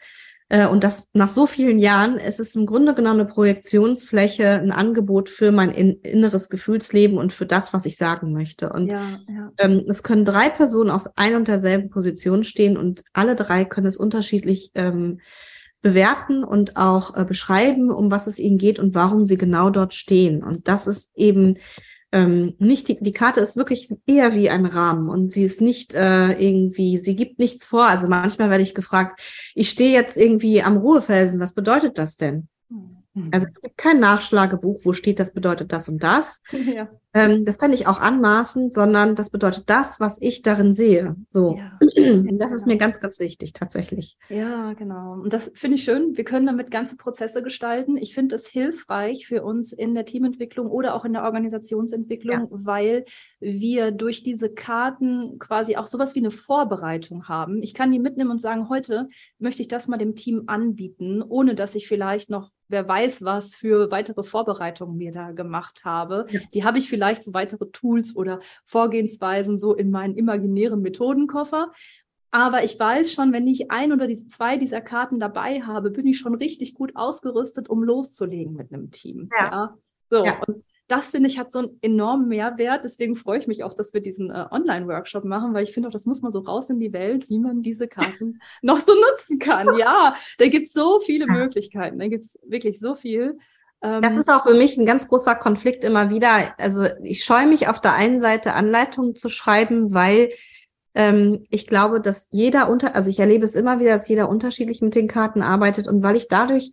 Äh, 0.50 0.68
und 0.68 0.84
das 0.84 1.10
nach 1.14 1.30
so 1.30 1.48
vielen 1.48 1.80
Jahren, 1.80 2.18
es 2.18 2.39
ist 2.39 2.56
im 2.56 2.66
Grunde 2.66 2.93
genommen 2.93 3.22
eine 3.22 3.30
Projektionsfläche, 3.30 4.48
ein 4.48 4.72
Angebot 4.72 5.30
für 5.30 5.52
mein 5.52 5.72
in, 5.72 6.00
inneres 6.02 6.50
Gefühlsleben 6.50 7.18
und 7.18 7.34
für 7.34 7.46
das, 7.46 7.74
was 7.74 7.86
ich 7.86 7.98
sagen 7.98 8.32
möchte. 8.32 8.70
Und 8.70 8.88
ja, 8.88 9.02
ja. 9.28 9.52
Ähm, 9.58 9.86
es 9.88 10.04
können 10.04 10.26
drei 10.26 10.50
Personen 10.50 10.91
auf 10.91 11.08
ein 11.16 11.36
und 11.36 11.48
derselben 11.48 11.89
Position 11.89 12.43
stehen 12.43 12.78
und 12.78 13.04
alle 13.14 13.36
drei 13.36 13.66
können 13.66 13.88
es 13.88 13.98
unterschiedlich 13.98 14.72
ähm, 14.76 15.20
bewerten 15.82 16.43
und 16.43 16.78
auch 16.78 17.16
äh, 17.16 17.26
beschreiben, 17.26 17.89
um 17.89 18.12
was 18.12 18.28
es 18.28 18.39
ihnen 18.39 18.58
geht 18.58 18.80
und 18.80 18.96
warum 18.96 19.26
sie 19.26 19.38
genau 19.38 19.70
dort 19.70 19.93
stehen. 19.93 20.43
Und 20.43 20.68
das 20.68 20.88
ist 20.88 21.16
eben 21.16 21.58
ähm, 22.16 22.55
nicht 22.59 22.88
die, 22.88 22.97
die 22.97 23.11
Karte 23.11 23.41
ist 23.41 23.57
wirklich 23.57 23.89
eher 24.07 24.34
wie 24.34 24.49
ein 24.49 24.66
Rahmen 24.66 25.09
und 25.09 25.34
sie 25.34 25.43
ist 25.43 25.59
nicht 25.59 25.93
äh, 25.93 26.32
irgendwie, 26.32 26.97
sie 26.97 27.18
gibt 27.18 27.39
nichts 27.39 27.66
vor. 27.66 27.88
Also 27.88 28.07
manchmal 28.07 28.49
werde 28.49 28.63
ich 28.63 28.74
gefragt, 28.74 29.22
ich 29.53 29.70
stehe 29.70 29.91
jetzt 29.91 30.16
irgendwie 30.16 30.63
am 30.63 30.78
Ruhefelsen, 30.78 31.41
was 31.41 31.53
bedeutet 31.53 31.97
das 31.97 32.16
denn? 32.16 32.47
Mhm. 32.70 32.95
Also 33.32 33.47
es 33.47 33.61
gibt 33.61 33.78
kein 33.78 33.99
Nachschlagebuch, 33.99 34.82
wo 34.84 34.91
steht, 34.91 35.20
das 35.20 35.34
bedeutet 35.34 35.72
das 35.72 35.89
und 35.89 36.03
das. 36.03 36.41
Ja. 36.76 36.89
Ähm, 37.13 37.45
das 37.45 37.57
fände 37.57 37.76
ich 37.76 37.88
auch 37.88 38.01
anmaßend, 38.01 38.74
sondern 38.74 39.16
das 39.16 39.30
bedeutet 39.30 39.70
das, 39.70 40.01
was 40.01 40.22
ich 40.22 40.41
darin 40.41 40.74
sehe. 40.74 41.16
So. 41.30 41.57
Ja. 41.57 41.80
Das 42.38 42.51
ist 42.51 42.68
mir 42.68 42.78
ganz, 42.78 42.99
ganz 42.99 43.20
wichtig, 43.20 43.53
tatsächlich. 43.53 44.18
Ja, 44.30 44.74
genau. 44.74 45.13
Und 45.13 45.32
das 45.32 45.51
finde 45.55 45.76
ich 45.76 45.84
schön. 45.84 46.18
Wir 46.18 46.26
können 46.26 46.45
damit 46.45 46.70
ganze 46.70 46.97
Prozesse 46.97 47.41
gestalten. 47.41 47.97
Ich 47.97 48.13
finde 48.13 48.36
es 48.36 48.45
hilfreich 48.45 49.26
für 49.28 49.43
uns 49.43 49.72
in 49.72 49.95
der 49.95 50.05
Teamentwicklung 50.05 50.68
oder 50.68 50.95
auch 50.95 51.05
in 51.05 51.13
der 51.13 51.24
Organisationsentwicklung, 51.24 52.41
ja. 52.41 52.47
weil 52.49 53.05
wir 53.39 53.91
durch 53.91 54.24
diese 54.24 54.49
Karten 54.49 55.39
quasi 55.39 55.78
auch 55.78 55.88
sowas 55.88 56.16
wie 56.16 56.20
eine 56.20 56.32
Vorbereitung 56.32 57.30
haben. 57.30 57.63
Ich 57.63 57.74
kann 57.74 57.91
die 57.91 57.99
mitnehmen 57.99 58.32
und 58.32 58.41
sagen, 58.41 58.68
heute 58.68 59.07
möchte 59.39 59.61
ich 59.61 59.70
das 59.70 59.88
mal 59.88 59.97
dem 59.97 60.16
Team 60.16 60.43
anbieten, 60.47 61.24
ohne 61.24 61.55
dass 61.55 61.76
ich 61.76 61.88
vielleicht 61.88 62.30
noch 62.30 62.51
wer 62.68 62.88
weiß, 62.88 63.24
was 63.24 63.55
für 63.55 63.91
weitere 63.91 64.24
Vorbereitungen 64.24 64.99
wir 64.99 65.11
da 65.11 65.32
gemacht 65.32 65.86
habe. 65.86 66.26
Ja. 66.30 66.39
Die 66.53 66.63
habe 66.63 66.78
ich 66.78 66.89
vielleicht 66.89 67.24
so 67.24 67.34
weitere 67.34 67.68
Tools 67.72 68.16
oder 68.16 68.39
Vorgehensweisen 68.66 69.59
so 69.59 69.74
in 69.74 69.91
meinen 69.91 70.16
imaginären 70.16 70.82
Methodenkoffer. 70.82 71.72
Aber 72.32 72.63
ich 72.63 72.78
weiß 72.78 73.13
schon, 73.13 73.32
wenn 73.32 73.47
ich 73.47 73.72
ein 73.72 73.93
oder 73.93 74.07
die 74.07 74.28
zwei 74.28 74.57
dieser 74.57 74.82
Karten 74.82 75.20
dabei 75.20 75.61
habe, 75.61 75.89
bin 75.89 76.05
ich 76.05 76.18
schon 76.18 76.36
richtig 76.36 76.74
gut 76.74 76.91
ausgerüstet, 76.95 77.70
um 77.70 77.82
loszulegen 77.82 78.53
mit 78.53 78.74
einem 78.74 78.91
Team. 78.91 79.30
Ja. 79.38 79.51
ja? 79.51 79.78
So. 80.09 80.26
Ja. 80.26 80.41
Und 80.45 80.63
das 80.88 81.12
finde 81.12 81.30
ich 81.30 81.40
hat 81.40 81.52
so 81.52 81.60
einen 81.60 81.80
enormen 81.82 82.28
Mehrwert. 82.28 82.84
Deswegen 82.84 83.16
freue 83.16 83.40
ich 83.40 83.48
mich 83.48 83.64
auch, 83.64 83.74
dass 83.74 83.94
wir 83.94 84.02
diesen 84.02 84.30
äh, 84.30 84.46
Online-Workshop 84.52 85.24
machen, 85.26 85.54
weil 85.54 85.64
ich 85.64 85.74
finde 85.74 85.90
auch, 85.90 85.94
das 85.94 86.06
muss 86.06 86.22
man 86.22 86.32
so 86.32 86.40
raus 86.40 86.70
in 86.70 86.80
die 86.80 86.94
Welt, 86.94 87.30
wie 87.30 87.40
man 87.40 87.64
diese 87.64 87.88
Karten 87.88 88.40
noch 88.62 88.80
so 88.80 88.94
nutzen 88.94 89.40
kann. 89.40 89.78
Ja, 89.78 90.16
da 90.38 90.48
gibt 90.48 90.68
es 90.68 90.74
so 90.74 91.00
viele 91.00 91.26
Möglichkeiten. 91.28 91.98
Da 92.00 92.08
gibt 92.08 92.24
es 92.24 92.40
wirklich 92.46 92.80
so 92.80 92.96
viel. 92.96 93.38
Ähm, 93.82 94.02
das 94.02 94.16
ist 94.16 94.30
auch 94.30 94.44
für 94.44 94.54
mich 94.54 94.78
ein 94.78 94.86
ganz 94.86 95.08
großer 95.08 95.36
Konflikt 95.36 95.84
immer 95.84 96.10
wieder. 96.10 96.54
Also 96.58 96.86
ich 97.04 97.24
scheue 97.24 97.48
mich 97.48 97.68
auf 97.68 97.82
der 97.82 97.96
einen 97.96 98.20
Seite 98.20 98.54
Anleitungen 98.54 99.16
zu 99.16 99.30
schreiben, 99.30 99.94
weil 99.94 100.30
ähm, 100.94 101.46
ich 101.50 101.66
glaube, 101.66 102.00
dass 102.00 102.28
jeder 102.32 102.70
unter, 102.70 102.96
also 102.96 103.10
ich 103.10 103.20
erlebe 103.20 103.46
es 103.46 103.56
immer 103.56 103.80
wieder, 103.80 103.92
dass 103.92 104.08
jeder 104.08 104.30
unterschiedlich 104.30 104.82
mit 104.82 104.94
den 104.94 105.08
Karten 105.08 105.42
arbeitet 105.42 105.88
und 105.88 106.04
weil 106.04 106.16
ich 106.16 106.28
dadurch 106.28 106.72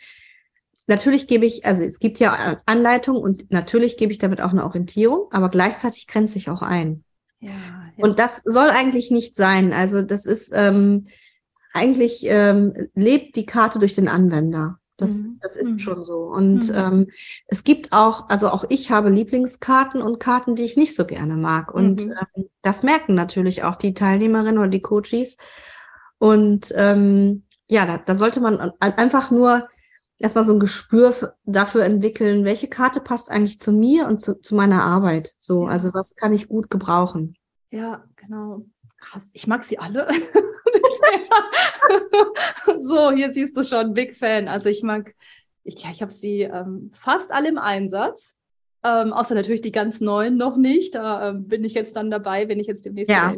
Natürlich 0.86 1.26
gebe 1.26 1.46
ich, 1.46 1.64
also 1.64 1.82
es 1.82 2.00
gibt 2.00 2.18
ja 2.18 2.60
Anleitungen 2.66 3.22
und 3.22 3.50
natürlich 3.50 3.96
gebe 3.96 4.12
ich 4.12 4.18
damit 4.18 4.40
auch 4.40 4.50
eine 4.50 4.64
Orientierung, 4.64 5.28
aber 5.30 5.48
gleichzeitig 5.48 6.06
grenze 6.06 6.38
ich 6.38 6.50
auch 6.50 6.62
ein. 6.62 7.04
Ja, 7.40 7.50
ja. 7.50 8.04
Und 8.04 8.18
das 8.18 8.42
soll 8.44 8.68
eigentlich 8.68 9.10
nicht 9.10 9.34
sein. 9.34 9.72
Also 9.72 10.02
das 10.02 10.26
ist 10.26 10.50
ähm, 10.54 11.06
eigentlich 11.72 12.24
ähm, 12.26 12.88
lebt 12.94 13.36
die 13.36 13.46
Karte 13.46 13.78
durch 13.78 13.94
den 13.94 14.08
Anwender. 14.08 14.78
Das, 14.96 15.22
mhm. 15.22 15.38
das 15.40 15.56
ist 15.56 15.70
mhm. 15.70 15.78
schon 15.78 16.04
so. 16.04 16.18
Und 16.18 16.68
mhm. 16.68 16.74
ähm, 16.76 17.10
es 17.46 17.64
gibt 17.64 17.92
auch, 17.92 18.28
also 18.28 18.48
auch 18.48 18.64
ich 18.68 18.90
habe 18.90 19.10
Lieblingskarten 19.10 20.02
und 20.02 20.20
Karten, 20.20 20.54
die 20.54 20.64
ich 20.64 20.76
nicht 20.76 20.94
so 20.94 21.04
gerne 21.04 21.34
mag. 21.34 21.74
Und 21.74 22.06
mhm. 22.06 22.14
ähm, 22.36 22.44
das 22.62 22.82
merken 22.82 23.14
natürlich 23.14 23.64
auch 23.64 23.76
die 23.76 23.94
Teilnehmerinnen 23.94 24.58
oder 24.58 24.68
die 24.68 24.82
Coaches. 24.82 25.36
Und 26.18 26.72
ähm, 26.76 27.44
ja, 27.68 27.86
da, 27.86 27.98
da 27.98 28.14
sollte 28.14 28.40
man 28.40 28.72
einfach 28.78 29.30
nur 29.30 29.68
erstmal 30.22 30.44
so 30.44 30.52
ein 30.52 30.60
Gespür 30.60 31.34
dafür 31.44 31.84
entwickeln, 31.84 32.44
welche 32.44 32.68
Karte 32.68 33.00
passt 33.00 33.30
eigentlich 33.30 33.58
zu 33.58 33.72
mir 33.72 34.06
und 34.06 34.18
zu, 34.18 34.40
zu 34.40 34.54
meiner 34.54 34.82
Arbeit. 34.84 35.34
So, 35.36 35.64
ja. 35.64 35.70
also 35.70 35.92
was 35.92 36.14
kann 36.14 36.32
ich 36.32 36.48
gut 36.48 36.70
gebrauchen. 36.70 37.36
Ja, 37.70 38.04
genau. 38.16 38.64
Krass. 38.98 39.30
Ich 39.32 39.46
mag 39.46 39.64
sie 39.64 39.78
alle. 39.78 40.08
so, 42.80 43.10
hier 43.12 43.32
siehst 43.34 43.56
du 43.56 43.64
schon, 43.64 43.94
Big 43.94 44.16
Fan. 44.16 44.46
Also 44.48 44.68
ich 44.68 44.82
mag, 44.82 45.14
ich, 45.64 45.76
ich 45.76 46.02
habe 46.02 46.12
sie 46.12 46.42
ähm, 46.42 46.90
fast 46.94 47.32
alle 47.32 47.48
im 47.48 47.58
Einsatz. 47.58 48.36
Ähm, 48.84 49.12
außer 49.12 49.36
natürlich 49.36 49.60
die 49.60 49.70
ganz 49.70 50.00
neuen 50.00 50.36
noch 50.36 50.56
nicht. 50.56 50.94
Da 50.94 51.30
äh, 51.30 51.34
bin 51.34 51.64
ich 51.64 51.74
jetzt 51.74 51.96
dann 51.96 52.10
dabei, 52.10 52.48
wenn 52.48 52.60
ich 52.60 52.66
jetzt 52.66 52.84
demnächst 52.84 53.10
ja, 53.10 53.34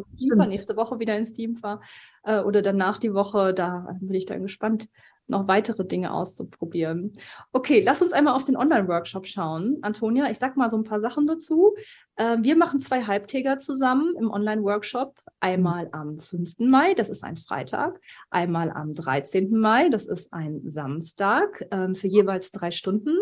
nächste 0.47 0.75
Woche 0.75 0.99
wieder 0.99 1.15
ins 1.17 1.33
Team 1.33 1.55
fahre 1.55 1.81
äh, 2.23 2.39
oder 2.39 2.61
danach 2.61 2.97
die 2.97 3.13
Woche. 3.13 3.53
Da 3.53 3.87
bin 3.99 4.15
ich 4.15 4.25
dann 4.25 4.41
gespannt, 4.41 4.87
noch 5.27 5.47
weitere 5.47 5.85
Dinge 5.85 6.13
auszuprobieren. 6.13 7.13
Okay, 7.51 7.81
lass 7.85 8.01
uns 8.01 8.13
einmal 8.13 8.35
auf 8.35 8.45
den 8.45 8.57
Online-Workshop 8.57 9.25
schauen. 9.25 9.77
Antonia, 9.81 10.29
ich 10.29 10.37
sag 10.37 10.57
mal 10.57 10.69
so 10.69 10.77
ein 10.77 10.83
paar 10.83 11.01
Sachen 11.01 11.27
dazu. 11.27 11.75
Äh, 12.15 12.37
wir 12.41 12.55
machen 12.55 12.79
zwei 12.79 13.03
Halbtäger 13.03 13.59
zusammen 13.59 14.15
im 14.19 14.29
Online-Workshop. 14.31 15.19
Einmal 15.39 15.89
am 15.91 16.19
5. 16.19 16.59
Mai, 16.59 16.93
das 16.93 17.09
ist 17.09 17.23
ein 17.23 17.37
Freitag. 17.37 17.99
Einmal 18.29 18.71
am 18.71 18.93
13. 18.93 19.57
Mai, 19.57 19.89
das 19.89 20.05
ist 20.05 20.33
ein 20.33 20.61
Samstag, 20.65 21.65
ähm, 21.71 21.95
für 21.95 22.07
jeweils 22.07 22.51
drei 22.51 22.71
Stunden. 22.71 23.15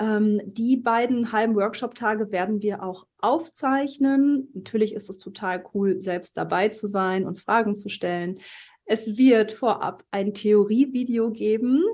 Ähm, 0.00 0.40
die 0.46 0.78
beiden 0.78 1.30
halben 1.30 1.54
Workshop-Tage 1.54 2.32
werden 2.32 2.62
wir 2.62 2.82
auch 2.82 3.06
aufzeichnen. 3.18 4.48
Natürlich 4.54 4.94
ist 4.94 5.10
es 5.10 5.18
total 5.18 5.62
cool, 5.74 6.00
selbst 6.02 6.38
dabei 6.38 6.70
zu 6.70 6.86
sein 6.86 7.26
und 7.26 7.38
Fragen 7.38 7.76
zu 7.76 7.90
stellen. 7.90 8.40
Es 8.92 9.16
wird 9.16 9.52
vorab 9.52 10.02
ein 10.10 10.34
Theorievideo 10.34 11.30
geben, 11.30 11.84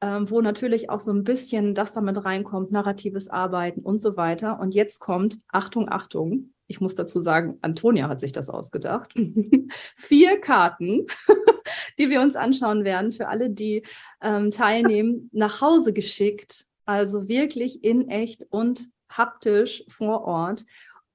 ähm, 0.00 0.28
wo 0.28 0.40
natürlich 0.40 0.90
auch 0.90 0.98
so 0.98 1.12
ein 1.12 1.22
bisschen 1.22 1.76
das 1.76 1.92
damit 1.92 2.24
reinkommt, 2.24 2.72
narratives 2.72 3.28
Arbeiten 3.28 3.82
und 3.82 4.00
so 4.00 4.16
weiter. 4.16 4.58
Und 4.58 4.74
jetzt 4.74 4.98
kommt, 4.98 5.38
Achtung, 5.46 5.88
Achtung, 5.88 6.52
ich 6.66 6.80
muss 6.80 6.96
dazu 6.96 7.20
sagen, 7.20 7.58
Antonia 7.62 8.08
hat 8.08 8.18
sich 8.18 8.32
das 8.32 8.50
ausgedacht. 8.50 9.14
Vier 9.96 10.40
Karten, 10.40 11.06
die 12.00 12.10
wir 12.10 12.20
uns 12.20 12.34
anschauen 12.34 12.82
werden, 12.82 13.12
für 13.12 13.28
alle, 13.28 13.50
die 13.50 13.84
ähm, 14.20 14.50
teilnehmen, 14.50 15.30
nach 15.32 15.60
Hause 15.60 15.92
geschickt. 15.92 16.66
Also 16.84 17.28
wirklich 17.28 17.84
in 17.84 18.08
echt 18.08 18.44
und 18.50 18.88
haptisch 19.08 19.84
vor 19.88 20.22
Ort. 20.24 20.64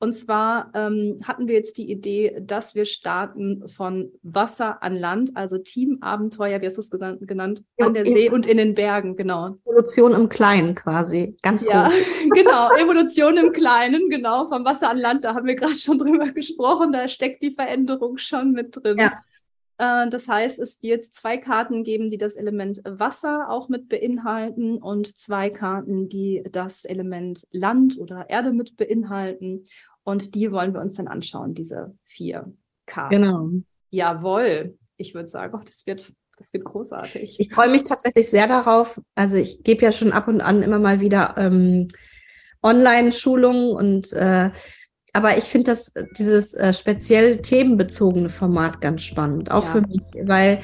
Und 0.05 0.13
zwar 0.13 0.69
ähm, 0.75 1.19
hatten 1.23 1.47
wir 1.47 1.55
jetzt 1.55 1.79
die 1.79 1.89
Idee, 1.89 2.37
dass 2.39 2.75
wir 2.75 2.85
starten 2.85 3.67
von 3.67 4.11
Wasser 4.21 4.83
an 4.83 4.95
Land, 4.95 5.31
also 5.33 5.57
Teamabenteuer, 5.57 6.61
wie 6.61 6.67
hast 6.67 6.77
du 6.77 6.81
es 6.81 6.91
genannt, 6.91 7.63
an 7.79 7.95
der 7.95 8.05
See 8.05 8.29
und 8.29 8.45
in 8.45 8.57
den 8.57 8.75
Bergen, 8.75 9.15
genau. 9.15 9.57
Evolution 9.65 10.11
im 10.11 10.29
Kleinen 10.29 10.75
quasi, 10.75 11.35
ganz 11.41 11.65
ja, 11.65 11.87
groß. 11.87 11.93
genau, 12.35 12.69
Evolution 12.75 13.35
im 13.37 13.51
Kleinen, 13.51 14.11
genau, 14.11 14.47
vom 14.47 14.63
Wasser 14.63 14.91
an 14.91 14.99
Land, 14.99 15.23
da 15.23 15.33
haben 15.33 15.47
wir 15.47 15.55
gerade 15.55 15.75
schon 15.75 15.97
drüber 15.97 16.27
gesprochen, 16.27 16.91
da 16.91 17.07
steckt 17.07 17.41
die 17.41 17.55
Veränderung 17.55 18.19
schon 18.19 18.51
mit 18.51 18.75
drin. 18.75 18.99
Ja. 18.99 19.23
Äh, 19.77 20.09
das 20.09 20.27
heißt, 20.27 20.59
es 20.59 20.81
wird 20.81 21.05
zwei 21.05 21.37
Karten 21.37 21.83
geben, 21.83 22.09
die 22.09 22.19
das 22.19 22.35
Element 22.35 22.81
Wasser 22.85 23.49
auch 23.49 23.69
mit 23.69 23.89
beinhalten 23.89 24.77
und 24.77 25.17
zwei 25.17 25.49
Karten, 25.49 26.09
die 26.09 26.43
das 26.51 26.85
Element 26.85 27.47
Land 27.51 27.97
oder 27.97 28.29
Erde 28.29 28.51
mit 28.51 28.77
beinhalten. 28.77 29.63
Und 30.05 30.35
die 30.35 30.51
wollen 30.51 30.73
wir 30.73 30.81
uns 30.81 30.93
dann 30.93 31.07
anschauen, 31.07 31.55
diese 31.55 31.97
vier 32.03 32.53
Karten. 32.85 33.15
Genau. 33.15 33.49
Jawohl. 33.89 34.77
Ich 34.97 35.13
würde 35.15 35.27
sagen, 35.27 35.57
oh, 35.57 35.63
das 35.65 35.85
wird, 35.87 36.13
das 36.37 36.53
wird 36.53 36.63
großartig. 36.63 37.39
Ich 37.39 37.53
freue 37.53 37.69
mich 37.69 37.83
tatsächlich 37.83 38.29
sehr 38.29 38.47
darauf. 38.47 39.01
Also 39.15 39.35
ich 39.35 39.63
gebe 39.63 39.83
ja 39.83 39.91
schon 39.91 40.13
ab 40.13 40.27
und 40.27 40.41
an 40.41 40.61
immer 40.61 40.79
mal 40.79 41.01
wieder 41.01 41.35
ähm, 41.37 41.87
Online-Schulungen 42.61 43.71
und 43.71 44.13
äh, 44.13 44.51
aber 45.15 45.37
ich 45.37 45.45
finde 45.45 45.71
das 45.71 45.93
dieses 46.17 46.53
äh, 46.55 46.73
speziell 46.73 47.37
themenbezogene 47.37 48.27
Format 48.27 48.81
ganz 48.81 49.03
spannend, 49.03 49.49
auch 49.49 49.63
ja. 49.63 49.71
für 49.71 49.81
mich, 49.81 50.01
weil 50.25 50.59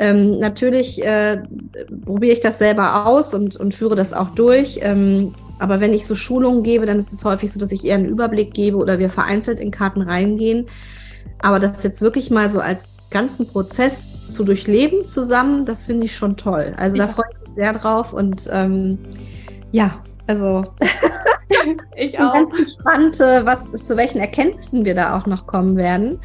ähm, 0.00 0.40
natürlich 0.40 1.04
äh, 1.04 1.40
probiere 2.04 2.32
ich 2.32 2.40
das 2.40 2.58
selber 2.58 3.06
aus 3.06 3.32
und, 3.32 3.56
und 3.56 3.74
führe 3.74 3.94
das 3.94 4.12
auch 4.12 4.30
durch. 4.30 4.80
Ähm, 4.82 5.34
aber 5.60 5.80
wenn 5.80 5.94
ich 5.94 6.04
so 6.04 6.16
Schulungen 6.16 6.64
gebe, 6.64 6.84
dann 6.84 6.98
ist 6.98 7.12
es 7.12 7.24
häufig 7.24 7.52
so, 7.52 7.60
dass 7.60 7.70
ich 7.70 7.84
eher 7.84 7.94
einen 7.94 8.08
Überblick 8.08 8.54
gebe 8.54 8.76
oder 8.76 8.98
wir 8.98 9.08
vereinzelt 9.08 9.60
in 9.60 9.70
Karten 9.70 10.02
reingehen. 10.02 10.66
Aber 11.38 11.60
das 11.60 11.84
jetzt 11.84 12.02
wirklich 12.02 12.28
mal 12.28 12.48
so 12.48 12.58
als 12.58 12.96
ganzen 13.10 13.46
Prozess 13.46 14.28
zu 14.28 14.42
durchleben 14.42 15.04
zusammen, 15.04 15.64
das 15.64 15.86
finde 15.86 16.06
ich 16.06 16.16
schon 16.16 16.36
toll. 16.36 16.72
Also 16.76 16.96
ja. 16.96 17.06
da 17.06 17.12
freue 17.12 17.26
ich 17.34 17.46
mich 17.46 17.54
sehr 17.54 17.72
drauf 17.72 18.12
und 18.12 18.50
ähm, 18.50 18.98
ja, 19.70 20.02
Also 20.26 20.64
ich 21.96 22.12
bin 22.12 22.20
auch. 22.22 22.32
ganz 22.34 22.52
gespannt, 22.52 23.20
äh, 23.20 23.44
was 23.46 23.70
zu 23.72 23.96
welchen 23.96 24.18
Erkenntnissen 24.20 24.84
wir 24.84 24.94
da 24.94 25.16
auch 25.18 25.26
noch 25.26 25.46
kommen 25.46 25.76
werden. 25.76 26.20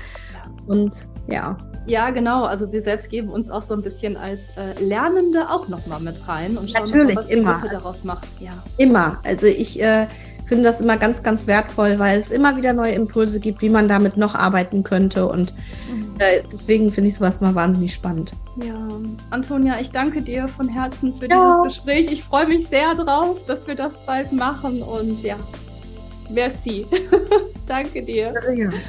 Und 0.68 0.94
ja, 1.30 1.58
Ja, 1.86 2.10
genau. 2.10 2.44
Also 2.44 2.72
wir 2.72 2.82
selbst 2.82 3.10
geben 3.10 3.30
uns 3.30 3.50
auch 3.50 3.62
so 3.62 3.74
ein 3.74 3.82
bisschen 3.82 4.18
als 4.18 4.42
äh, 4.58 4.84
Lernende 4.84 5.50
auch 5.50 5.68
nochmal 5.70 6.00
mit 6.02 6.28
rein 6.28 6.58
und 6.58 6.70
schauen, 6.70 6.84
Natürlich, 6.86 7.16
mal, 7.16 7.22
was 7.22 7.28
die 7.28 7.34
immer. 7.34 7.54
Gruppe 7.54 7.70
Also- 7.72 7.84
daraus 7.84 8.04
macht. 8.04 8.28
Ja. 8.40 8.52
immer. 8.78 9.20
Also 9.24 9.46
ich 9.46 9.82
äh, 9.82 10.08
finde 10.48 10.64
das 10.64 10.82
immer 10.82 10.98
ganz, 10.98 11.22
ganz 11.24 11.46
wertvoll, 11.46 12.00
weil 12.00 12.20
es 12.20 12.32
immer 12.32 12.56
wieder 12.58 12.74
neue 12.74 12.94
Impulse 12.94 13.40
gibt, 13.40 13.62
wie 13.62 13.70
man 13.70 13.88
damit 13.88 14.18
noch 14.18 14.34
arbeiten 14.34 14.84
könnte. 14.84 15.28
Und 15.28 15.54
äh, 16.20 16.42
deswegen 16.52 16.90
finde 16.90 17.10
ich 17.10 17.16
sowas 17.18 17.42
mal 17.42 17.54
wahnsinnig 17.54 17.94
spannend. 17.94 18.32
Ja, 18.64 18.74
Antonia, 19.30 19.80
ich 19.80 19.92
danke 19.92 20.22
dir 20.22 20.48
von 20.48 20.68
Herzen 20.70 21.14
für 21.14 21.30
Ja. 21.30 21.62
dieses 21.64 21.76
Gespräch. 21.76 22.12
Ich 22.12 22.24
freue 22.24 22.48
mich 22.48 22.68
sehr 22.68 22.96
drauf, 22.96 23.44
dass 23.46 23.68
wir 23.68 23.76
das 23.76 24.00
bald 24.06 24.32
machen 24.32 24.82
und 24.82 25.22
ja, 25.22 25.36
merci. 26.30 26.86
danke 27.68 28.02
dir. 28.04 28.34
Ja. 28.56 28.70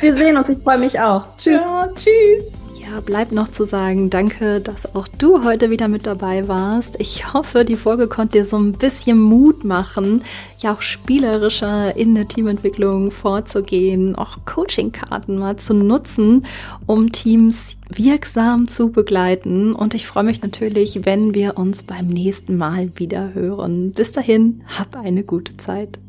Wir 0.00 0.14
sehen 0.14 0.36
uns, 0.36 0.48
ich 0.48 0.58
freue 0.58 0.78
mich 0.78 0.98
auch. 0.98 1.24
Tschüss. 1.36 1.60
Ja, 1.62 1.88
tschüss. 1.94 2.61
Ja, 2.84 2.98
bleibt 2.98 3.30
noch 3.30 3.48
zu 3.48 3.64
sagen, 3.64 4.10
danke, 4.10 4.60
dass 4.60 4.96
auch 4.96 5.06
du 5.06 5.44
heute 5.44 5.70
wieder 5.70 5.86
mit 5.86 6.04
dabei 6.04 6.48
warst. 6.48 6.96
Ich 6.98 7.32
hoffe, 7.32 7.64
die 7.64 7.76
Folge 7.76 8.08
konnte 8.08 8.38
dir 8.38 8.44
so 8.44 8.56
ein 8.56 8.72
bisschen 8.72 9.20
Mut 9.20 9.62
machen, 9.62 10.24
ja 10.58 10.74
auch 10.74 10.82
spielerischer 10.82 11.96
in 11.96 12.16
der 12.16 12.26
Teamentwicklung 12.26 13.12
vorzugehen, 13.12 14.16
auch 14.16 14.38
Coachingkarten 14.46 15.38
mal 15.38 15.56
zu 15.56 15.74
nutzen, 15.74 16.44
um 16.86 17.12
Teams 17.12 17.76
wirksam 17.88 18.66
zu 18.66 18.90
begleiten. 18.90 19.74
Und 19.74 19.94
ich 19.94 20.06
freue 20.06 20.24
mich 20.24 20.42
natürlich, 20.42 21.04
wenn 21.04 21.34
wir 21.34 21.58
uns 21.58 21.84
beim 21.84 22.06
nächsten 22.06 22.56
Mal 22.56 22.90
wieder 22.96 23.32
hören. 23.32 23.92
Bis 23.92 24.10
dahin, 24.10 24.64
hab 24.66 24.96
eine 24.96 25.22
gute 25.22 25.56
Zeit. 25.56 26.00